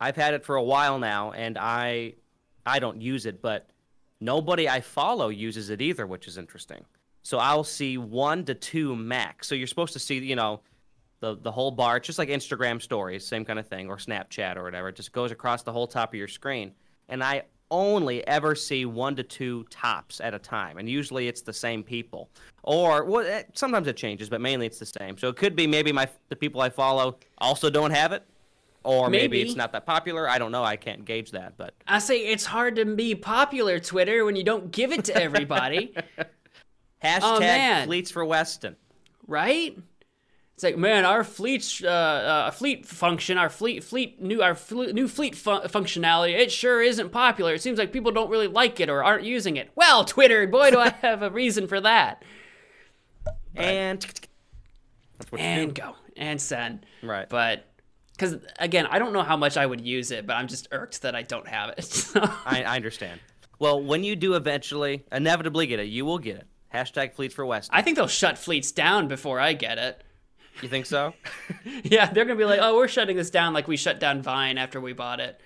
[0.00, 2.14] I've had it for a while now, and I
[2.64, 3.68] I don't use it, but
[4.20, 6.84] nobody I follow uses it either, which is interesting.
[7.22, 9.48] So I'll see one to two max.
[9.48, 10.60] So you're supposed to see, you know,
[11.18, 11.96] the the whole bar.
[11.96, 14.90] It's just like Instagram stories, same kind of thing, or Snapchat or whatever.
[14.90, 16.72] It just goes across the whole top of your screen
[17.08, 21.42] and I only ever see one to two tops at a time, and usually it's
[21.42, 22.28] the same people.
[22.62, 25.18] Or well, eh, sometimes it changes, but mainly it's the same.
[25.18, 28.22] So it could be maybe my the people I follow also don't have it,
[28.84, 29.42] or maybe, Maybe.
[29.42, 30.28] it's not that popular.
[30.28, 30.62] I don't know.
[30.64, 34.44] I can't gauge that, but I say it's hard to be popular Twitter when you
[34.44, 35.94] don't give it to everybody,
[37.02, 37.86] hashtag Oh, man.
[37.86, 38.76] fleets for Weston.
[39.26, 39.76] right?
[40.54, 44.92] It's like, man, our fleet, uh, uh, fleet function, our fleet, fleet new, our fle-
[44.92, 47.54] new fleet fu- functionality, it sure isn't popular.
[47.54, 49.70] It seems like people don't really like it or aren't using it.
[49.74, 52.22] Well, Twitter, boy, do I have a reason for that.
[53.56, 54.00] And
[55.18, 56.86] that's what you And go and send.
[57.02, 57.28] Right.
[57.28, 57.66] But
[58.12, 61.02] because again, I don't know how much I would use it, but I'm just irked
[61.02, 61.84] that I don't have it.
[61.84, 63.18] So- I, I understand.
[63.58, 66.46] Well, when you do eventually, inevitably get it, you will get it.
[66.72, 67.76] Hashtag fleets for Weston.
[67.76, 70.03] I think they'll shut fleets down before I get it.
[70.62, 71.14] You think so?
[71.82, 74.58] Yeah, they're gonna be like, "Oh, we're shutting this down like we shut down Vine
[74.58, 75.40] after we bought it."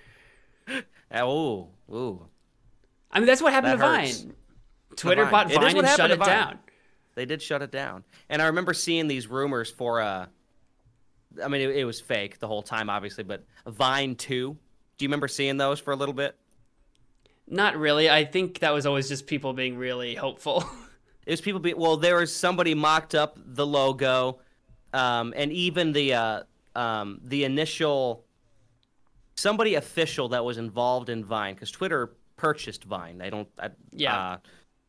[1.13, 2.25] oh, ooh.
[3.11, 4.21] I mean, that's what happened That to hurts.
[4.21, 4.33] Vine.
[4.95, 5.31] Twitter Vine.
[5.31, 6.27] bought Vine and shut it Vine.
[6.27, 6.59] down.
[7.15, 8.03] They did shut it down.
[8.29, 10.27] And I remember seeing these rumors for uh
[11.43, 14.57] I mean it, it was fake the whole time obviously, but Vine 2.
[14.97, 16.35] Do you remember seeing those for a little bit?
[17.47, 18.09] Not really.
[18.09, 20.63] I think that was always just people being really hopeful.
[21.25, 24.39] It was people be well, there was somebody mocked up the logo,
[24.93, 26.43] um, and even the uh,
[26.75, 28.23] um, the initial
[29.35, 33.17] somebody official that was involved in Vine because Twitter purchased Vine.
[33.17, 33.47] They don't.
[33.57, 34.17] I, Yeah.
[34.17, 34.37] Uh,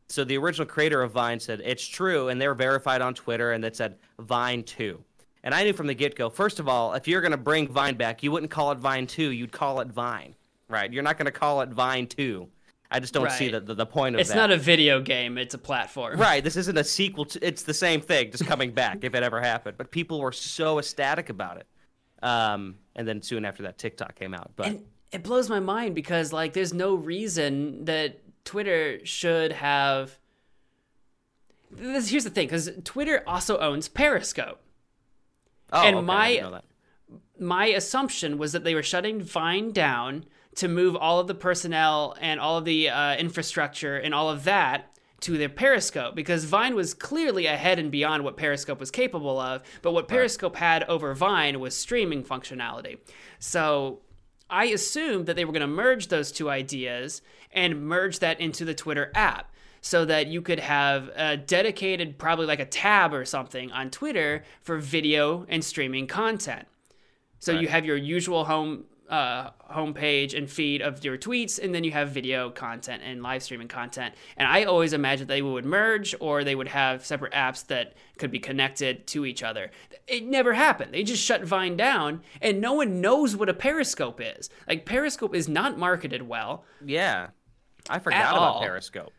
[0.09, 3.53] so the original creator of Vine said it's true, and they were verified on Twitter,
[3.53, 5.03] and it said Vine Two.
[5.43, 6.29] And I knew from the get go.
[6.29, 9.31] First of all, if you're gonna bring Vine back, you wouldn't call it Vine Two.
[9.31, 10.35] You'd call it Vine,
[10.67, 10.91] right?
[10.91, 12.49] You're not gonna call it Vine Two.
[12.93, 14.21] I just don't see the, the the point of it.
[14.21, 14.35] it's that.
[14.35, 16.19] not a video game; it's a platform.
[16.19, 17.25] Right, this isn't a sequel.
[17.25, 19.77] To, it's the same thing, just coming back if it ever happened.
[19.77, 21.67] But people were so ecstatic about it.
[22.21, 24.51] Um, and then soon after that, TikTok came out.
[24.55, 30.17] But And it blows my mind because like, there's no reason that Twitter should have.
[31.71, 34.59] This, here's the thing, because Twitter also owns Periscope.
[35.71, 36.65] oh, and okay, I my- didn't know that.
[37.39, 42.15] my assumption was that they were shutting Vine down to move all of the personnel
[42.19, 44.91] and all of the uh, infrastructure and all of that
[45.21, 49.61] to their Periscope because Vine was clearly ahead and beyond what Periscope was capable of.
[49.81, 52.97] But what Periscope had over Vine was streaming functionality.
[53.39, 54.01] So
[54.49, 57.21] I assumed that they were going to merge those two ideas
[57.51, 59.51] and merge that into the Twitter app
[59.81, 64.43] so that you could have a dedicated, probably like a tab or something on Twitter
[64.61, 66.67] for video and streaming content.
[67.39, 71.83] So you have your usual home uh, homepage and feed of your tweets, and then
[71.83, 74.15] you have video content and live streaming content.
[74.37, 78.31] And I always imagined they would merge, or they would have separate apps that could
[78.31, 79.69] be connected to each other.
[80.07, 80.93] It never happened.
[80.93, 84.49] They just shut Vine down, and no one knows what a Periscope is.
[84.67, 86.63] Like Periscope is not marketed well.
[86.83, 87.27] Yeah,
[87.89, 88.61] I forgot about all.
[88.61, 89.11] Periscope.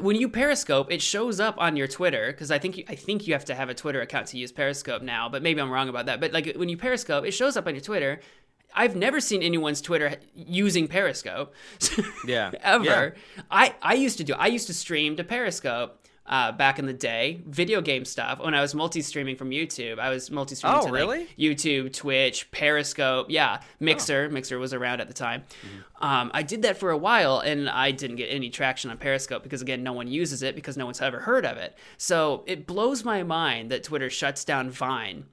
[0.00, 3.28] when you Periscope, it shows up on your Twitter because I think you, I think
[3.28, 5.88] you have to have a Twitter account to use Periscope now, but maybe I'm wrong
[5.88, 6.20] about that.
[6.20, 8.20] But like when you Periscope, it shows up on your Twitter.
[8.74, 11.54] I've never seen anyone's Twitter using Periscope.
[12.26, 12.50] Yeah.
[12.62, 13.14] ever.
[13.50, 14.34] I I used to do.
[14.34, 16.00] I used to stream to Periscope.
[16.26, 18.38] Uh, back in the day, video game stuff.
[18.40, 21.18] When I was multi-streaming from YouTube, I was multi-streaming Oh, to really?
[21.18, 23.26] like YouTube, Twitch, Periscope.
[23.28, 24.30] Yeah, Mixer.
[24.30, 25.42] Mixer was around at the time.
[26.00, 29.42] Um, I did that for a while, and I didn't get any traction on Periscope
[29.42, 31.76] because again, no one uses it because no one's ever heard of it.
[31.98, 35.26] So it blows my mind that Twitter shuts down Vine,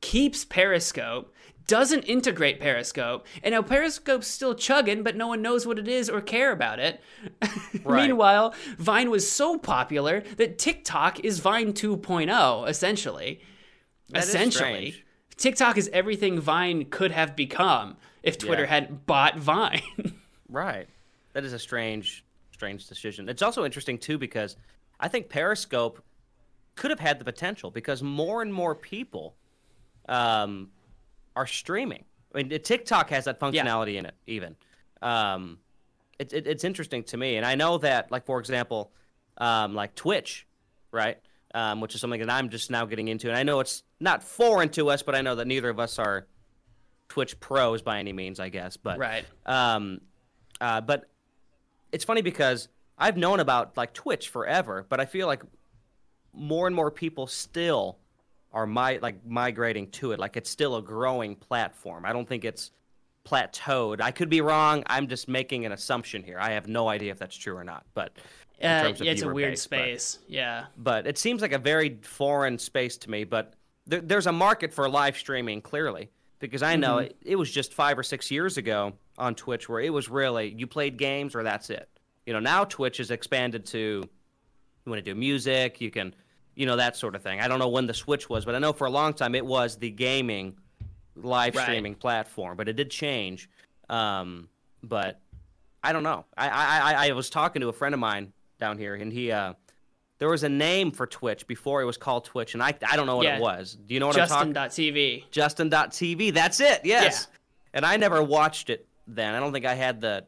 [0.00, 1.34] keeps Periscope.
[1.66, 6.08] Doesn't integrate Periscope, and now Periscope's still chugging, but no one knows what it is
[6.08, 7.00] or care about it.
[7.84, 8.08] Right.
[8.08, 13.40] Meanwhile, Vine was so popular that TikTok is Vine 2.0, essentially.
[14.10, 15.06] That is essentially, strange.
[15.36, 18.68] TikTok is everything Vine could have become if Twitter Yeah.
[18.70, 19.82] hadn't bought Vine.
[20.48, 20.88] Right.
[21.32, 23.28] That is a strange, strange decision.
[23.28, 24.56] It's also interesting too because
[24.98, 26.02] I think Periscope
[26.76, 29.36] could have had the potential because more and more people
[30.08, 30.70] um,
[31.36, 32.04] are streaming.
[32.34, 34.56] I mean, TikTok has that functionality in it, even.
[35.02, 35.58] Um,
[36.18, 38.90] it, it, it's interesting to me, and I know that, like for example,
[39.38, 40.46] um, like Twitch,
[40.90, 41.18] right,
[41.54, 44.24] um, which is something that I'm just now getting into, and I know it's not
[44.24, 46.26] foreign to us, but I know that neither of us are
[47.08, 48.76] Twitch pros by any means, I guess.
[48.76, 49.24] But Right.
[49.44, 50.00] um,
[50.60, 51.08] uh, but
[51.92, 52.68] it's funny because
[52.98, 55.42] I've known about like Twitch forever, but I feel like
[56.32, 57.98] more and more people still
[58.56, 60.18] are my like migrating to it.
[60.18, 62.04] Like it's still a growing platform.
[62.06, 62.70] I don't think it's
[63.24, 64.00] plateaued.
[64.00, 64.82] I could be wrong.
[64.86, 66.38] I'm just making an assumption here.
[66.40, 67.84] I have no idea if that's true or not.
[67.94, 68.12] But
[68.62, 70.18] Uh, yeah, it's a weird base, but- space.
[70.26, 70.66] Yeah.
[70.78, 73.24] but it seems like a very foreign space to me.
[73.24, 73.52] But
[73.86, 76.08] there, there's a market for live streaming, clearly,
[76.38, 77.06] because I know Mm-hmm.
[77.06, 80.54] it, it was just five or six years ago on Twitch where it was really
[80.56, 81.88] you played games or that's it.
[82.24, 83.78] You know, now Twitch has expanded to
[84.86, 86.14] you want to do music, you can,
[86.56, 87.40] you know, that sort of thing.
[87.40, 89.46] I don't know when the switch was, but I know for a long time it
[89.46, 90.56] was the gaming
[91.14, 91.62] live Right.
[91.64, 93.48] streaming platform, but it did change.
[93.88, 94.48] Um,
[94.82, 95.20] but
[95.84, 96.24] I don't know.
[96.36, 99.52] I, I I was talking to a friend of mine down here, and he uh,
[100.18, 103.06] there was a name for Twitch before it was called Twitch, and I I don't
[103.06, 103.36] know what Yeah.
[103.36, 103.76] it was.
[103.86, 104.52] Do you know what I'm talking?
[104.54, 105.30] Justin.tv.
[105.30, 106.32] Justin.tv.
[106.34, 106.80] That's it.
[106.84, 107.28] Yes.
[107.74, 109.34] And I never watched it then.
[109.34, 110.24] I don't think I had the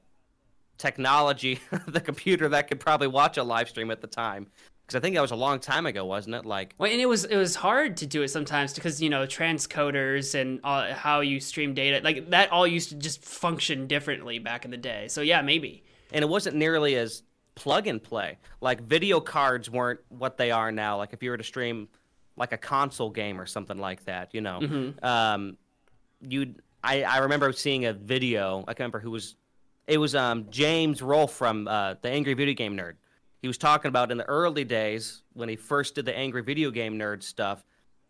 [0.76, 4.46] technology, the computer that could probably watch a live stream at the time,
[4.88, 6.46] because I think that was a long time ago, wasn't it?
[6.46, 9.26] Like, Well, and it was it was hard to do it sometimes because you know
[9.26, 14.38] transcoders and uh, how you stream data like that all used to just function differently
[14.38, 15.08] back in the day.
[15.08, 15.84] So yeah, maybe.
[16.10, 17.22] and it wasn't nearly as
[17.54, 18.38] plug and play.
[18.62, 20.96] Like video cards weren't what they are now.
[20.96, 21.88] Like if you were to stream
[22.36, 25.58] like a console game or something like that, you know, um,
[26.22, 28.60] you I I remember seeing a video.
[28.60, 29.36] I can't remember who was.
[29.86, 32.94] It was um James Rolfe from uh, the Angry Video Game Nerd.
[33.40, 36.70] He was talking about in the early days when he first did the Angry Video
[36.70, 37.64] Game Nerd stuff.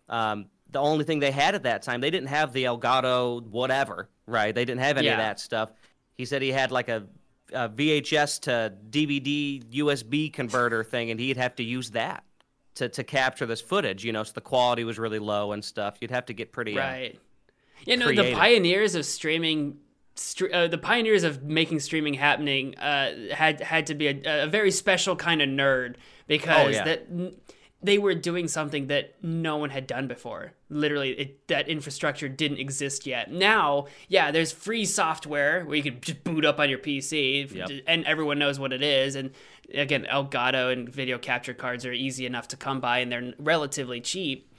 [0.09, 4.09] Um, the only thing they had at that time, they didn't have the Elgato whatever,
[4.27, 4.55] right?
[4.55, 5.73] They didn't have any of that stuff.
[6.15, 7.07] He said he had like a,
[7.53, 12.25] a VHS to DVD USB converter thing, and he'd have to use that
[12.77, 14.05] to, to capture this footage.
[14.05, 15.99] You know, so the quality was really low and stuff.
[16.01, 17.21] You'd have to get pretty uh, Right.
[17.87, 19.79] You know, the pioneers of streaming,
[20.19, 24.47] stre- uh, the pioneers of making streaming happening, uh, had had to be a, a
[24.47, 25.97] very special kind of nerd
[26.27, 26.85] because Oh, yeah.
[26.85, 27.35] that n-
[27.81, 30.53] they were doing something that no one had done before.
[30.69, 33.31] Literally, it, that infrastructure didn't exist yet.
[33.31, 37.71] Now, yeah, there's free software where you can just boot up on your PC, Yep.
[37.87, 39.15] and everyone knows what it is.
[39.15, 39.31] And
[39.73, 44.01] again, Elgato and video capture cards are easy enough to come by, and they're relatively
[44.01, 44.53] cheap.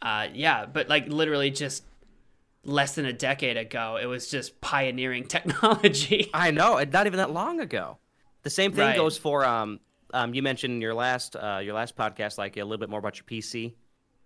[0.00, 1.84] Uh, yeah, but like literally just
[2.64, 6.30] less than a decade ago, it was just pioneering technology.
[6.34, 7.98] I know, not even that long ago.
[8.42, 8.96] The same thing Right.
[8.96, 9.80] goes for um,
[10.14, 12.98] um you mentioned in your last uh, your last podcast like a little bit more
[12.98, 13.74] about your PC.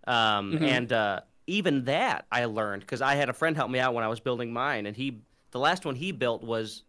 [0.07, 0.65] Um Mm-hmm.
[0.65, 4.03] and uh even that I learned cuz I had a friend help me out when
[4.05, 5.21] I was building mine and he
[5.53, 6.83] the last one he built was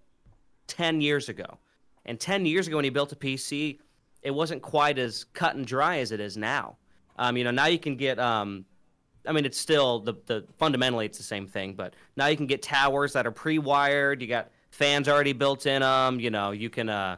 [0.68, 1.60] 10 years ago.
[2.06, 3.80] And 10 years ago when he built a PC,
[4.24, 6.78] it wasn't quite as cut and dry as it is now.
[7.18, 8.66] Um you know, now you can get um
[9.28, 12.48] I mean, it's still the the fundamentally it's the same thing, but now you can
[12.48, 14.22] get towers that are pre-wired.
[14.22, 16.20] You got fans already built in them.
[16.20, 17.18] You know, you can uh,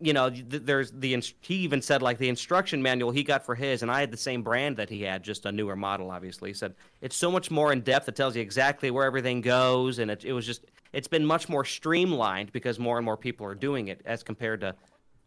[0.00, 3.54] you know, th- there's the he even said like the instruction manual he got for
[3.54, 6.10] his, and I had the same brand that he had, just a newer model.
[6.10, 8.08] Obviously, he said it's so much more in depth.
[8.08, 11.48] It tells you exactly where everything goes, and it it was just it's been much
[11.48, 14.74] more streamlined because more and more people are doing it as compared to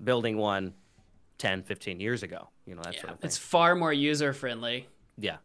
[0.04, 0.74] building one
[1.40, 2.48] 10, 15 years ago.
[2.68, 3.28] You know that sort of thing.
[3.28, 4.88] It's far more user friendly
[5.18, 5.38] Yeah,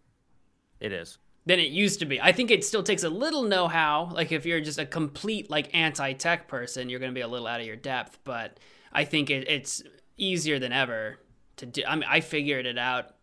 [0.84, 1.18] it is.
[1.46, 2.20] than it used to be.
[2.20, 4.10] I think it still takes a little know how.
[4.12, 7.28] Like if you're just a complete like anti tech person, you're going to be a
[7.28, 8.18] little out of your depth.
[8.24, 8.58] But
[8.92, 9.82] I think it, it's
[10.16, 11.18] easier than ever
[11.56, 11.82] to do.
[11.86, 13.14] I mean, I figured it out.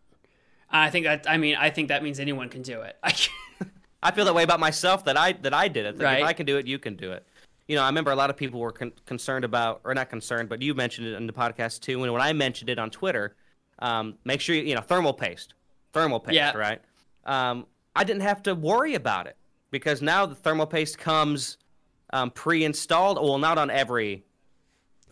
[0.70, 1.26] I think that.
[1.28, 2.96] I mean, I think that means anyone can do it.
[3.02, 3.14] I
[4.02, 5.98] I feel that way about myself that I that I did it.
[5.98, 6.20] That Right.
[6.22, 7.26] If I can do it, you can do it.
[7.68, 10.48] You know, I remember a lot of people were con- concerned about, or not concerned,
[10.48, 12.02] but you mentioned it in the podcast too.
[12.02, 13.36] And when I mentioned it on Twitter,
[13.78, 15.54] um, make sure you, you know, thermal paste,
[15.92, 16.56] thermal paste, Yeah.
[16.56, 16.80] right?
[17.24, 19.36] Um, I didn't have to worry about it
[19.70, 21.58] because now the thermal paste comes
[22.12, 23.18] um, pre-installed.
[23.18, 24.24] Well, not on every,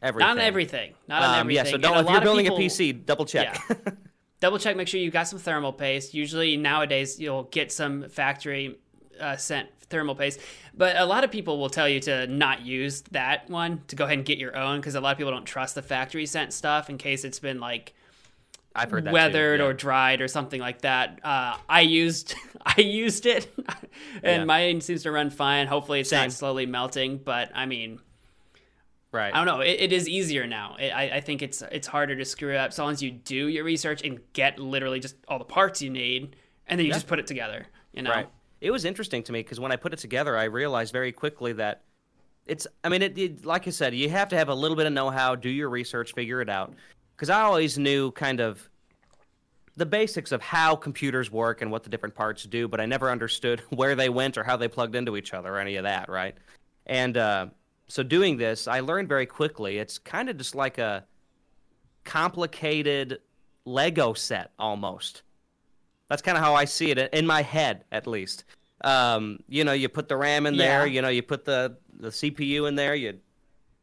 [0.02, 0.26] everything.
[0.26, 0.94] not on everything.
[1.08, 1.66] Not on Um, everything.
[1.66, 3.58] yeah, so don't, if you're building people- a PC, double check.
[4.40, 8.78] double check make sure you got some thermal paste usually nowadays you'll get some factory
[9.20, 10.40] uh, sent thermal paste
[10.72, 14.04] but a lot of people will tell you to not use that one to go
[14.06, 16.54] ahead and get your own because a lot of people don't trust the factory sent
[16.54, 17.92] stuff in case it's been like
[18.80, 19.66] I've heard that too, weathered yeah.
[19.66, 22.34] or dried or something like that uh, i used
[22.66, 23.48] i used it
[24.22, 24.44] and Yeah.
[24.44, 26.22] mine seems to run fine hopefully it's Same.
[26.24, 28.00] not slowly melting but i mean
[29.12, 29.34] right.
[29.34, 29.60] I don't know.
[29.60, 30.76] It, it is easier now.
[30.78, 32.72] It, I, I think it's it's harder to screw up.
[32.72, 35.90] So long as you do your research and get literally just all the parts you
[35.90, 36.36] need,
[36.68, 36.94] and then you Yeah.
[36.94, 37.66] just put it together.
[37.92, 38.28] You know, Right.
[38.60, 41.52] It was interesting to me because when I put it together, I realized very quickly
[41.54, 41.82] that
[42.46, 42.68] it's.
[42.84, 44.92] I mean, it, it like I said, you have to have a little bit of
[44.92, 46.72] know-how, do your research, figure it out.
[47.16, 48.69] Because I always knew kind of
[49.80, 53.10] the basics of how computers work and what the different parts do, but I never
[53.10, 56.10] understood where they went or how they plugged into each other or any of that,
[56.10, 56.36] right?
[56.86, 57.46] And uh,
[57.88, 59.78] so doing this, I learned very quickly.
[59.78, 61.06] It's kind of just like a
[62.04, 63.20] complicated
[63.64, 65.22] Lego set almost.
[66.10, 68.44] That's kind of how I see it in my head, at least.
[68.82, 70.86] Um, you know, you put the RAM in there.
[70.86, 70.92] Yeah.
[70.92, 72.94] You know, you put the the CPU in there.
[72.94, 73.18] You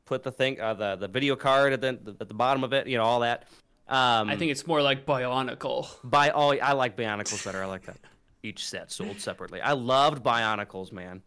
[0.05, 2.87] put the thing, uh, the the video card at the at the bottom of it.
[2.87, 3.47] You know, all that.
[3.89, 5.87] Um, I think it's more like Bionicle.
[6.03, 7.63] by all, I like Bionicles better.
[7.63, 7.97] I like that.
[8.43, 9.61] Each set sold separately.
[9.61, 11.21] I loved Bionicles, man.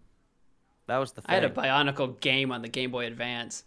[0.87, 1.31] That was the thing.
[1.31, 3.65] I had a Bionicle game on the Game Boy Advance.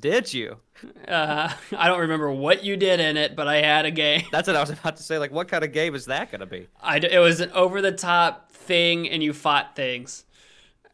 [0.00, 0.58] Did you?
[1.06, 4.22] Uh, I don't remember what you did in it, but I had a game.
[4.30, 5.18] That's what I was about to say.
[5.18, 6.68] Like, what kind of game is that going to be?
[6.80, 10.24] I, d- it was an over the top thing, and you fought things.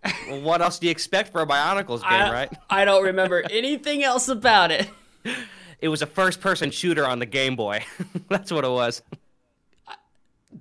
[0.29, 2.53] Well, what else do you expect for a Bionicles game, I, right?
[2.69, 4.87] I don't remember anything else about it.
[5.81, 7.85] It was a first person shooter on the Game Boy.
[8.29, 9.03] That's what it was.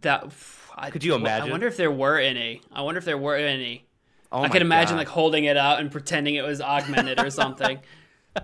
[0.02, 0.32] That
[0.76, 1.50] I, Could you imagine?
[1.50, 2.62] I wonder if there were any.
[2.72, 3.86] I wonder if there were any.
[4.32, 5.02] Oh I could imagine God.
[5.02, 7.80] like holding it out and pretending it was augmented or something.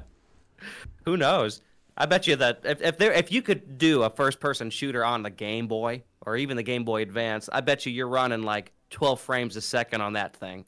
[1.06, 1.62] Who knows?
[1.98, 5.04] I bet you that if if there if you could do a first person shooter
[5.04, 8.44] on the Game Boy or even the Game Boy Advance, I bet you you're running
[8.44, 10.66] like 12 frames a second on that thing.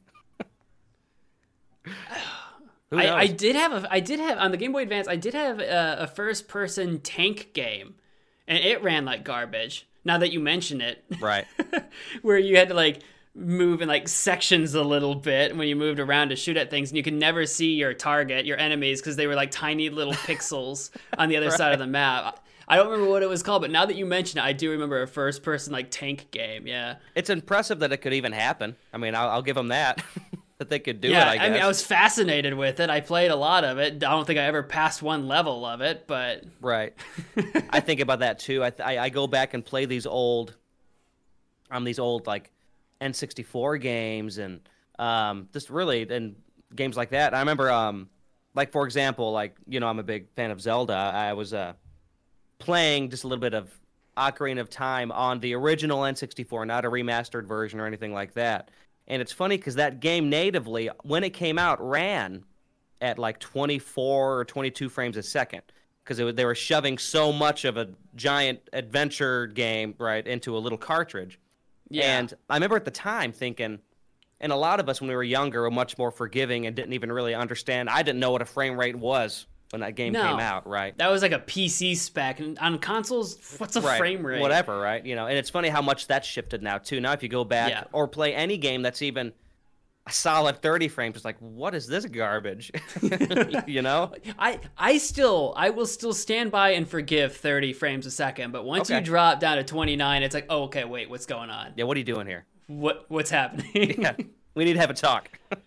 [2.92, 5.34] I, I did have a I did have on the Game Boy Advance I did
[5.34, 7.94] have a, a first person tank game,
[8.46, 9.86] and it ran like garbage.
[10.04, 11.46] Now that you mention it, right.
[12.22, 13.02] where you had to like
[13.34, 16.90] move in like sections a little bit when you moved around to shoot at things,
[16.90, 20.12] and you could never see your target, your enemies, because they were like tiny little
[20.26, 22.40] pixels on the other side of the map.
[22.68, 24.70] I don't remember what it was called, but now that you mention it, I do
[24.70, 26.66] remember a first person like tank game.
[26.66, 26.96] Yeah.
[27.14, 28.76] It's impressive that it could even happen.
[28.92, 30.02] I mean, I'll, I'll give them that
[30.62, 31.28] that they could do yeah, it.
[31.28, 31.52] I guess.
[31.52, 32.88] mean, I was fascinated with it.
[32.88, 33.94] I played a lot of it.
[33.94, 36.94] I don't think I ever passed one level of it, but Right.
[37.70, 38.62] I think about that too.
[38.62, 40.56] I, th- I I go back and play these old,
[41.70, 42.52] um, these old like
[43.00, 44.60] N64 games and
[44.98, 46.36] um, just really and
[46.74, 47.34] games like that.
[47.34, 48.08] I remember um,
[48.54, 50.94] like for example, like you know, I'm a big fan of Zelda.
[50.94, 51.72] I was uh
[52.58, 53.70] playing just a little bit of
[54.16, 58.70] Ocarina of Time on the original N64, not a remastered version or anything like that.
[59.12, 62.44] And it's funny because that game natively, when it came out, ran
[63.02, 65.60] at like 24 or 22 frames a second
[66.02, 70.78] because they were shoving so much of a giant adventure game right into a little
[70.78, 71.38] cartridge.
[71.90, 72.20] yeah.
[72.20, 73.80] And I remember at the time thinking,
[74.40, 76.94] and a lot of us when we were younger were much more forgiving and didn't
[76.94, 77.90] even really understand.
[77.90, 80.22] I didn't know what a frame rate was when that game No.
[80.22, 80.96] came out, right?
[80.98, 82.40] that was like a PC spec.
[82.40, 83.98] And on consoles, what's a right.
[83.98, 84.40] frame rate?
[84.40, 85.04] Whatever, right?
[85.04, 87.00] You know, and it's funny how much that's shifted now too.
[87.00, 87.84] Now if you go back Yeah.
[87.92, 89.32] or play any game that's even
[90.06, 92.70] a solid 30 frames, it's like, what is this garbage?
[93.66, 94.12] you know?
[94.38, 98.64] I I still I will still stand by and forgive 30 frames a second, but
[98.64, 101.72] once you drop down to 29, it's like, oh, okay, wait, what's going on?
[101.76, 102.44] Yeah, what are you doing here?
[102.66, 104.02] What what's happening?
[104.02, 104.16] Yeah,
[104.54, 105.30] we need to have a talk.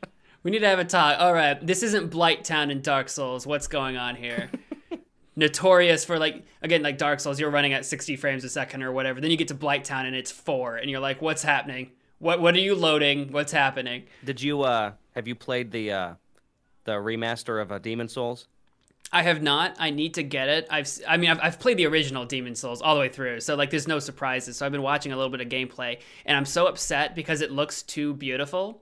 [0.45, 1.19] we need to have a talk.
[1.19, 3.47] All right, this isn't Blight Town in Dark Souls.
[3.47, 4.51] What's going on here?
[5.35, 8.91] Notorious for like again like Dark Souls, you're running at 60 frames a second or
[8.91, 9.19] whatever.
[9.19, 11.89] Then you get to Blight Town and it's four, and you're like, what's happening?
[12.19, 13.31] What what are you loading?
[13.31, 14.03] What's happening?
[14.23, 16.13] Did you uh have you played the uh
[16.83, 18.47] the remaster of uh, Demon Souls?
[19.11, 19.75] I have not.
[19.79, 20.67] I need to get it.
[20.69, 23.55] I've, I mean, I've, I've played the original Demon Souls all the way through, so
[23.55, 24.57] like, there's no surprises.
[24.57, 27.51] So I've been watching a little bit of gameplay, and I'm so upset because it
[27.51, 28.81] looks too beautiful.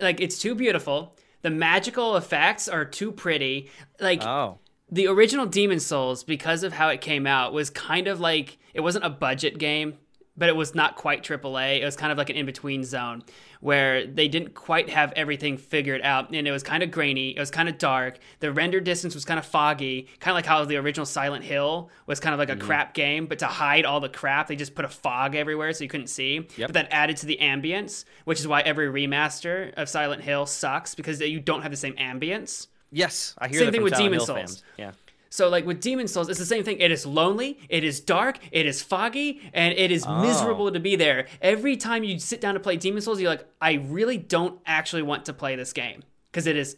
[0.00, 1.14] Like, it's too beautiful.
[1.42, 3.70] The magical effects are too pretty.
[4.00, 4.58] Like, Oh,
[4.90, 8.80] the original Demon Souls, because of how it came out, was kind of like it
[8.80, 9.98] wasn't a budget game,
[10.38, 11.80] but it was not quite AAA.
[11.80, 13.24] It was kind of like an in between zone
[13.60, 17.30] where they didn't quite have everything figured out, and it was kind of grainy.
[17.30, 18.18] It was kind of dark.
[18.38, 21.90] The render distance was kind of foggy, kind of like how the original Silent Hill
[22.06, 22.66] was kind of like a mm-hmm.
[22.66, 25.82] crap game, but to hide all the crap, they just put a fog everywhere so
[25.82, 26.46] you couldn't see.
[26.56, 26.68] Yep.
[26.68, 30.94] But that added to the ambience, which is why every remaster of Silent Hill sucks
[30.94, 32.68] because you don't have the same ambience.
[32.92, 33.64] yes, I hear it.
[33.64, 34.38] Same thing with Silent Demon Hill Souls.
[34.38, 34.62] fans.
[34.76, 34.92] Yeah.
[35.30, 36.78] So like with Demon Souls, it's the same thing.
[36.80, 40.22] It is lonely, it is dark, it is foggy, and it is Oh.
[40.22, 41.26] miserable to be there.
[41.42, 45.02] Every time you sit down to play Demon Souls, you're like, I really don't actually
[45.02, 46.76] want to play this game because it is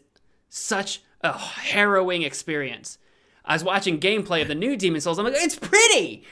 [0.49, 2.97] such a harrowing experience.
[3.45, 5.17] I was watching gameplay of the new Demon Souls.
[5.17, 6.23] I'm like, it's pretty.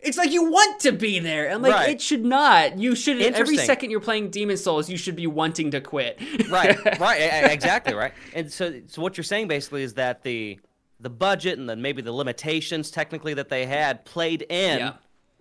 [0.00, 1.50] It's like you want to be there.
[1.50, 1.88] I'm like, Right.
[1.90, 2.78] it should not.
[2.78, 6.20] You should every second you're playing Demon Souls, you should be wanting to quit.
[6.48, 7.16] right, right,
[7.50, 8.12] exactly, right.
[8.32, 10.58] And so, so what you're saying basically is that the
[11.00, 14.92] the budget and then maybe the limitations technically that they had played in Yeah.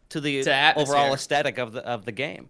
[0.10, 2.50] to the To overall aesthetic of the of the game.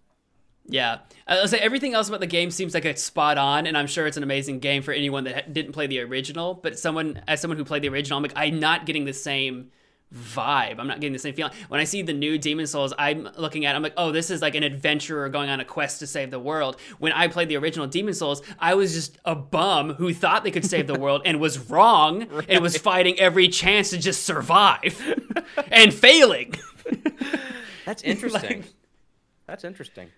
[0.70, 3.88] Yeah, I'll say everything else about the game seems like it's spot on, and I'm
[3.88, 6.56] sure it's an amazing game for anyone that didn't play the original.
[6.56, 9.72] But someone, as someone who played the original, I'm like, I'm not getting the same
[10.14, 10.80] vibe.
[10.80, 11.52] I'm not getting the same feeling.
[11.68, 14.30] When I see the new Demon Souls, I'm looking at, it, I'm like, oh, this
[14.30, 16.78] is like an adventurer going on a quest to save the world.
[17.00, 20.52] When I played the original Demon Souls, I was just a bum who thought they
[20.52, 25.02] could save the world and was wrong and was fighting every chance to just survive
[25.72, 26.54] and failing.
[27.86, 28.62] That's interesting.
[28.62, 28.74] Like-
[29.46, 30.10] That's interesting.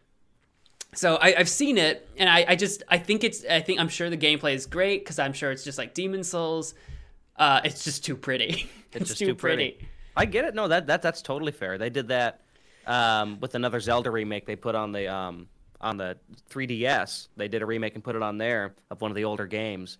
[0.95, 3.89] So I, I've seen it, and I, I just I think it's I think I'm
[3.89, 6.73] sure the gameplay is great because I'm sure it's just like Demon Souls.
[7.35, 8.69] Uh, it's just too pretty.
[8.93, 9.87] It's, just too pretty.
[10.15, 10.55] I get it.
[10.55, 11.77] No, that that that's totally fair.
[11.77, 12.41] They did that
[12.87, 15.47] um, with another Zelda remake they put on the um,
[15.79, 16.17] on the
[16.49, 17.27] 3DS.
[17.37, 19.97] They did a remake and put it on there of one of the older games,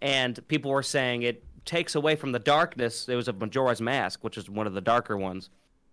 [0.00, 3.08] and people were saying it takes away from the darkness.
[3.08, 5.50] It was a Majora's Mask, which is one of the darker ones,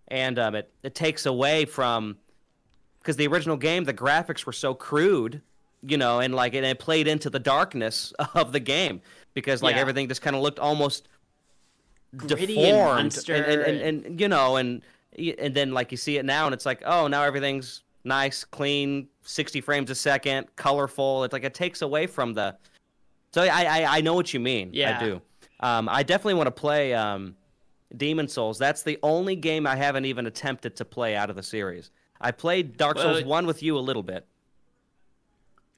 [0.08, 2.16] and um, it it takes away from
[3.00, 5.40] because the original game the graphics were so crude,
[5.80, 9.00] you know, and like and it played into the darkness of the game
[9.32, 9.80] because like Yeah.
[9.80, 11.08] everything just kind of looked almost
[12.16, 14.82] Gritty and deformed monster and, and, and, and you know and
[15.16, 19.08] and then like you see it now and it's like oh now everything's nice clean
[19.22, 21.24] 60 frames a second colorful.
[21.24, 22.56] It's like it takes away from the
[23.32, 24.70] so i i, I know what you mean.
[24.72, 24.98] Yeah.
[24.98, 25.22] i do.
[25.60, 27.36] Um i definitely want to play um
[27.96, 28.58] demon souls.
[28.58, 31.90] That's the only game i haven't even attempted to play out of the series.
[32.20, 34.26] I played dark Well, souls 1 with you a little bit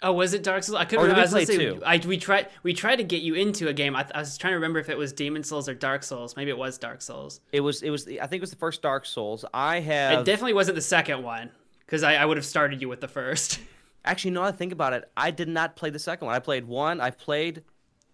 [0.03, 0.77] Oh, was it Dark Souls?
[0.77, 1.17] I couldn't did remember.
[1.17, 2.07] we I was gonna play say, two?
[2.07, 3.97] I, we tried we tried to get you into a game.
[3.97, 6.37] I, I was trying to remember if it was Demon Souls or Dark Souls.
[6.37, 7.41] Maybe it was Dark Souls.
[7.53, 10.21] it was it was the, i think it was the first dark souls i have.
[10.21, 11.51] It definitely wasn't the second one
[11.81, 13.61] because I, I would have started you with the first.
[14.05, 14.43] Actually, no.
[14.43, 15.11] I think about it.
[15.17, 16.35] I did not play the second one.
[16.35, 17.01] I played one.
[17.01, 17.63] I've played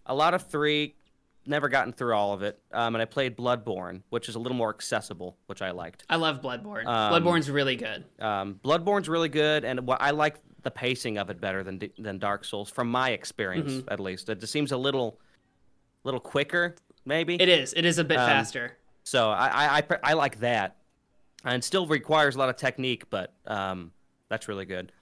[0.06, 0.94] a lot of three.
[1.46, 2.60] Never gotten through all of it.
[2.70, 6.04] Um, and I played Bloodborne, which is a little more accessible, which I liked.
[6.08, 6.86] I love Bloodborne.
[6.86, 8.04] Um, Bloodborne's really good.
[8.20, 12.18] Um, Bloodborne's really good, and what I like the pacing of it better than than
[12.18, 13.92] Dark Souls, from my experience Mm-hmm.
[13.92, 14.28] at least.
[14.28, 15.18] It just seems a little,
[16.04, 17.34] little quicker, maybe.
[17.40, 17.72] It is.
[17.74, 18.76] It is a bit Um, faster.
[19.04, 20.76] So I, I, I, I like that,
[21.44, 23.92] and still requires a lot of technique, but um,
[24.28, 24.92] that's really good.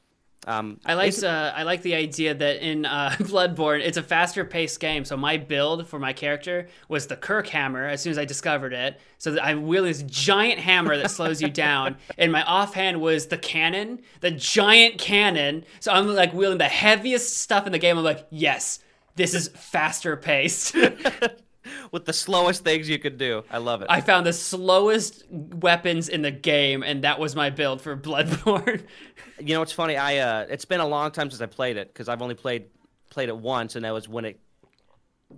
[0.48, 4.02] Um, I liked is- uh, I like the idea that in uh, Bloodborne it's a
[4.02, 5.04] faster paced game.
[5.04, 7.90] So my build for my character was the Kirkhammer.
[7.90, 11.42] As soon as I discovered it, so that I'm wielding this giant hammer that slows
[11.42, 15.64] you down, and my offhand was the cannon, the giant cannon.
[15.80, 17.98] So I'm like wielding the heaviest stuff in the game.
[17.98, 18.80] I'm like, yes,
[19.16, 20.74] this is faster paced.
[21.92, 23.44] with the slowest things you could do.
[23.50, 23.88] I love it.
[23.90, 28.82] I found the slowest weapons in the game, and that was my build for Bloodborne.
[29.40, 29.96] You know, it's funny.
[29.96, 32.64] I uh, it's been a long time since I played it because I've only played
[33.08, 34.40] played it once, and that was when it,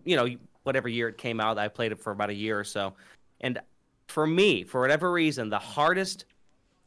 [0.05, 0.27] you know,
[0.62, 1.59] whatever year it came out.
[1.59, 2.94] I played it for about a year or so,
[3.43, 3.61] and
[4.09, 6.24] for me, for whatever reason, the hardest.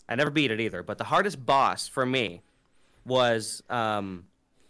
[0.09, 2.41] I never beat it either, but the hardest boss for me
[3.05, 4.25] was um,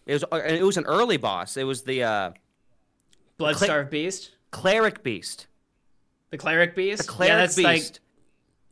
[0.05, 1.57] it was it was an early boss.
[1.57, 2.31] It was the uh,
[3.39, 5.47] Bloodstarved Beast, cleric beast.
[6.30, 7.03] the cleric beast.
[7.03, 7.65] The cleric yeah, that's beast.
[7.65, 7.99] like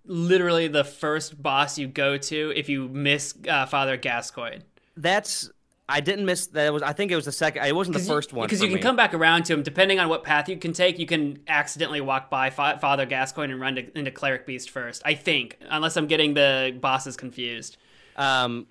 [0.06, 4.62] literally the first boss you go to if you miss uh, Father Gascoigne.
[4.96, 5.50] That's
[5.90, 6.72] I didn't miss that.
[6.72, 7.66] Was I think it was the second.
[7.66, 8.82] It wasn't the first one because you can me.
[8.82, 10.98] come back around to him depending on what path you can take.
[11.00, 15.02] You can accidentally walk by Fa- Father Gascoigne and run to, into Cleric Beast first.
[15.04, 17.78] I think, unless I'm getting the bosses confused.
[18.16, 18.68] Um,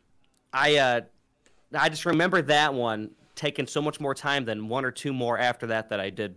[0.53, 1.01] I uh,
[1.75, 5.39] I just remember that one taking so much more time than one or two more
[5.39, 6.37] after that that I did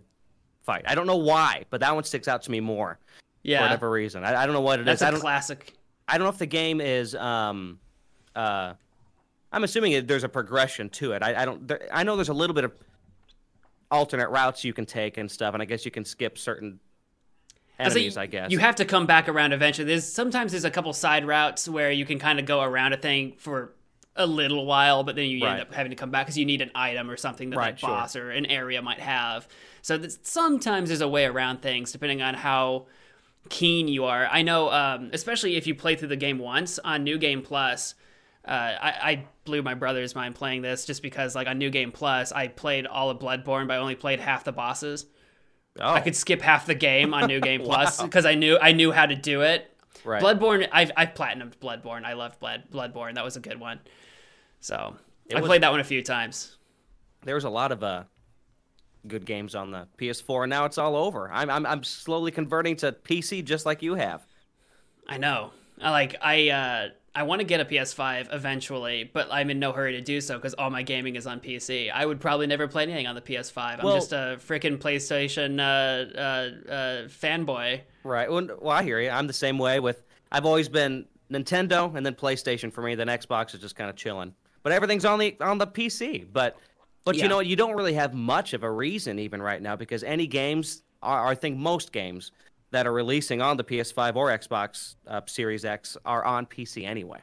[0.64, 0.84] fight.
[0.86, 3.90] I don't know why, but that one sticks out to me more for Yeah, whatever
[3.90, 4.24] reason.
[4.24, 5.00] I, I don't know what it is.
[5.00, 5.74] that's I a classic.
[6.08, 7.14] I don't know if the game is.
[7.14, 7.78] Um,
[8.34, 8.74] uh,
[9.52, 11.22] I'm assuming it, there's a progression to it.
[11.22, 11.66] I, I don't.
[11.68, 12.72] There, I know there's a little bit of
[13.90, 16.80] alternate routes you can take and stuff, and I guess you can skip certain
[17.78, 18.16] I say enemies.
[18.16, 19.86] I guess you have to come back around eventually.
[19.86, 22.96] There's sometimes there's a couple side routes where you can kind of go around a
[22.96, 23.72] thing for
[24.16, 25.52] a little while, but then you Right.
[25.52, 27.70] end up having to come back because you need an item or something that Right,
[27.72, 27.88] that sure.
[27.88, 29.48] boss or an area might have.
[29.82, 32.86] So sometimes there's a way around things depending on how
[33.48, 34.26] keen you are.
[34.30, 37.94] I know, um, especially if you play through the game once on New Game Plus.
[38.46, 41.90] Uh, I, I blew my brother's mind playing this just because, like, on New Game
[41.92, 45.06] Plus, I played all of Bloodborne, but I only played half the bosses.
[45.80, 48.72] Oh, I could skip half the game on New Game Plus because I knew I
[48.72, 49.73] knew how to do it.
[50.04, 50.22] Right.
[50.22, 52.04] Bloodborne, I've I've platinumed Bloodborne.
[52.04, 53.14] I loved Blood Bloodborne.
[53.14, 53.80] That was a good one.
[54.60, 54.96] So
[55.34, 56.56] I was- played that one a few times.
[57.24, 58.04] there was a lot of uh
[59.06, 61.30] good games on the PS4, and now it's all over.
[61.32, 64.24] I'm I'm, I'm slowly converting to PC just like you have.
[65.08, 65.50] I know.
[65.80, 69.70] I like I uh I want to get a PS5 eventually, but I'm in no
[69.72, 71.88] hurry to do so because all my gaming is on PC.
[71.92, 73.78] I would probably never play anything on the PS5.
[73.78, 77.82] I'm Well- just a freaking PlayStation uh, uh, uh, fanboy.
[78.04, 78.30] Right.
[78.30, 79.10] Well, well, I hear you.
[79.10, 80.02] I'm the same way with.
[80.30, 82.94] I've always been Nintendo and then PlayStation for me.
[82.94, 84.34] Then Xbox is just kind of chilling.
[84.62, 86.26] But everything's on the on the PC.
[86.32, 86.56] But
[87.04, 87.24] but Yeah.
[87.24, 90.26] you know you don't really have much of a reason even right now because any
[90.26, 92.30] games are I think most games
[92.70, 97.20] that are releasing on the PS5 or Xbox uh, Series X are on PC anyway.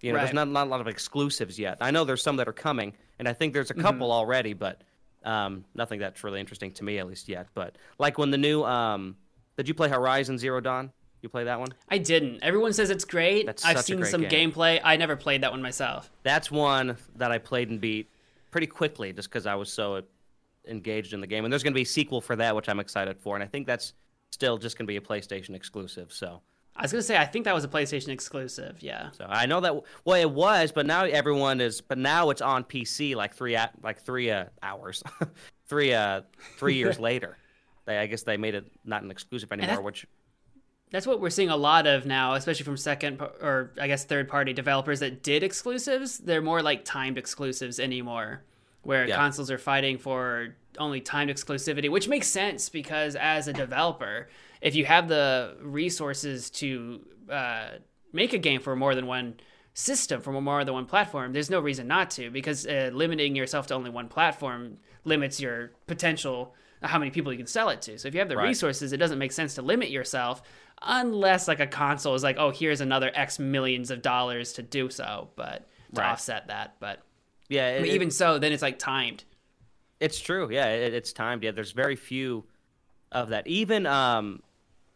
[0.00, 1.78] You know, there's not, not a lot of exclusives yet.
[1.80, 3.80] I know there's some that are coming, and I think there's Mm-hmm.
[3.80, 4.82] a couple already, but
[5.24, 7.46] um, nothing that's really interesting to me at least yet.
[7.54, 9.16] But like when the new, um,
[9.56, 10.92] did you play Horizon Zero Dawn?
[11.22, 11.68] You play that one?
[11.88, 12.42] I didn't.
[12.42, 13.46] Everyone says it's great.
[13.46, 14.52] That's I've seen great some game.
[14.52, 14.80] gameplay.
[14.84, 16.10] I never played that one myself.
[16.22, 18.10] That's one that I played and beat
[18.50, 20.02] pretty quickly, just because I was so
[20.68, 21.44] engaged in the game.
[21.44, 23.36] And there's going to be a sequel for that, which I'm excited for.
[23.36, 23.94] And I think that's
[24.32, 26.12] still just going to be a PlayStation exclusive.
[26.12, 26.42] So
[26.76, 28.76] I was gonna say I think that was a PlayStation exclusive.
[28.80, 29.10] Yeah.
[29.12, 29.74] So I know that
[30.04, 31.80] well it was, but now everyone is.
[31.80, 35.02] But now it's on PC like three like three uh, hours,
[35.68, 36.22] three uh
[36.56, 37.36] three years later.
[37.86, 40.06] They I guess they made it not an exclusive anymore, which
[40.90, 44.28] That's what we're seeing a lot of now, especially from second or I guess third
[44.28, 46.18] party developers that did exclusives.
[46.18, 48.42] They're more like timed exclusives anymore,
[48.82, 49.16] where Yeah.
[49.16, 54.28] consoles are fighting for only timed exclusivity, which makes sense because as a developer,
[54.60, 57.00] if you have the resources to
[57.30, 57.68] uh,
[58.12, 59.34] make a game for more than one
[59.72, 63.66] system, for more than one platform, there's no reason not to because uh, limiting yourself
[63.66, 67.98] to only one platform limits your potential how many people you can sell it to.
[67.98, 68.48] So if you have the Right.
[68.48, 70.42] resources, it doesn't make sense to limit yourself
[70.82, 74.90] unless like a console is like, oh, here's another X millions of dollars to do
[74.90, 76.10] so, but to Right.
[76.10, 76.76] offset that.
[76.80, 77.00] But
[77.48, 79.24] yeah, I it, mean, even so, then it's like timed.
[80.00, 80.50] It's true.
[80.50, 81.42] Yeah, it, it's timed.
[81.42, 82.44] Yeah, there's very few
[83.12, 83.46] of that.
[83.46, 84.42] Even um,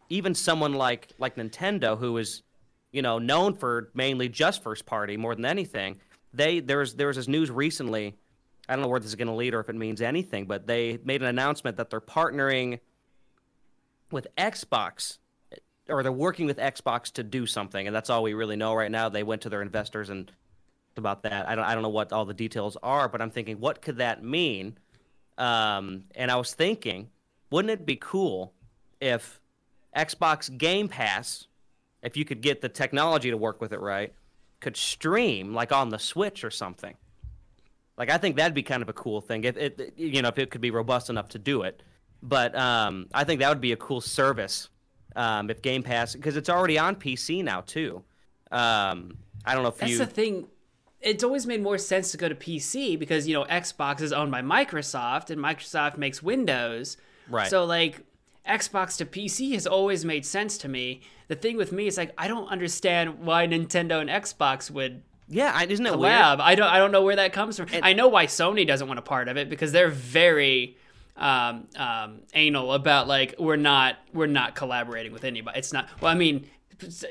[0.09, 2.43] even someone like like Nintendo, who is,
[2.91, 5.99] you know, known for mainly just first party more than anything.
[6.33, 8.15] They there was there was this news recently.
[8.69, 10.67] I don't know where this is going to lead or if it means anything, but
[10.67, 12.79] they made an announcement that they're partnering
[14.11, 15.17] with Xbox
[15.89, 18.91] or they're working with Xbox to do something, and that's all we really know right
[18.91, 19.09] now.
[19.09, 20.31] They went to their investors and
[20.97, 21.49] about that.
[21.49, 23.97] I don't I don't know what all the details are, but I'm thinking what could
[23.97, 24.77] that mean?
[25.39, 27.09] Um, and I was thinking,
[27.49, 28.53] wouldn't it be cool
[29.01, 29.39] if
[29.95, 31.47] Xbox Game Pass,
[32.03, 34.13] if you could get the technology to work with it right,
[34.59, 36.95] could stream like on the Switch or something?
[37.99, 40.39] Like I think that'd be kind of a cool thing if it you know if
[40.39, 41.83] it could be robust enough to do it.
[42.23, 44.69] But um, I think that would be a cool service
[45.15, 48.03] um, if Game Pass because it's already on PC now too.
[48.51, 50.47] Um, I don't know if That's you the thing.
[51.01, 54.31] It's always made more sense to go to PC because you know Xbox is owned
[54.31, 56.95] by Microsoft and Microsoft makes Windows.
[57.29, 57.49] Right.
[57.49, 58.01] So like
[58.47, 61.01] Xbox to PC has always made sense to me.
[61.27, 65.51] The thing with me is like I don't understand why Nintendo and Xbox would yeah,
[65.55, 66.11] I- isn't it weird?
[66.13, 66.39] collab.
[66.41, 67.67] I don't I don't know where that comes from.
[67.81, 70.77] I know why Sony doesn't want a part of it because they're very
[71.17, 75.59] um, um, anal about like we're not we're not collaborating with anybody.
[75.59, 75.89] It's not.
[76.01, 76.47] Well, I mean,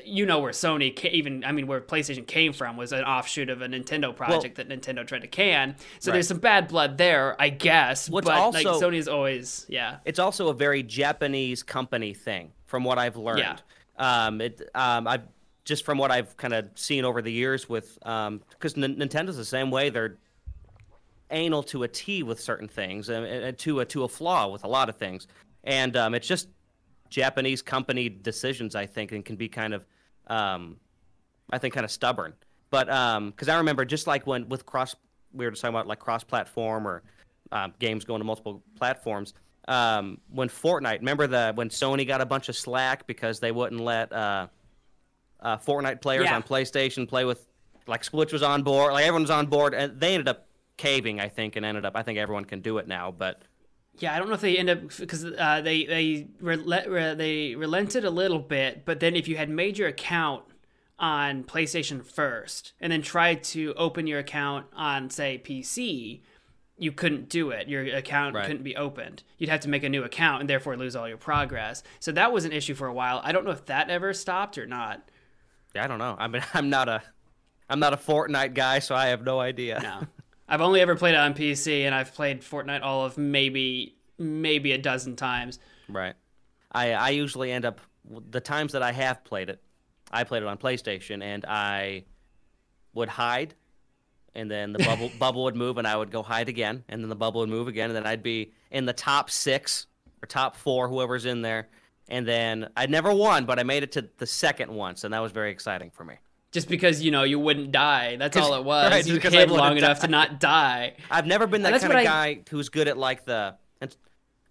[0.03, 3.49] you know where Sony ca- even I mean where PlayStation came from was an offshoot
[3.51, 5.75] of a Nintendo project that Nintendo tried to can.
[5.99, 6.15] So Right.
[6.15, 8.09] there's some bad blood there, I guess.
[8.09, 9.97] What's but like also- Sony's always yeah.
[10.05, 13.39] it's also a very Japanese company thing, from what I've learned.
[13.39, 13.57] Yeah.
[14.25, 15.21] Um, it, um, I've
[15.69, 19.45] just from what I've kind of seen over the years with, because N- Nintendo's the
[19.45, 19.89] same way.
[19.89, 20.17] They're
[21.31, 24.65] anal to a T with certain things, and, and to a to a flaw with
[24.65, 25.27] a lot of things,
[25.63, 26.49] and um, it's just
[27.09, 29.85] Japanese company decisions, I think, and can be kind of,
[30.27, 30.77] um,
[31.49, 32.33] I think, kind of stubborn.
[32.69, 32.85] But
[33.31, 34.95] because I remember just like when with cross,
[35.33, 37.03] we were talking about like cross-platform or
[37.51, 39.33] um, games going to multiple platforms.
[39.67, 43.81] Um, when Fortnite, remember the when Sony got a bunch of slack because they wouldn't
[43.81, 44.47] let uh,
[45.41, 46.35] uh, Fortnite players Yeah.
[46.35, 47.45] on PlayStation play with
[47.87, 50.47] like Switch was on board, like everyone was on board, and they ended up
[50.77, 51.95] caving, I think, and ended up.
[51.95, 53.41] I think everyone can do it now, but
[53.97, 57.55] Yeah, I don't know if they end up because uh, they they rel- re- they
[57.55, 60.43] relented a little bit, but then if you had made your account
[60.99, 66.21] on PlayStation first and then tried to open your account on say PC,
[66.77, 67.67] you couldn't do it.
[67.67, 68.45] Your account Right.
[68.45, 69.23] couldn't be opened.
[69.37, 71.83] You'd have to make a new account and therefore lose all your progress.
[71.99, 73.19] So that was an issue for a while.
[73.23, 75.09] I don't know if that ever stopped or not.
[75.75, 76.15] I don't know.
[76.17, 77.01] I mean, I'm not a,
[77.69, 79.79] I'm not a Fortnite guy, so I have no idea.
[79.81, 80.07] No.
[80.47, 84.71] I've only ever played it on PC and I've played Fortnite all of maybe maybe
[84.71, 85.59] a dozen times.
[85.87, 86.15] Right.
[86.71, 87.81] I I usually end up
[88.31, 89.61] the times that I have played it,
[90.11, 92.05] I played it on PlayStation, and I
[92.93, 93.53] would hide,
[94.33, 97.09] and then the bubble bubble would move, and I would go hide again, and then
[97.09, 99.87] the bubble would move again, and then I'd be in the top six
[100.21, 101.69] or top four, whoever's in there,
[102.09, 105.19] and then I never won, but I made it to the second once, and that
[105.19, 106.15] was very exciting for me.
[106.51, 108.91] Just because you know you wouldn't die, that's all it was.
[108.91, 110.95] right, you I hid long enough to not die.
[111.11, 112.03] I've never been that That's kind of I-
[112.35, 113.55] guy who's good at like the.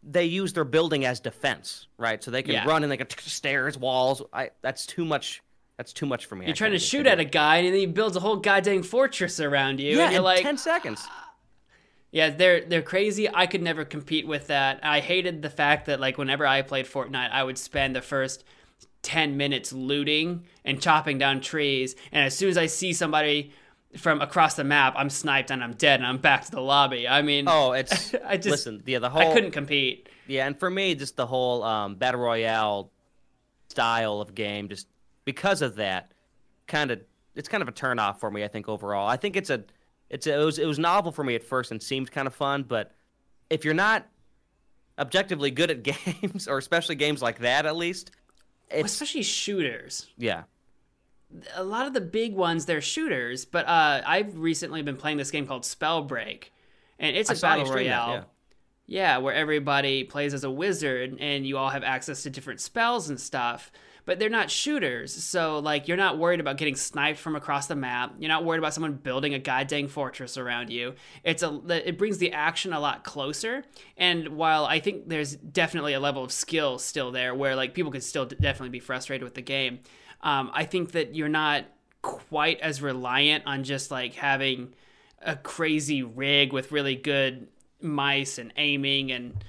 [0.05, 2.23] They use their building as defense, right?
[2.23, 2.65] So they can Yeah.
[2.67, 4.23] run and they can stairs, walls.
[4.33, 5.43] I that's too much.
[5.77, 6.47] That's too much for me.
[6.47, 9.39] You're trying to shoot at a guy and then he builds a whole goddamn fortress
[9.41, 11.05] around you, yeah, and you're in like, ten seconds.
[11.09, 11.28] Ah,
[12.11, 13.29] yeah, they're they're crazy.
[13.33, 14.81] I could never compete with that.
[14.83, 18.45] I hated the fact that like whenever I played Fortnite, I would spend the first
[19.03, 23.53] 10 minutes looting and chopping down trees, and as soon as I see somebody
[23.97, 27.09] from across the map, I'm sniped and I'm dead and I'm back to the lobby.
[27.09, 28.83] I mean, Oh, it's I just listen.
[28.87, 30.09] Yeah, the whole I couldn't compete.
[30.27, 32.91] Yeah, and for me, just the whole um, battle royale
[33.69, 34.87] style of game, just
[35.25, 36.13] because of that,
[36.67, 37.01] kind of
[37.35, 38.45] it's kind of a turn off for me.
[38.45, 39.65] I think overall, I think it's a
[40.11, 42.63] it's it was it was novel for me at first and seemed kind of fun,
[42.63, 42.93] but
[43.51, 44.07] if you're not
[44.99, 45.83] objectively good at
[46.23, 48.11] games, or especially games like that, at least,
[48.71, 50.07] it's especially shooters.
[50.17, 50.45] yeah.
[51.55, 55.31] a lot of the big ones they're shooters, but uh, I've recently been playing this
[55.31, 56.45] game called Spellbreak,
[56.99, 58.15] and it's a battle that, royale.
[58.15, 58.23] yeah.
[58.87, 63.09] yeah, where everybody plays as a wizard and you all have access to different spells
[63.09, 63.71] and stuff.
[64.09, 67.77] But they're not shooters, so like you're not worried about getting sniped from across the
[67.77, 68.15] map.
[68.19, 70.95] You're not worried about someone building a goddamn fortress around you.
[71.25, 73.65] It's a it brings the action a lot closer.
[73.99, 77.93] And while I think there's definitely a level of skill still there, where like people
[77.93, 79.81] could still definitely be frustrated with the game,
[80.23, 81.67] um, I think that you're not
[82.01, 84.73] quite as reliant on just like having
[85.21, 87.49] a crazy rig with really good
[87.83, 89.45] mice and aiming and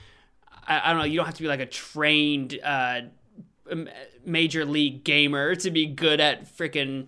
[0.67, 1.05] I, I don't know.
[1.05, 3.01] You don't have to be like a trained uh,
[4.25, 7.07] major league gamer to be good at freaking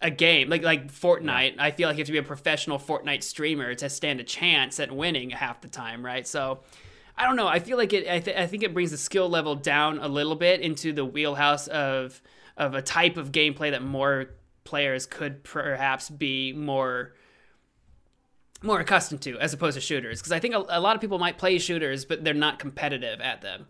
[0.00, 1.56] a game like like Fortnite.
[1.58, 4.78] I feel like you have to be a professional Fortnite streamer to stand a chance
[4.78, 6.26] at winning half the time, right?
[6.26, 6.60] So.
[7.20, 7.48] I don't know.
[7.48, 8.08] I feel like it.
[8.08, 11.04] I, th- I think it brings the skill level down a little bit into the
[11.04, 12.22] wheelhouse of
[12.56, 14.26] of a type of gameplay that more
[14.62, 17.14] players could perhaps be more
[18.62, 21.18] more accustomed to as opposed to shooters because i think a, a, lot of people
[21.18, 23.66] might play shooters but they're not competitive at them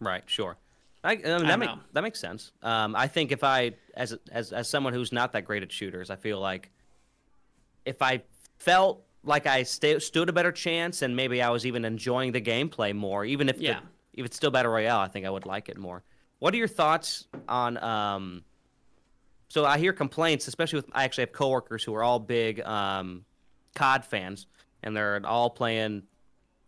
[0.00, 0.56] Right, sure.
[1.02, 1.78] I, I mean, that, don't make, know.
[1.94, 2.52] that makes sense.
[2.62, 6.10] Um, I think if I, as as as someone who's not that great at shooters,
[6.10, 6.70] I feel like
[7.86, 8.22] if I
[8.58, 12.40] felt like I sta stood a better chance and maybe I was even enjoying the
[12.40, 13.80] gameplay more, even if the- Yeah.
[14.14, 16.02] if it's still battle royale, I think I would like it more.
[16.38, 17.76] What are your thoughts on?
[17.82, 18.44] Um,
[19.48, 23.24] so I hear complaints, especially with I actually have coworkers who are all big um,
[23.74, 24.46] COD fans,
[24.82, 26.02] and they're all playing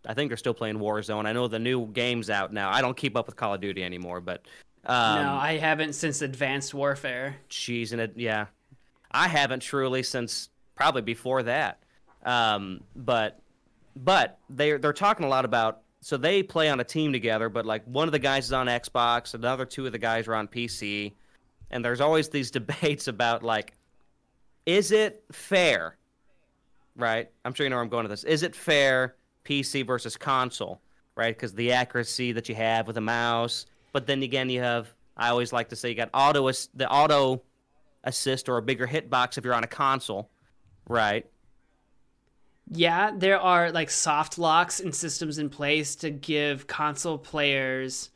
[0.06, 1.26] I think they're still playing Warzone.
[1.26, 2.70] I know the new game's out now.
[2.70, 4.46] I don't keep up with Call of Duty anymore, but
[4.84, 8.14] um, no i haven't since advanced warfare cheese in it.
[8.16, 8.46] Yeah,
[9.12, 11.82] I haven't truly since probably before that.
[12.24, 13.40] Um, but
[13.96, 15.82] but they they're talking a lot about.
[16.00, 18.66] So they play on a team together, but like one of the guys is on
[18.66, 21.12] Xbox, another two of the guys are on PC,
[21.70, 23.74] and there's always these debates about like,
[24.66, 25.96] is it fair?
[26.96, 27.30] Right?
[27.44, 28.24] I'm sure you know where I'm going with this.
[28.24, 29.14] Is it fair
[29.44, 30.80] PC versus console?
[31.14, 31.34] Right?
[31.36, 34.92] Because the accuracy that you have with a mouse, but then again you have.
[35.16, 37.42] I always like to say you got auto the auto
[38.04, 40.30] assist or a bigger hitbox if you're on a console,
[40.88, 41.26] right?
[42.70, 48.10] yeah there are like soft locks and systems in place to give console players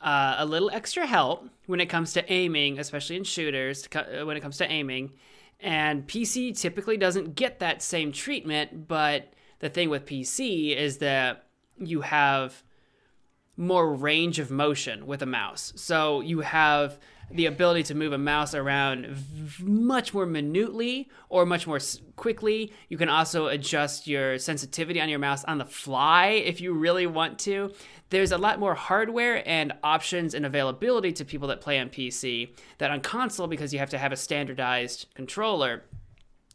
[0.00, 3.88] uh, a little extra help when it comes to aiming especially in shooters
[4.24, 5.12] when it comes to aiming
[5.60, 11.46] and pc typically doesn't get that same treatment but the thing with pc is that
[11.78, 12.62] you have
[13.60, 15.72] more range of motion with a mouse.
[15.76, 16.98] So you have
[17.30, 19.16] the ability to move a mouse around
[19.60, 21.78] much more minutely or much more
[22.16, 22.72] quickly.
[22.88, 27.06] You can also adjust your sensitivity on your mouse on the fly if you really
[27.06, 27.72] want to.
[28.08, 32.54] There's a lot more hardware and options and availability to people that play on PC
[32.78, 35.84] that on console because you have to have a standardized controller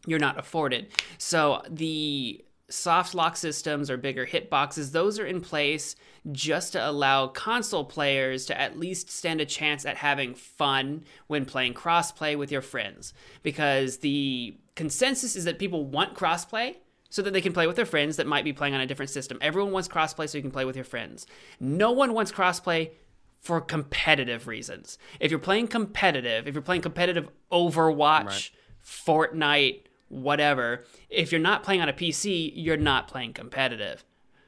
[0.08, 0.88] you're not afforded.
[1.18, 5.96] So the soft lock systems or bigger hitboxes, those are in place
[6.32, 11.46] just to allow console players to at least stand a chance at having fun when
[11.46, 13.14] playing crossplay with your friends.
[13.44, 16.76] Because the consensus is that people want crossplay
[17.10, 19.12] so that they can play with their friends that might be playing on a different
[19.12, 19.38] system.
[19.42, 21.28] Everyone wants crossplay so you can play with your friends.
[21.60, 22.92] No one wants crossplay
[23.40, 24.98] for competitive reasons.
[25.20, 28.50] If you're playing competitive, if you're playing competitive Overwatch,
[28.84, 34.04] Fortnite, whatever, if you're not playing on a PC, you're not playing competitive.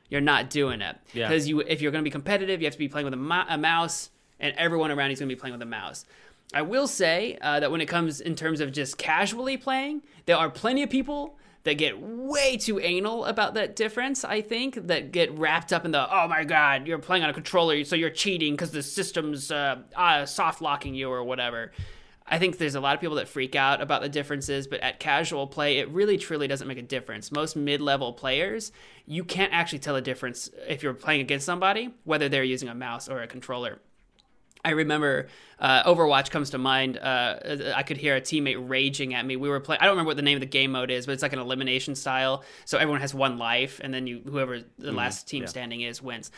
[0.10, 1.28] You're not doing it Yeah.
[1.28, 3.18] because you if you're going to be competitive, you have to be playing with a,
[3.18, 4.10] mo- a mouse,
[4.40, 6.06] and everyone around you is going to be playing with a mouse.
[6.54, 10.38] I will say uh, that when it comes in terms of just casually playing, there
[10.38, 14.24] are plenty of people that get way too anal about that difference.
[14.24, 17.34] I think that get wrapped up in the oh my god, you're playing on a
[17.34, 21.74] controller, so you're cheating because the system's uh, uh, soft locking you or whatever.
[22.28, 25.00] I think there's a lot of people that freak out about the differences, but at
[25.00, 27.32] casual play, it really truly doesn't make a difference.
[27.32, 28.72] Most mid level players,
[29.06, 32.76] you can't actually tell a difference if you're playing against somebody, whether they're using a
[32.76, 33.80] mouse or a controller.
[34.66, 35.28] I remember
[35.60, 36.98] uh, Overwatch comes to mind.
[36.98, 39.38] Uh, I could hear a teammate raging at me.
[39.38, 39.80] We were playing.
[39.82, 41.40] I don't remember what the name of the game mode is, but it's like an
[41.40, 42.44] elimination style.
[42.66, 45.48] So everyone has one life, and then you whoever the last team yeah.
[45.48, 46.32] standing is wins.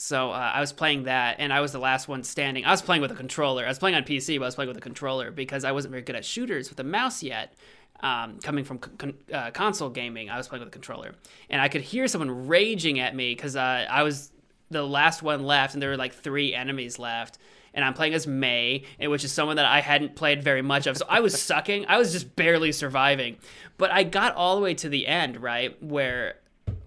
[0.00, 2.64] So uh, I was playing that, and I was the last one standing.
[2.64, 3.64] I was playing with a controller.
[3.64, 5.90] I was playing on PC, but I was playing with a controller because I wasn't
[5.90, 7.54] very good at shooters with a mouse yet.
[8.00, 11.16] Um, coming from con- uh, console gaming, I was playing with a controller,
[11.50, 14.30] and I could hear someone raging at me because uh, I was
[14.70, 17.38] the last one left, and there were like three enemies left.
[17.74, 20.96] And I'm playing as Mei, which is someone that I hadn't played very much of.
[20.96, 21.86] So I was sucking.
[21.88, 23.36] I was just barely surviving.
[23.78, 26.36] But I got all the way to the end, right, where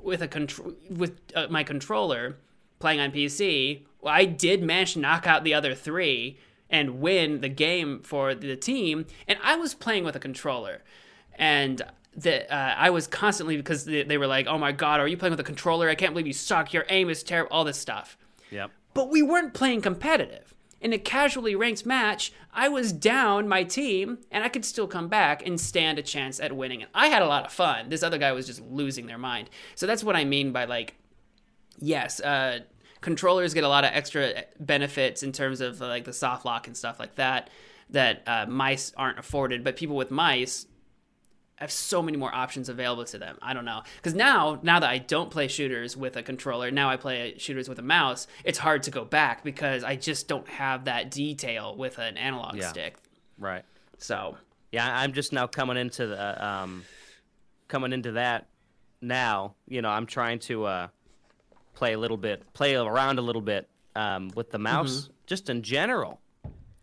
[0.02, 2.38] with a control with uh, my controller
[2.82, 6.38] playing on PC I did manage to knock out the other three
[6.70, 9.06] and win the game for the team.
[9.28, 10.82] And I was playing with a controller,
[11.36, 11.82] and
[12.16, 15.18] that uh, I was constantly because they, they were like, "Oh my god, are you
[15.18, 15.90] playing with a controller?
[15.90, 16.74] I can't believe you suck.
[16.74, 17.52] Your aim is terrible.
[17.52, 18.18] All this stuff."
[18.50, 18.72] Yep.
[18.94, 20.54] But we weren't playing competitive.
[20.82, 25.08] In a casually ranked match, I was down my team, and I could still come
[25.08, 26.82] back and stand a chance at winning.
[26.82, 27.90] And I had a lot of fun.
[27.90, 29.50] This other guy was just losing their mind.
[29.76, 30.96] So that's what I mean by like,
[31.78, 32.62] yes, uh,
[33.02, 36.78] controllers get a lot of extra benefits in terms of like the soft lock and
[36.78, 37.50] stuff like that
[37.90, 39.64] that uh, mice aren't afforded.
[39.64, 40.66] But people with mice
[41.56, 43.38] have so many more options available to them.
[43.42, 43.84] I don't know.
[43.98, 47.70] Because now, now that I don't play shooters with a controller, now I play shooters
[47.70, 51.76] with a mouse, it's hard to go back because I just don't have that detail
[51.76, 52.70] with an analog Yeah.
[52.70, 52.96] stick.
[53.38, 53.64] Right.
[54.00, 54.38] So,
[54.72, 56.84] Yeah, I'm just now coming into the um,
[57.68, 58.48] coming into that
[59.02, 59.54] now.
[59.68, 60.88] You know, I'm trying to uh,
[61.74, 65.62] play a little bit, play around a little bit um, with the mouse, just in
[65.62, 66.20] general.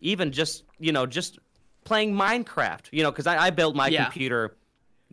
[0.01, 1.39] Even just you know, just
[1.83, 2.87] playing Minecraft.
[2.91, 4.05] You know, because I, I built my Yeah.
[4.05, 4.55] computer.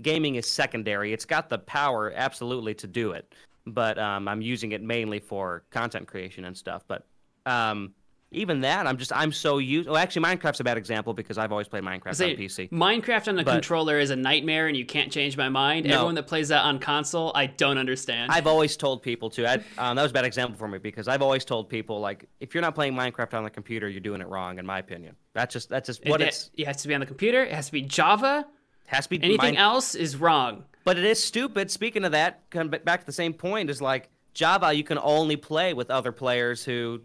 [0.03, 1.13] Gaming is secondary.
[1.15, 3.35] It's got the power absolutely to do it,
[3.67, 6.85] but um, I'm using it mainly for content creation and stuff.
[6.87, 7.07] But
[7.47, 7.95] um,
[8.33, 9.89] even that, I'm just I'm so used.
[9.89, 12.71] Well, actually, Minecraft's a bad example because I've always played Minecraft say, on PC.
[12.71, 15.87] Minecraft on a But- controller is a nightmare and you can't change my mind.
[15.87, 15.95] No.
[15.95, 18.33] Everyone that plays that on console, I don't understand.
[18.33, 19.47] I've always told people to.
[19.49, 22.29] I, um, that was a bad example for me because I've always told people like,
[22.41, 25.15] if you're not playing Minecraft on the computer, you're doing it wrong, in my opinion.
[25.33, 27.53] That's just that's just what it, it's it has to be on the computer, it
[27.53, 28.45] has to be Java.
[28.87, 29.23] has to be.
[29.23, 30.65] Anything Min- else is wrong.
[30.85, 31.71] But it is stupid.
[31.71, 32.49] Speaking of that,
[32.85, 34.73] back to the same point is like Java.
[34.73, 37.01] You can only play with other players who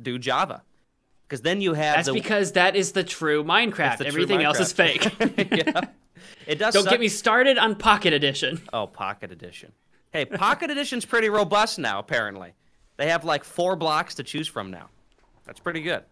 [0.00, 0.62] do Java,
[1.28, 2.12] because then you have That's the.
[2.14, 3.98] because that is the true Minecraft.
[3.98, 5.04] the true Everything else is fake.
[5.36, 5.80] Yeah.
[6.46, 6.74] It does.
[6.74, 8.60] Don't suck- get me started on Pocket Edition.
[8.72, 9.72] Oh, Pocket Edition.
[10.12, 11.98] Hey, Pocket Edition's pretty robust now.
[11.98, 12.52] Apparently,
[12.96, 14.88] they have like four blocks to choose from now.
[15.46, 16.02] That's pretty good.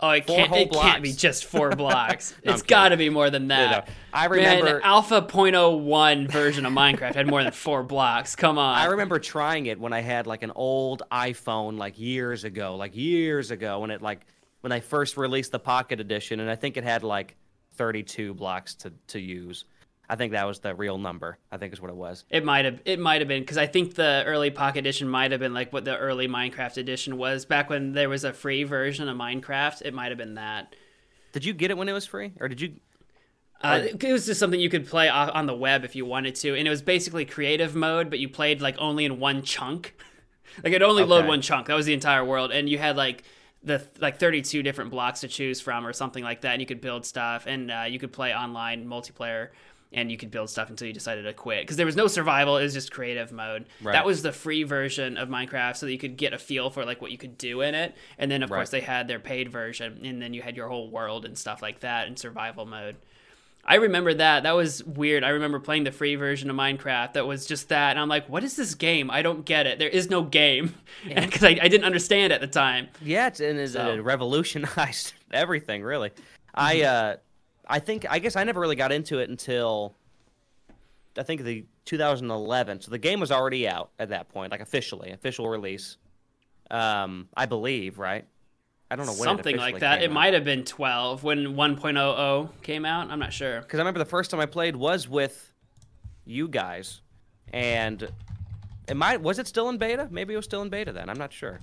[0.00, 0.52] Oh, it can't.
[0.52, 2.34] It can't be just four blocks.
[2.44, 3.56] No, it's got to be more than no.
[3.56, 3.88] that.
[4.12, 8.36] I Man, remember- Alpha .01 version of Minecraft had more than four blocks.
[8.36, 8.76] Come on.
[8.76, 12.94] I remember trying it when I had like an old iPhone like years ago, like
[12.96, 14.26] years ago when it like
[14.60, 17.36] when I first released the Pocket Edition, and I think it had like
[17.76, 19.64] 32 blocks to to use.
[20.08, 21.38] I think that was the real number.
[21.50, 22.24] I think is what it was.
[22.30, 22.80] It might have.
[22.84, 25.72] It might have been because I think the early Pocket Edition might have been like
[25.72, 29.82] what the early Minecraft edition was back when there was a free version of Minecraft.
[29.82, 30.74] It might have been that.
[31.32, 32.74] Did you get it when it was free, or did you?
[33.60, 36.54] Uh, it was just something you could play on the web if you wanted to,
[36.54, 39.94] and it was basically creative mode, but you played like only in one chunk.
[40.62, 41.68] like it only load one chunk.
[41.68, 43.24] That was the entire world, and you had like
[43.62, 46.52] the like 32 different blocks to choose from, or something like that.
[46.52, 49.48] And you could build stuff, and uh, you could play online multiplayer,
[49.94, 52.56] and you could build stuff until you decided to quit because there was no survival.
[52.58, 53.64] It was just creative mode.
[53.82, 53.92] Right.
[53.92, 56.84] That was the free version of Minecraft, so that you could get a feel for
[56.84, 57.94] like what you could do in it.
[58.18, 58.58] And then of Right.
[58.58, 61.62] course they had their paid version, and then you had your whole world and stuff
[61.62, 62.96] like that in survival mode.
[63.66, 64.42] I remember that.
[64.42, 65.24] That was weird.
[65.24, 67.92] I remember playing the free version of Minecraft that was just that.
[67.92, 69.10] And I'm like, what is this game?
[69.10, 69.78] I don't get it.
[69.78, 70.74] There is no game.
[71.08, 72.88] Because I, I didn't understand at the time.
[73.00, 76.10] Yeah, it's, and it, So- it revolutionized everything, really.
[76.54, 77.16] I uh,
[77.68, 79.94] I think I guess I never really got into it until
[81.16, 82.80] I think the 2011.
[82.82, 85.96] So the game was already out at that point, like officially, official release.
[86.70, 88.24] Um, I believe, right?
[88.90, 90.02] I don't know when Something it like that.
[90.02, 93.10] It might have been 12 when 1.00 came out.
[93.10, 93.60] I'm not sure.
[93.60, 95.52] because I remember the first time I played was with
[96.24, 97.00] you guys,
[97.52, 98.08] and
[98.88, 100.08] it might was it still in beta?
[100.10, 101.08] Maybe it was still in beta then.
[101.08, 101.60] I'm not sure.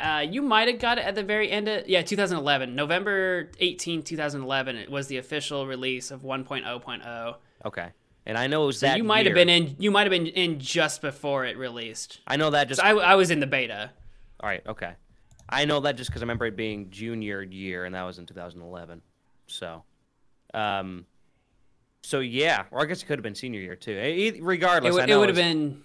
[0.00, 4.02] Uh, you might have got it at the very end of yeah 2011 November 18
[4.02, 7.34] 2011 it was the official release of 1.0.0
[7.66, 7.88] Okay,
[8.24, 10.10] and I know it was so that you might have been in you might have
[10.10, 13.40] been in just before it released I know that just so I, I was in
[13.40, 13.90] the beta
[14.40, 14.94] All right, okay.
[15.52, 18.26] I know that just because I remember it being junior year, and that was in
[18.26, 19.02] 2011.
[19.48, 19.82] So,
[20.54, 21.06] um,
[22.02, 23.92] so yeah, or I guess it could have been senior year too.
[23.92, 25.82] It, Regardless, would- I it would have been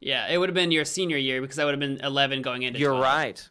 [0.00, 2.62] yeah it would have been your senior year because I would have been 11 going
[2.64, 3.02] into You're 12.
[3.04, 3.48] right.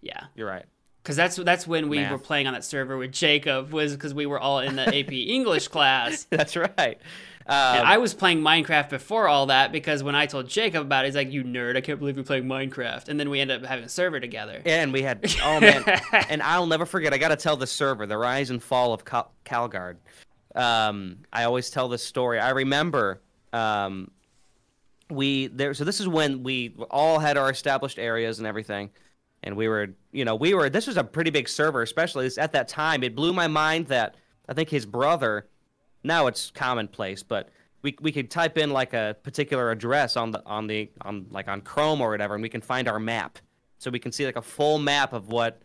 [0.00, 0.64] Yeah You're right.
[1.02, 2.12] because that's that's when we Math.
[2.12, 5.12] were playing on that server with Jacob was because we were all in the AP
[5.12, 6.98] English class That's right.
[7.50, 11.06] And Um, I was playing Minecraft before all that because when I told Jacob about
[11.06, 11.78] it, he's like, "You nerd!
[11.78, 14.60] I can't believe you're playing Minecraft." And then we ended up having a server together.
[14.66, 15.82] and we had oh man,
[16.28, 17.14] and I'll never forget.
[17.14, 19.96] I got to tell the server, the rise and fall of Cal- Calgard.
[20.54, 22.38] Um, I always tell this story.
[22.38, 23.22] I remember
[23.54, 24.10] um,
[25.08, 25.72] we there.
[25.72, 28.90] So this is when we all had our established areas and everything,
[29.42, 30.68] and we were, you know, we were.
[30.68, 33.02] This was a pretty big server, especially at that time.
[33.02, 34.16] It blew my mind that
[34.48, 35.46] I think his brother.
[36.04, 37.50] Now it's commonplace, but
[37.82, 41.48] we we could type in like a particular address on the on the on like
[41.48, 43.38] on Chrome or whatever, and we can find our map
[43.78, 45.60] so we can see like a full map of what.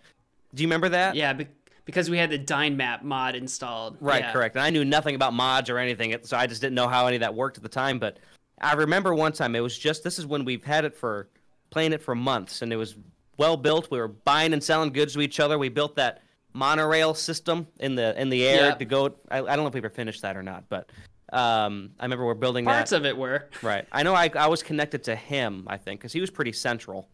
[0.54, 1.16] Do you remember that?
[1.16, 1.48] Yeah, be-
[1.86, 3.98] because we had the Dynmap mod installed.
[4.00, 4.32] Right, Yeah.
[4.32, 4.56] correct.
[4.56, 7.18] And I knew nothing about mods or anything, so I just didn't know how any
[7.18, 8.00] of that worked at the time.
[8.00, 8.20] But
[8.62, 11.28] I remember one time it was just this is when we've had it for
[11.72, 12.96] playing it for months, and it was
[13.38, 13.90] well built.
[13.92, 15.58] We were buying and selling goods to each other.
[15.58, 16.22] We built that
[16.54, 18.80] monorail system in the in the air Yep.
[18.80, 19.16] to go.
[19.32, 20.90] I, I don't know if we ever finished that or not, but
[21.32, 22.98] um, I remember we're building Parts that.
[22.98, 23.50] of it were.
[23.64, 23.86] right.
[23.92, 25.64] I know I, I was connected to him.
[25.68, 27.10] I think because he was pretty central.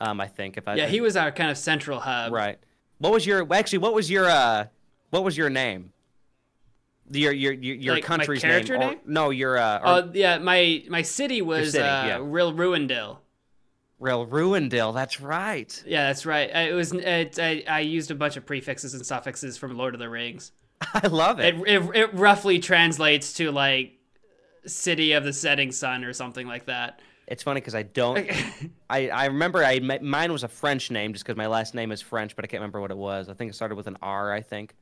[0.00, 2.32] Um, I think if I Yeah, he was our kind of central hub.
[2.32, 2.58] Right.
[2.98, 3.78] What was your actually?
[3.78, 4.66] What was your uh?
[5.10, 5.92] What was your name?
[7.10, 8.90] Your your your, your Like, country's character name?
[8.98, 9.78] Or- no, your uh.
[9.78, 12.18] Or, Oh yeah, my my city was city, uh, yeah.
[12.20, 13.16] Real Ruindale.
[13.98, 14.94] Real Ruindale.
[14.94, 15.82] That's right.
[15.86, 16.48] Yeah, that's right.
[16.50, 16.92] It was.
[16.92, 20.52] It, I, I used a bunch of prefixes and suffixes from Lord of the Rings.
[20.94, 21.54] I love it.
[21.56, 23.94] It, it it roughly translates to like
[24.66, 27.00] city of the setting sun or something like that.
[27.26, 28.30] It's funny because I don't.
[28.90, 32.00] I I remember I mine was a French name just because my last name is
[32.00, 33.28] French, but I can't remember what it was.
[33.28, 34.32] I think it started with an R.
[34.32, 34.74] I think,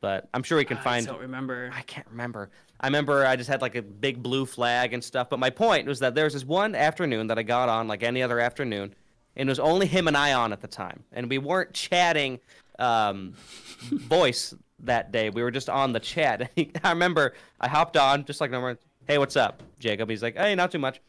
[0.00, 1.06] but I'm sure we can I find.
[1.06, 1.70] don't remember.
[1.74, 2.50] I can't remember.
[2.82, 5.30] I remember I just had like a big blue flag and stuff.
[5.30, 8.02] But my point was that there was this one afternoon that I got on like
[8.02, 8.94] any other afternoon,
[9.36, 12.40] and it was only him and I on at the time, and we weren't chatting
[12.78, 13.34] um,
[13.78, 15.30] voice that day.
[15.30, 16.50] We were just on the chat.
[16.84, 18.76] I remember I hopped on just like normal.
[19.06, 20.10] Hey, what's up, Jacob?
[20.10, 21.00] He's like, hey, not too much.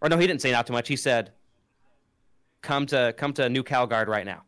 [0.00, 0.88] Or no, he didn't say not too much.
[0.88, 1.30] He said,
[2.62, 4.42] come to come to New Calgard right now.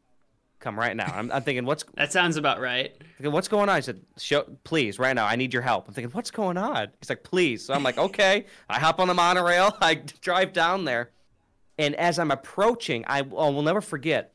[0.67, 1.13] Come right now.
[1.15, 2.93] I'm, I'm thinking, what's That sounds about right.
[3.19, 3.77] Thinking, what's going on?
[3.77, 5.87] I said, Show, please, right now, I need your help.
[5.87, 6.89] I'm thinking, what's going on?
[7.01, 7.65] He's like, please.
[7.65, 8.47] So I'm like, okay.
[8.69, 9.77] I hop on the monorail.
[9.81, 11.13] I drive down there.
[11.79, 14.33] And as I'm approaching, I, I will never forget,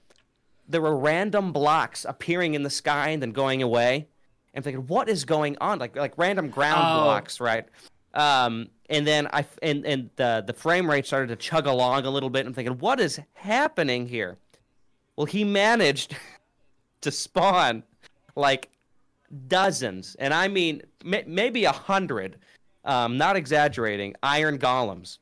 [0.69, 4.07] there were random blocks appearing in the sky and then going away.
[4.53, 5.79] And I'm thinking, what is going on?
[5.79, 7.03] Like, like random ground Oh.
[7.03, 7.65] blocks, right?
[8.13, 12.09] Um, and then I and and the the frame rate started to chug along a
[12.09, 12.45] little bit.
[12.45, 14.37] I'm thinking, what is happening here?
[15.21, 16.15] Well, he managed
[17.01, 17.83] to spawn
[18.35, 18.71] like
[19.47, 22.37] dozens, and I mean may, maybe a hundred,
[22.85, 25.19] um, not exaggerating, iron golems,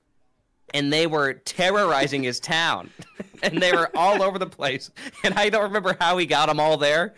[0.74, 2.90] and they were terrorizing his town,
[3.44, 4.90] and they were all over the place.
[5.26, 7.14] And I don't remember how he got them all there,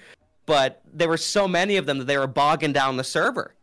[0.47, 3.53] but there were so many of them that they were bogging down the server,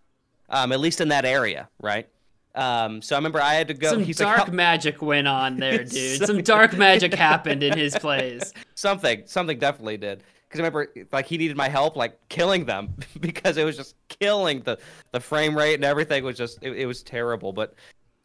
[0.48, 2.08] um, at least in that area, right?
[2.54, 3.90] Um, so I remember I had to go.
[3.90, 6.26] Some dark like, magic went on there, dude.
[6.26, 8.52] Some dark magic happened in his plays.
[8.74, 12.94] something something definitely did because I remember like he needed my help like killing them
[13.20, 14.78] because it was just killing the
[15.12, 17.74] the frame rate and everything was just it, it was terrible but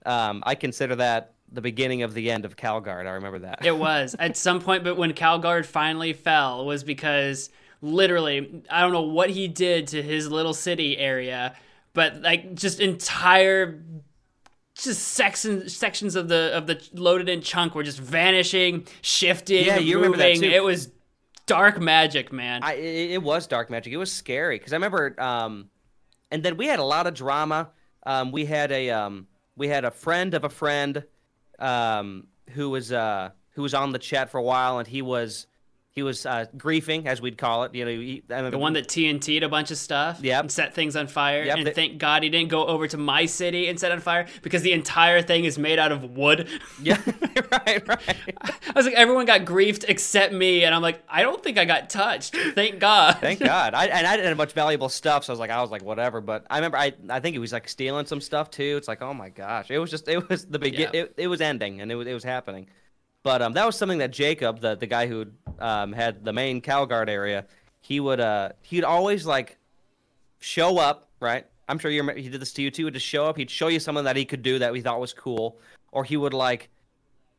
[0.05, 3.77] um I consider that the beginning of the end of Calgard I remember that It
[3.77, 7.49] was at some point, but when Calgard finally fell was because
[7.81, 11.55] literally I don't know what he did to his little city area,
[11.93, 13.83] but like just entire
[14.75, 19.77] just sections sections of the of the loaded in chunk were just vanishing, shifting, Yeah,
[19.77, 20.49] you remember that too.
[20.49, 20.89] It was
[21.45, 22.63] dark magic, man.
[22.63, 25.69] I it, it was dark magic it was scary because I remember um
[26.31, 27.69] and then we had a lot of drama
[28.05, 31.03] um we had a um we had a friend of a friend
[31.59, 35.47] um who was uh who was on the chat for a while and he was
[35.95, 38.87] he was uh griefing as we'd call it you know he, I the one that
[38.87, 40.41] TNT'd a bunch of stuff Yep.
[40.41, 41.43] and set things on fire.
[41.43, 43.99] Yep, and they- thank God he didn't go over to my city and set on
[43.99, 46.47] fire because the entire thing is made out of wood.
[46.81, 46.99] yeah
[47.51, 47.99] right right
[48.39, 51.65] I was like, everyone got griefed except me, and I'm like, I don't think I
[51.65, 52.35] got touched.
[52.35, 53.17] Thank God.
[53.19, 53.75] Thank God.
[53.75, 55.83] I, and I didn't have much valuable stuff, so I was like, I was like,
[55.83, 56.21] whatever.
[56.21, 58.75] But I remember, I, I think he was like stealing some stuff too.
[58.77, 61.01] It's like, oh my gosh, it was just, it was the begin, Yeah.
[61.01, 62.67] it, it was ending, and it was, it was happening.
[63.23, 65.27] But um, that was something that Jacob, the the guy who
[65.59, 67.45] um had the main Calgard area,
[67.81, 69.57] he would uh he'd always like
[70.39, 71.45] show up, right?
[71.69, 72.85] I'm sure you he did this to you too.
[72.85, 73.37] Would just show up.
[73.37, 75.57] He'd show you something that he could do that we thought was cool,
[75.91, 76.69] or he would like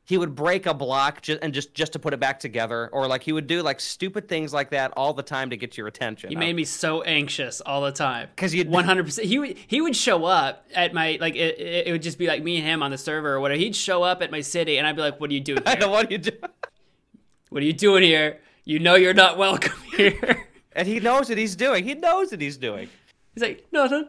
[0.06, 3.06] he would break a block just and just just to put it back together, or
[3.06, 5.86] like he would do like stupid things like that all the time to get your
[5.86, 6.28] attention.
[6.30, 9.22] He made me so anxious all the time because you'd- 100%.
[9.24, 12.42] He would he would show up at my like it, it would just be like
[12.42, 13.58] me and him on the server or whatever.
[13.58, 15.88] He'd show up at my city and I'd be like, "What are you doing here?
[15.88, 16.38] what you doing
[17.50, 18.40] What are you doing here?
[18.64, 21.84] You know you're not welcome here." and he knows what he's doing.
[21.84, 22.88] He knows what he's doing.
[23.34, 24.08] He's like, "Nothing.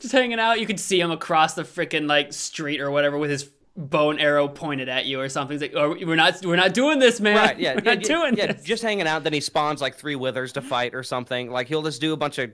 [0.00, 3.30] Just hanging out." You could see him across the freaking like street or whatever with
[3.30, 3.48] his
[3.78, 5.54] bow and arrow pointed at you or something.
[5.54, 7.36] He's like, "Oh, we're not we're not doing this, man.
[7.36, 7.58] Right?
[7.58, 9.24] Yeah, we're yeah, not yeah, doing yeah, this." Just hanging out.
[9.24, 11.50] Then he spawns like three withers to fight or something.
[11.50, 12.50] Like he'll just do a bunch of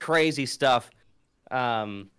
[0.00, 0.90] crazy stuff.
[1.50, 2.10] Um,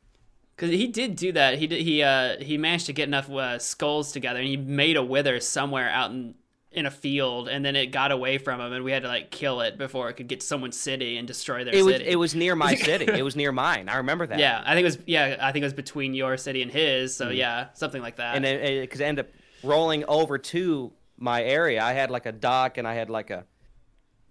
[0.55, 1.59] Because he did do that.
[1.59, 4.95] He did, he uh he managed to get enough uh, skulls together, and he made
[4.97, 6.35] a wither somewhere out in
[6.71, 9.31] in a field, and then it got away from him, and we had to like
[9.31, 12.09] kill it before it could get to someone's city and destroy their it was city.
[12.09, 13.05] it was near my city.
[13.05, 13.89] It was near mine.
[13.89, 14.37] I remember that.
[14.37, 17.15] yeah, I think it was yeah, I think it was between your city and his.
[17.15, 18.35] So yeah, something like that.
[18.35, 18.45] Mm-hmm.
[18.45, 19.31] and it because it, ended up
[19.63, 21.83] rolling over to my area.
[21.83, 23.45] I had like a dock and I had like a,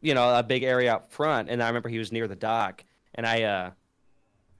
[0.00, 1.50] you know, a big area out front.
[1.50, 2.84] And I remember he was near the dock,
[3.14, 3.70] and I, uh,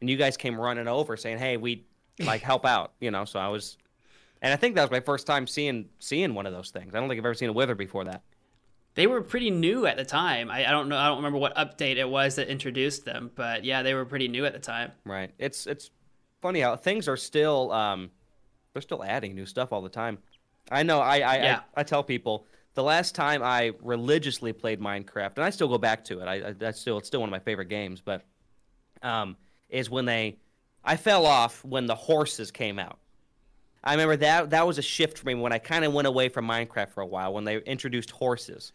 [0.01, 1.87] and you guys came running over saying, "Hey, we
[2.21, 3.25] like help out," you know.
[3.25, 3.79] So I was,
[4.43, 6.95] and I think that was my first time seeing seeing one of those things.
[6.95, 8.23] I don't think I've ever seen a wither before that.
[8.95, 10.51] They were pretty new at the time.
[10.51, 10.97] I, I don't know.
[10.97, 14.29] I don't remember what update it was that introduced them, but yeah, they were pretty
[14.29, 14.93] new at the time.
[15.05, 15.31] Right.
[15.39, 15.91] It's it's
[16.41, 18.11] funny how things are still um,
[18.73, 20.19] they're still adding new stuff all the time.
[20.71, 21.01] I know.
[21.01, 21.61] I I, Yeah.
[21.77, 25.79] I, I tell people the last time I religiously played Minecraft, and I still go
[25.79, 26.27] back to it.
[26.27, 28.25] I, I that's still it's still one of my favorite games, but
[29.03, 29.37] um,
[29.69, 30.39] is when they
[30.85, 32.99] I fell off when the horses came out.
[33.85, 36.29] I remember that that was a shift for me when I kind of went away
[36.29, 38.73] from Minecraft for a while when they introduced horses.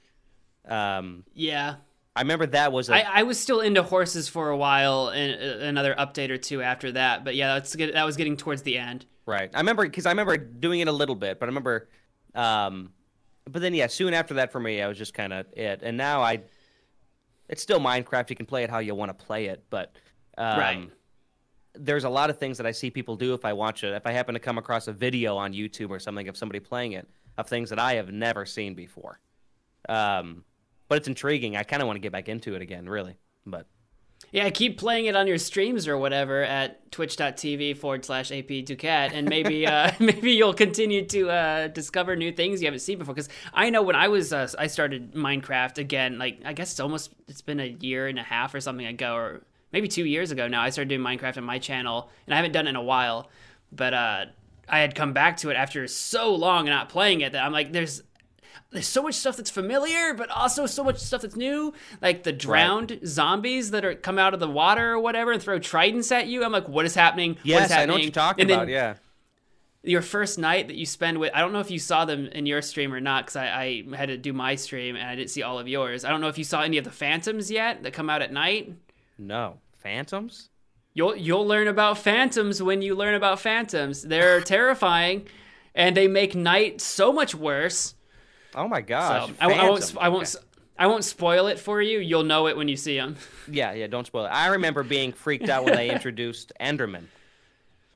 [0.68, 1.76] Um, Yeah.
[2.16, 5.34] I remember that was a I, I was still into horses for a while, and
[5.34, 7.24] uh, another update or two after that.
[7.26, 7.96] But yeah, that's good.
[7.96, 9.08] That was getting towards the end.
[9.26, 9.50] Right.
[9.52, 11.90] I remember because I remember doing it a little bit, but I remember,
[12.36, 12.92] um,
[13.50, 15.98] but then yeah, soon after that for me, I was just kind of it, and
[15.98, 16.42] now I,
[17.50, 18.30] it's still Minecraft.
[18.30, 19.96] You can play it how you want to play it, but
[20.38, 20.90] um, Right.
[21.76, 23.94] There's a lot of things that I see people do if I watch it.
[23.94, 26.94] If I happen to come across a video on YouTube or something of somebody playing
[26.94, 29.20] it, of things that I have never seen before.
[29.90, 30.44] Um,
[30.88, 31.58] but it's intriguing.
[31.58, 33.18] I kind of want to get back into it again, really.
[33.46, 33.66] But
[34.32, 39.12] Yeah, keep playing it on your streams or whatever at twitch.tv forward slash AP Duquette,
[39.14, 43.16] and maybe uh, maybe you'll continue to uh, discover new things you haven't seen before.
[43.16, 46.80] Because I know when I was uh, I started Minecraft again, like I guess it's
[46.80, 49.42] almost it's been a year and a half or something ago, or
[49.74, 50.62] maybe two years ago now.
[50.62, 53.30] I started doing Minecraft on my channel, and I haven't done it in a while,
[53.72, 54.26] but uh,
[54.70, 57.52] I had come back to it after so long and not playing it that I'm
[57.52, 58.04] like, there's
[58.72, 61.74] there's so much stuff that's familiar, but also so much stuff that's new.
[62.02, 65.60] Like the drowned zombies that are come out of the water or whatever and throw
[65.60, 66.44] tridents at you.
[66.44, 67.36] I'm like, what is happening?
[67.36, 68.68] what yes, is I know what you're talking and about.
[68.68, 68.96] Yeah.
[69.84, 72.46] Your first night that you spend with, I don't know if you saw them in
[72.46, 75.30] your stream or not, because I, I had to do my stream and I didn't
[75.30, 76.06] see all of yours.
[76.06, 78.32] I don't know if you saw any of the phantoms yet that come out at
[78.32, 78.74] night.
[79.18, 80.50] No phantoms.
[80.94, 84.02] You'll you'll learn about phantoms when you learn about phantoms.
[84.04, 85.28] They're terrifying,
[85.76, 87.96] and they make night so much worse.
[88.56, 89.28] Oh my gosh.
[89.28, 89.96] So I, I won't.
[90.00, 90.36] I won't.
[90.36, 90.46] Okay.
[90.78, 92.00] I won't spoil it for you.
[92.00, 93.16] You'll know it when you see them.
[93.52, 94.30] Yeah, yeah, don't spoil it.
[94.30, 97.04] I remember being freaked out when they introduced Enderman.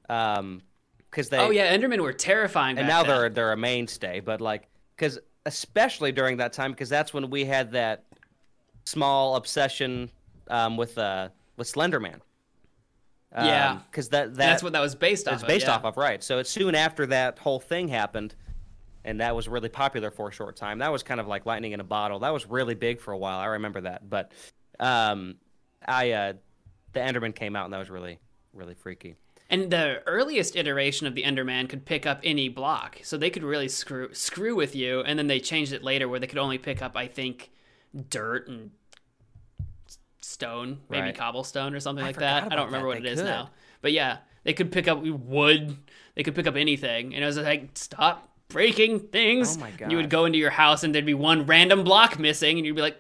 [0.10, 0.62] Um,
[1.10, 2.78] because they Oh yeah, Endermen were terrifying.
[2.78, 3.18] and now then.
[3.18, 7.46] they're they're a mainstay, but like because especially during that time because that's when we
[7.46, 8.04] had that
[8.86, 10.10] small obsession
[10.50, 12.22] um with uh with Slenderman.
[13.34, 13.80] Um, Yeah.
[13.92, 15.36] because that that that's what that was based off.
[15.36, 15.76] it's based yeah.
[15.76, 16.24] off of, right?
[16.24, 18.36] So it's soon after that whole thing happened,
[19.04, 20.80] and that was really popular for a short time.
[20.80, 22.20] That was kind of like lightning in a bottle.
[22.20, 23.40] That was really big for a while.
[23.40, 24.10] I remember that.
[24.10, 24.32] But
[24.80, 25.36] um,
[25.86, 26.34] I uh,
[26.94, 28.20] the Enderman came out, and that was really
[28.54, 29.16] really freaky.
[29.50, 33.44] And the earliest iteration of the Enderman could pick up any block, so they could
[33.44, 35.02] really screw screw with you.
[35.02, 37.50] And then they changed it later where they could only pick up, I think,
[38.10, 38.72] dirt and
[40.28, 41.16] stone, maybe Right.
[41.16, 42.52] cobblestone or something I like that.
[42.52, 42.96] I don't remember that.
[42.96, 43.26] what They it is could.
[43.28, 43.50] now,
[43.82, 45.78] but yeah, they could pick up wood.
[46.16, 49.58] They could pick up anything, and it was like stop breaking things.
[49.58, 49.92] Oh my god!
[49.92, 52.76] You would go into your house and there'd be one random block missing, and you'd
[52.76, 52.98] be like,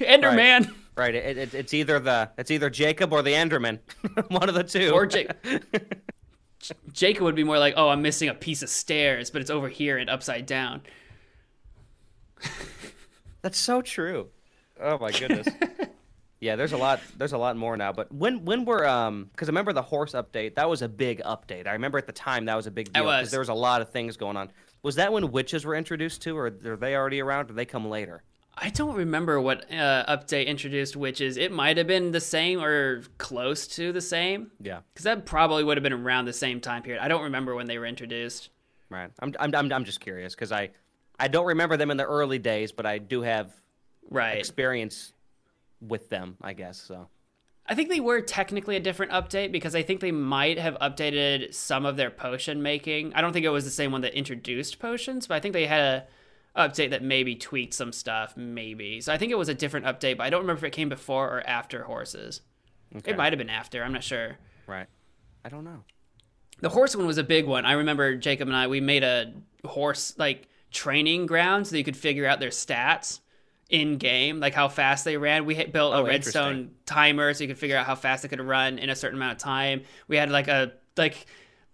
[0.00, 0.72] Enderman.
[0.96, 1.14] Right.
[1.14, 3.78] It, it, it's either the it's either Jacob or the Enderman,
[4.28, 4.90] one of the two.
[4.90, 5.30] Or Ja-
[6.92, 9.68] Jacob would be more like, "Oh, I'm missing a piece of stairs, but it's over
[9.68, 10.82] here and upside down."
[13.42, 14.28] That's so true.
[14.80, 15.46] Oh my goodness.
[16.40, 17.00] yeah, there's a lot.
[17.16, 17.92] There's a lot more now.
[17.92, 20.54] But when when we're um, because I remember the horse update.
[20.54, 21.66] That was a big update.
[21.66, 23.30] I remember at the time that was a big deal because was.
[23.30, 24.50] there was a lot of things going on.
[24.82, 27.40] Was that when witches were introduced to, or are they already around?
[27.40, 28.22] Or did they come later?
[28.60, 31.36] I don't remember what uh, update introduced witches.
[31.36, 34.80] It might have been the same or close to the same, Yeah.
[34.92, 37.00] because that probably would have been around the same time period.
[37.02, 38.50] I don't remember when they were introduced.
[38.90, 39.10] Right.
[39.20, 40.70] I'm I'm I'm, I'm just curious because I
[41.20, 43.52] I don't remember them in the early days, but I do have
[44.10, 44.38] Right.
[44.38, 45.12] experience
[45.80, 46.36] with them.
[46.40, 47.08] I guess so.
[47.66, 51.52] I think they were technically a different update because I think they might have updated
[51.54, 53.12] some of their potion making.
[53.14, 55.66] I don't think it was the same one that introduced potions, but I think they
[55.66, 56.06] had a
[56.56, 59.02] update that maybe tweaked some stuff, maybe.
[59.02, 60.88] So I think it was a different update, but I don't remember if it came
[60.88, 62.40] before or after horses.
[62.96, 63.10] Okay.
[63.10, 63.84] It might have been after.
[63.84, 64.38] I'm not sure.
[64.66, 64.86] Right.
[65.44, 65.84] I don't know.
[66.60, 67.66] The horse one was a big one.
[67.66, 69.32] I remember Jacob and I we made a
[69.64, 73.20] horse like training ground so you could figure out their stats
[73.68, 75.44] in game, like how fast they ran.
[75.44, 78.40] We built a Oh, redstone timer so you could figure out how fast it could
[78.40, 79.82] run in a certain amount of time.
[80.08, 81.26] We had like a like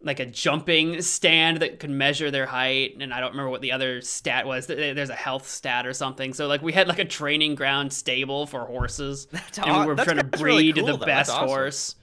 [0.03, 3.73] like a jumping stand that could measure their height and I don't remember what the
[3.73, 4.67] other stat was.
[4.67, 6.35] There's a health stat or something.
[6.35, 9.27] So like we had like a training ground stable for horses.
[9.33, 11.07] That's and we were that's- trying to that's really breed cool, the though.
[11.07, 11.49] Best awesome.
[11.49, 11.95] horse.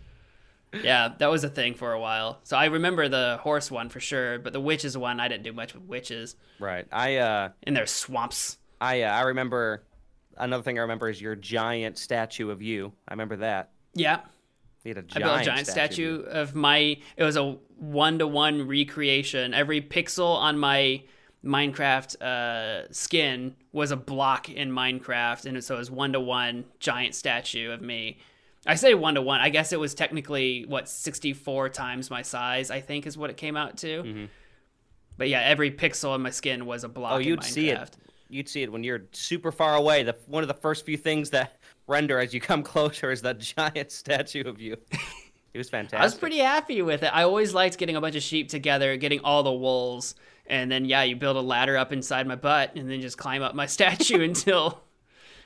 [0.73, 2.39] Yeah, that was a thing for a while.
[2.43, 5.51] So I remember the horse one for sure, but the witches one I didn't do
[5.51, 6.87] much with witches Right.
[6.93, 8.57] I uh in their swamps.
[8.81, 9.83] I uh, I remember
[10.37, 12.91] another thing I remember is your giant statue of you.
[13.07, 13.69] I remember that.
[13.93, 14.21] Yeah,
[14.83, 16.23] You had a I giant, built a giant statue.
[16.23, 16.97] statue of my.
[17.15, 19.53] It was a one to one recreation.
[19.53, 21.03] Every pixel on my
[21.45, 26.65] Minecraft uh, skin was a block in Minecraft, and so it was one to one
[26.79, 28.19] giant statue of me.
[28.65, 29.41] I say one to one.
[29.41, 32.69] I guess it was technically what sixty four times my size.
[32.71, 34.27] I think is what it came out to.
[35.17, 37.11] But yeah, every pixel on my skin was a block.
[37.11, 37.17] Mm-hmm.
[37.17, 37.97] Oh, in you'd see it.
[38.31, 40.03] You'd see it when you're super far away.
[40.03, 43.39] The one of the first few things that render as you come closer is that
[43.57, 44.77] giant statue of you.
[45.53, 45.99] It was fantastic.
[46.01, 47.11] I was pretty happy with it.
[47.13, 50.15] I always liked getting a bunch of sheep together, getting all the wools,
[50.47, 53.41] and then yeah, you build a ladder up inside my butt, and then just climb
[53.41, 54.81] up my statue until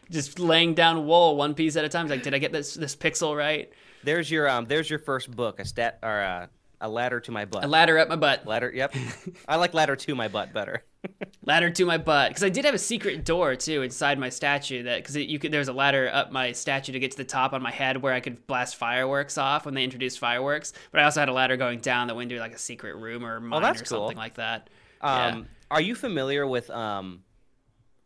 [0.09, 2.05] just laying down wool one piece at a time.
[2.05, 3.71] It's like, did I get this this pixel right?
[4.03, 4.65] There's your um.
[4.65, 5.59] There's your first book.
[5.59, 6.47] A stat or uh,
[6.85, 7.63] a ladder to my butt.
[7.63, 8.71] A ladder up my butt, ladder.
[8.73, 8.95] Yep.
[9.47, 10.83] I like ladder to my butt better.
[11.45, 14.83] ladder to my butt, because I did have a secret door too inside my statue.
[14.83, 17.53] That because you could there's a ladder up my statue to get to the top
[17.53, 20.73] on my head where I could blast fireworks off when they introduced fireworks.
[20.91, 23.25] But I also had a ladder going down that went into like a secret room
[23.25, 23.85] or mine Oh, or cool.
[23.85, 24.69] something like that.
[25.01, 25.43] Um, Yeah.
[25.71, 27.23] Are you familiar with um,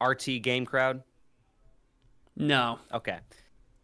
[0.02, 1.04] RT Game Crowd?
[2.36, 2.80] No.
[2.94, 3.18] Okay.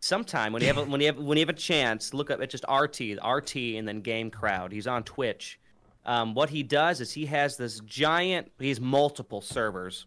[0.06, 2.40] Sometime when you have a, when you have when you have a chance, look up.
[2.40, 4.72] It's just RT, RT, and then Game Crowd.
[4.72, 5.60] He's on Twitch.
[6.06, 8.52] Um, what he does is he has this giant.
[8.60, 10.06] He has multiple servers,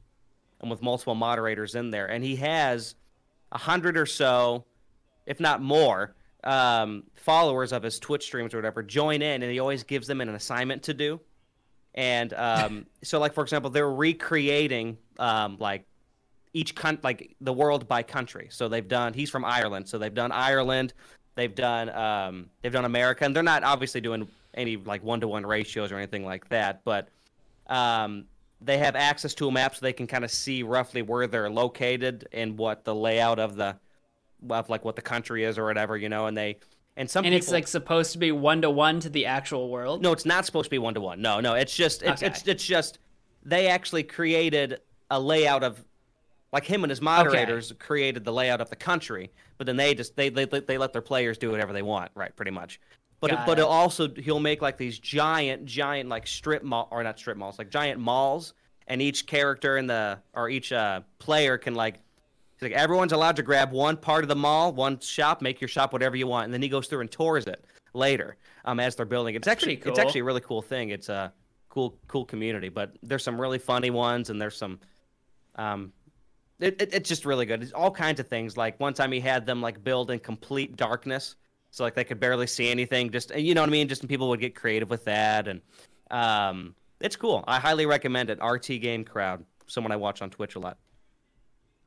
[0.61, 2.95] and with multiple moderators in there, and he has
[3.51, 4.67] a hundred or so,
[5.27, 6.15] if not more,
[6.45, 10.21] um, followers of his Twitch streams or whatever join in, and he always gives them
[10.21, 11.21] an assignment to do.
[11.97, 15.87] And um, so, like for example, they're recreating um, like
[16.53, 18.49] each con- like the world by country.
[18.51, 19.13] So they've done.
[19.15, 20.95] He's from Ireland, so they've done Ireland.
[21.35, 25.29] They've done um, they've done America, and they're not obviously doing any like one to
[25.29, 27.09] one ratios or anything like that, but
[27.69, 28.25] um,
[28.61, 31.51] they have access to a map so they can kind of see roughly where they're
[31.51, 33.77] located and what the layout of the
[34.51, 36.27] of like what the country is or whatever, you know.
[36.27, 36.59] And they
[36.97, 39.69] and some And people it's like supposed to be one to one to the actual
[39.69, 40.03] world.
[40.03, 41.21] no, it's not supposed to be one to one.
[41.23, 42.27] No, no, it's just it's, Okay.
[42.33, 42.99] it's it's just
[43.45, 44.81] they actually created
[45.11, 45.85] a layout of
[46.53, 50.17] like him and his moderators created the layout of the country, but then they just
[50.17, 52.35] they they they let their players do whatever they want, right?
[52.35, 52.81] Pretty much.
[53.21, 53.65] But Got but it.
[53.65, 57.71] also he'll make like these giant giant like strip mall or not strip malls like
[57.71, 58.55] giant malls,
[58.87, 61.97] and each character in the or each uh, player can like.
[62.55, 65.69] He's like everyone's allowed to grab one part of the mall, one shop, make your
[65.69, 67.65] shop whatever you want, and then he goes through and tours it
[67.95, 69.35] later um, as they're building.
[69.35, 69.39] It.
[69.39, 70.89] It's actually pretty it's actually a really cool thing.
[70.89, 71.33] It's a
[71.69, 74.81] cool cool community, but there's some really funny ones, and there's some
[75.55, 75.93] um,
[76.61, 77.63] it, it, it's just really good.
[77.63, 78.57] It's all kinds of things.
[78.57, 81.37] Like one time he had them like build in complete darkness,
[81.71, 83.11] so like they could barely see anything.
[83.11, 83.89] Just you know what I mean.
[83.89, 85.61] Just people would get creative with that, and
[86.11, 87.45] um, it's cool.
[87.47, 88.39] I highly recommend it.
[88.43, 90.79] RT Game Crowd, someone I watch on Twitch a lot.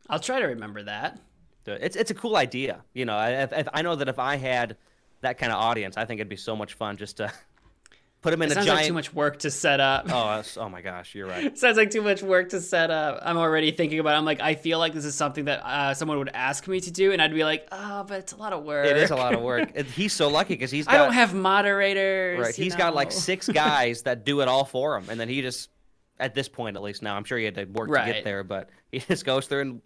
[0.10, 1.19] I'll try to remember that.
[1.65, 2.84] It's it's a cool idea.
[2.93, 4.77] You know, I, if, if, I know that if I had
[5.22, 7.31] that kind of audience, I think it'd be so much fun just to
[8.22, 8.80] put them in It a sounds giant.
[8.81, 10.06] like too much work to set up.
[10.10, 11.57] Oh, oh my gosh, you're right.
[11.57, 13.19] sounds like too much work to set up.
[13.23, 14.14] I'm already thinking about.
[14.14, 14.18] It.
[14.18, 16.91] I'm like, I feel like this is something that uh, someone would ask me to
[16.91, 18.85] do, and I'd be like, oh, but it's a lot of work.
[18.85, 19.76] It is a lot of work.
[19.88, 22.39] He's so lucky because he's got I don't have moderators.
[22.39, 22.56] Right.
[22.56, 25.69] He's got like six guys that do it all for him, and then he just,
[26.19, 28.43] at this point at least now, I'm sure he had to work to get there,
[28.43, 29.81] but he just goes through and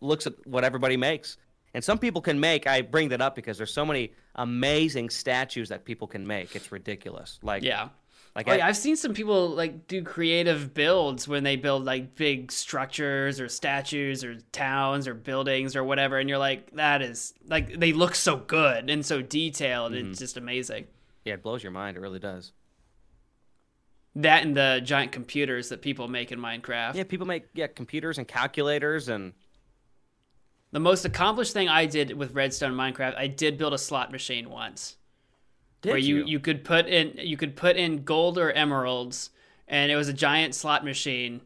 [0.00, 1.36] looks at what everybody makes.
[1.74, 2.66] And some people can make.
[2.66, 6.56] I bring that up because there's so many amazing statues that people can make.
[6.56, 7.38] It's ridiculous.
[7.42, 7.90] Like Yeah.
[8.34, 12.16] like Oh I- I've seen some people like do creative builds when they build like
[12.16, 17.34] big structures or statues or towns or buildings or whatever, and you're like, that is
[17.46, 19.92] like they look so good and so detailed.
[19.92, 20.10] Mm-hmm.
[20.10, 20.86] It's just amazing.
[21.24, 21.96] yeah, it blows your mind.
[21.96, 22.52] It really does.
[24.16, 26.96] That and the giant computers that people make in Minecraft.
[26.96, 29.34] Yeah, people make yeah computers and calculators and
[30.72, 34.50] The most accomplished thing I did with Redstone Minecraft, I did build a slot machine
[34.50, 34.96] once.
[35.82, 36.38] did where you, you?
[36.38, 39.30] could put in you could put in gold or emeralds
[39.66, 41.40] and it was a giant slot machine.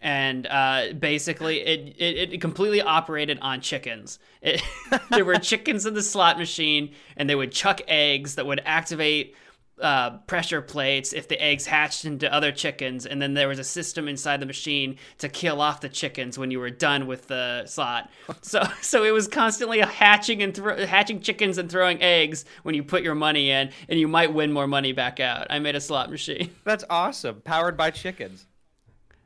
[0.00, 4.20] And uh, basically it, it, it completely operated on chickens.
[4.42, 4.62] It,
[5.10, 9.34] there were chickens in the slot machine and they would chuck eggs that would activate
[9.80, 13.64] uh, pressure plates if the eggs hatched into other chickens and then there was a
[13.64, 17.64] system inside the machine to kill off the chickens when you were done with the
[17.66, 18.10] slot
[18.42, 22.82] so so it was constantly hatching and thro- hatching chickens and throwing eggs when you
[22.82, 25.80] put your money in and you might win more money back out i made a
[25.80, 27.40] slot machine That's awesome.
[27.42, 28.46] Powered by chickens.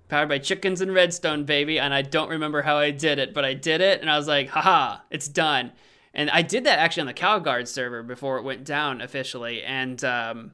[0.08, 3.44] powered by chickens and redstone baby and i don't remember how i did it but
[3.44, 5.72] i did it and i was like haha it's done
[6.14, 10.02] and I did that actually on the CalGuard server before it went down officially, and
[10.04, 10.52] um,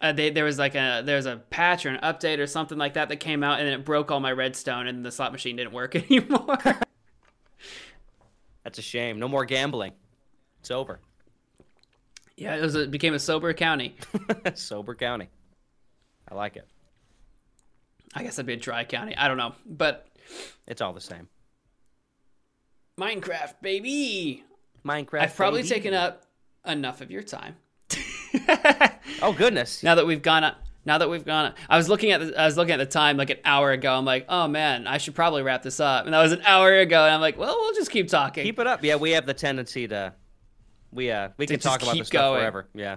[0.00, 2.94] uh, they, there was like a there's a patch or an update or something like
[2.94, 5.56] that that came out, and then it broke all my redstone, and the slot machine
[5.56, 6.58] didn't work anymore.
[8.64, 9.18] That's a shame.
[9.18, 9.92] No more gambling.
[10.60, 11.00] It's over.
[12.36, 13.96] yeah, it was a, it became a sober county.
[14.54, 15.28] Sober County.
[16.30, 16.68] I like it.
[18.14, 19.16] I guess that'd be a dry county.
[19.16, 20.06] I don't know, but
[20.66, 21.28] It's all the same.
[23.00, 24.44] Minecraft, baby.
[24.84, 25.20] Minecraft.
[25.20, 25.74] I've probably baby.
[25.74, 26.24] taken up
[26.66, 27.56] enough of your time.
[29.20, 29.82] Oh goodness.
[29.82, 32.44] now that we've gone up now that we've gone I was looking at the, I
[32.46, 33.92] was looking at the time like an hour ago.
[33.94, 36.72] I'm like, "Oh man, I should probably wrap this up." And that was an hour
[36.72, 38.82] ago and I'm like, "Well, we'll just keep talking." Keep it up.
[38.82, 40.14] Yeah, we have the tendency to.
[40.92, 42.40] We uh we can talk about this stuff going.
[42.40, 42.68] forever.
[42.74, 42.96] Yeah.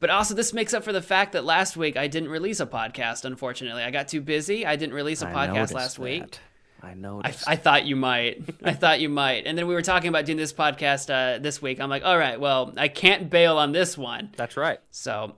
[0.00, 2.66] but also this makes up for the fact that last week I didn't release a
[2.66, 3.82] podcast unfortunately.
[3.82, 4.64] I got too busy.
[4.64, 6.38] I didn't release a podcast last week.
[6.82, 7.48] I I, noticed.
[7.48, 8.42] I thought you might.
[8.62, 9.46] I thought you might.
[9.46, 11.80] And then we were talking about doing this podcast uh, this week.
[11.80, 14.30] I'm like, all right, well, I can't bail on this one.
[14.36, 14.78] That's right.
[14.90, 15.36] So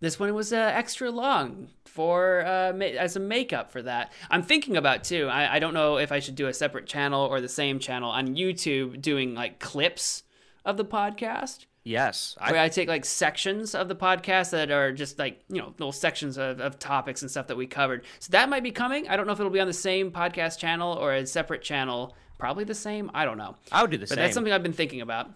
[0.00, 4.12] this one was uh, extra long for uh, ma- as a makeup for that.
[4.30, 5.28] I'm thinking about too.
[5.28, 8.10] I, I don't know if I should do a separate channel or the same channel
[8.10, 10.22] on YouTube doing like clips
[10.64, 11.66] of the podcast.
[11.82, 12.36] Yes.
[12.40, 15.74] I, Where I take like sections of the podcast that are just like, you know,
[15.78, 18.04] little sections of, of topics and stuff that we covered.
[18.18, 19.08] So that might be coming.
[19.08, 22.14] I don't know if it'll be on the same podcast channel or a separate channel.
[22.38, 23.10] Probably the same.
[23.14, 23.56] I don't know.
[23.72, 24.16] I would do the But same.
[24.18, 25.30] that's something I've been thinking about.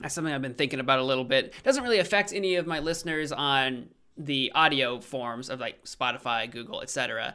[0.00, 1.52] That's something I've been thinking about a little bit.
[1.64, 6.80] Doesn't really affect any of my listeners on the audio forms of like Spotify, Google,
[6.80, 7.34] etc.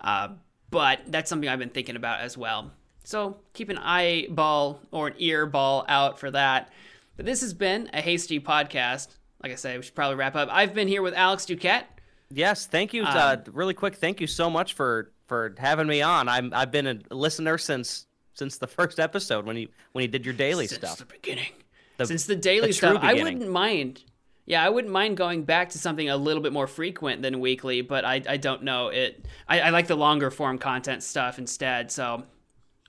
[0.00, 0.28] Uh,
[0.70, 2.72] but that's something I've been thinking about as well.
[3.04, 6.70] So keep an eyeball or an earball out for that.
[7.16, 9.08] But this has been a hasty podcast.
[9.42, 10.48] Like I say, we should probably wrap up.
[10.50, 11.84] I've been here with Alex Duquette.
[12.30, 13.04] Yes, thank you.
[13.04, 16.28] Um, uh, really quick, thank you so much for for having me on.
[16.28, 20.24] I'm I've been a listener since since the first episode when you when you did
[20.24, 20.98] your daily since stuff.
[20.98, 21.52] Since the beginning.
[21.96, 24.02] The- since the daily the stuff, I wouldn't mind.
[24.46, 27.80] Yeah, I wouldn't mind going back to something a little bit more frequent than weekly,
[27.80, 29.24] but I, I don't know it.
[29.48, 31.90] I, I like the longer form content stuff instead.
[31.90, 32.24] So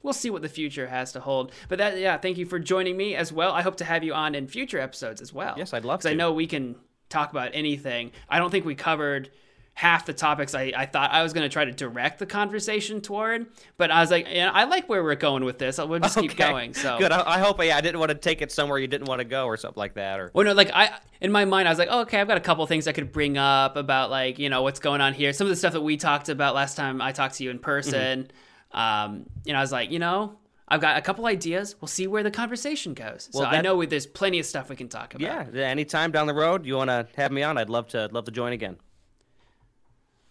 [0.06, 1.52] we'll see what the future has to hold.
[1.68, 3.52] But that, yeah, thank you for joining me as well.
[3.52, 5.56] I hope to have you on in future episodes as well.
[5.58, 6.10] Yes, I'd love to.
[6.10, 6.76] I know we can
[7.10, 8.12] talk about anything.
[8.30, 9.32] I don't think we covered
[9.74, 13.02] half the topics I, I thought I was going to try to direct the conversation
[13.02, 15.78] toward, but I was like, yeah, I like where we're going with this.
[15.78, 16.74] We'll just keep going.
[16.74, 17.12] So good.
[17.12, 17.62] I, I hope.
[17.62, 19.80] Yeah, I didn't want to take it somewhere you didn't want to go or something
[19.80, 20.20] like that.
[20.20, 22.38] Or Well, no, like I in my mind, I was like, oh, okay, I've got
[22.38, 25.34] a couple things I could bring up about like you know what's going on here.
[25.34, 27.58] Some of the stuff that we talked about last time I talked to you in
[27.58, 27.66] mm-hmm.
[27.66, 28.32] person.
[28.76, 30.38] Um, you know, I was like, you know,
[30.68, 31.76] I've got a couple ideas.
[31.80, 33.30] We'll see where the conversation goes.
[33.34, 35.54] Well, so I know we, there's plenty of stuff we can talk about.
[35.54, 38.26] yeah, anytime down the road you want to have me on, I'd love to love
[38.26, 38.78] to join again.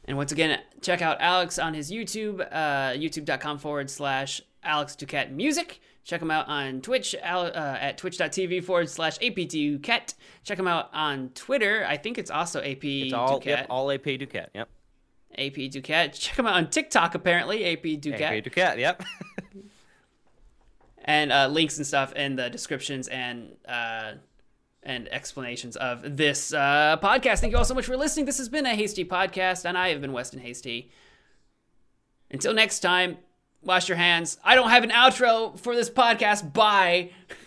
[0.06, 5.30] And once again, check out Alex on his YouTube, uh, youtube.com forward slash Alex Duquette
[5.32, 5.80] Music.
[6.04, 10.12] Check him out on Twitch uh, at twitch.tv forward slash APDuquette.
[10.42, 11.86] Check him out on Twitter.
[11.88, 13.46] I think it's also AP It's all Duquette.
[13.46, 14.48] yep, all AP Duquette.
[14.54, 14.68] Yep.
[15.38, 16.12] AP Duquette.
[16.18, 18.38] Check him out on TikTok, apparently, AP Duquette.
[18.38, 18.78] AP Duquette.
[18.78, 19.02] Yep.
[21.06, 24.12] And uh, links and stuff in the descriptions and uh,
[24.82, 27.40] and explanations of this uh, podcast.
[27.40, 28.24] Thank you all so much for listening.
[28.24, 30.90] This has been a Hasty Podcast, and I have been Weston Hasty.
[32.30, 33.18] Until next time,
[33.62, 34.38] wash your hands.
[34.42, 36.52] I don't have an outro for this podcast.
[36.52, 37.10] Bye.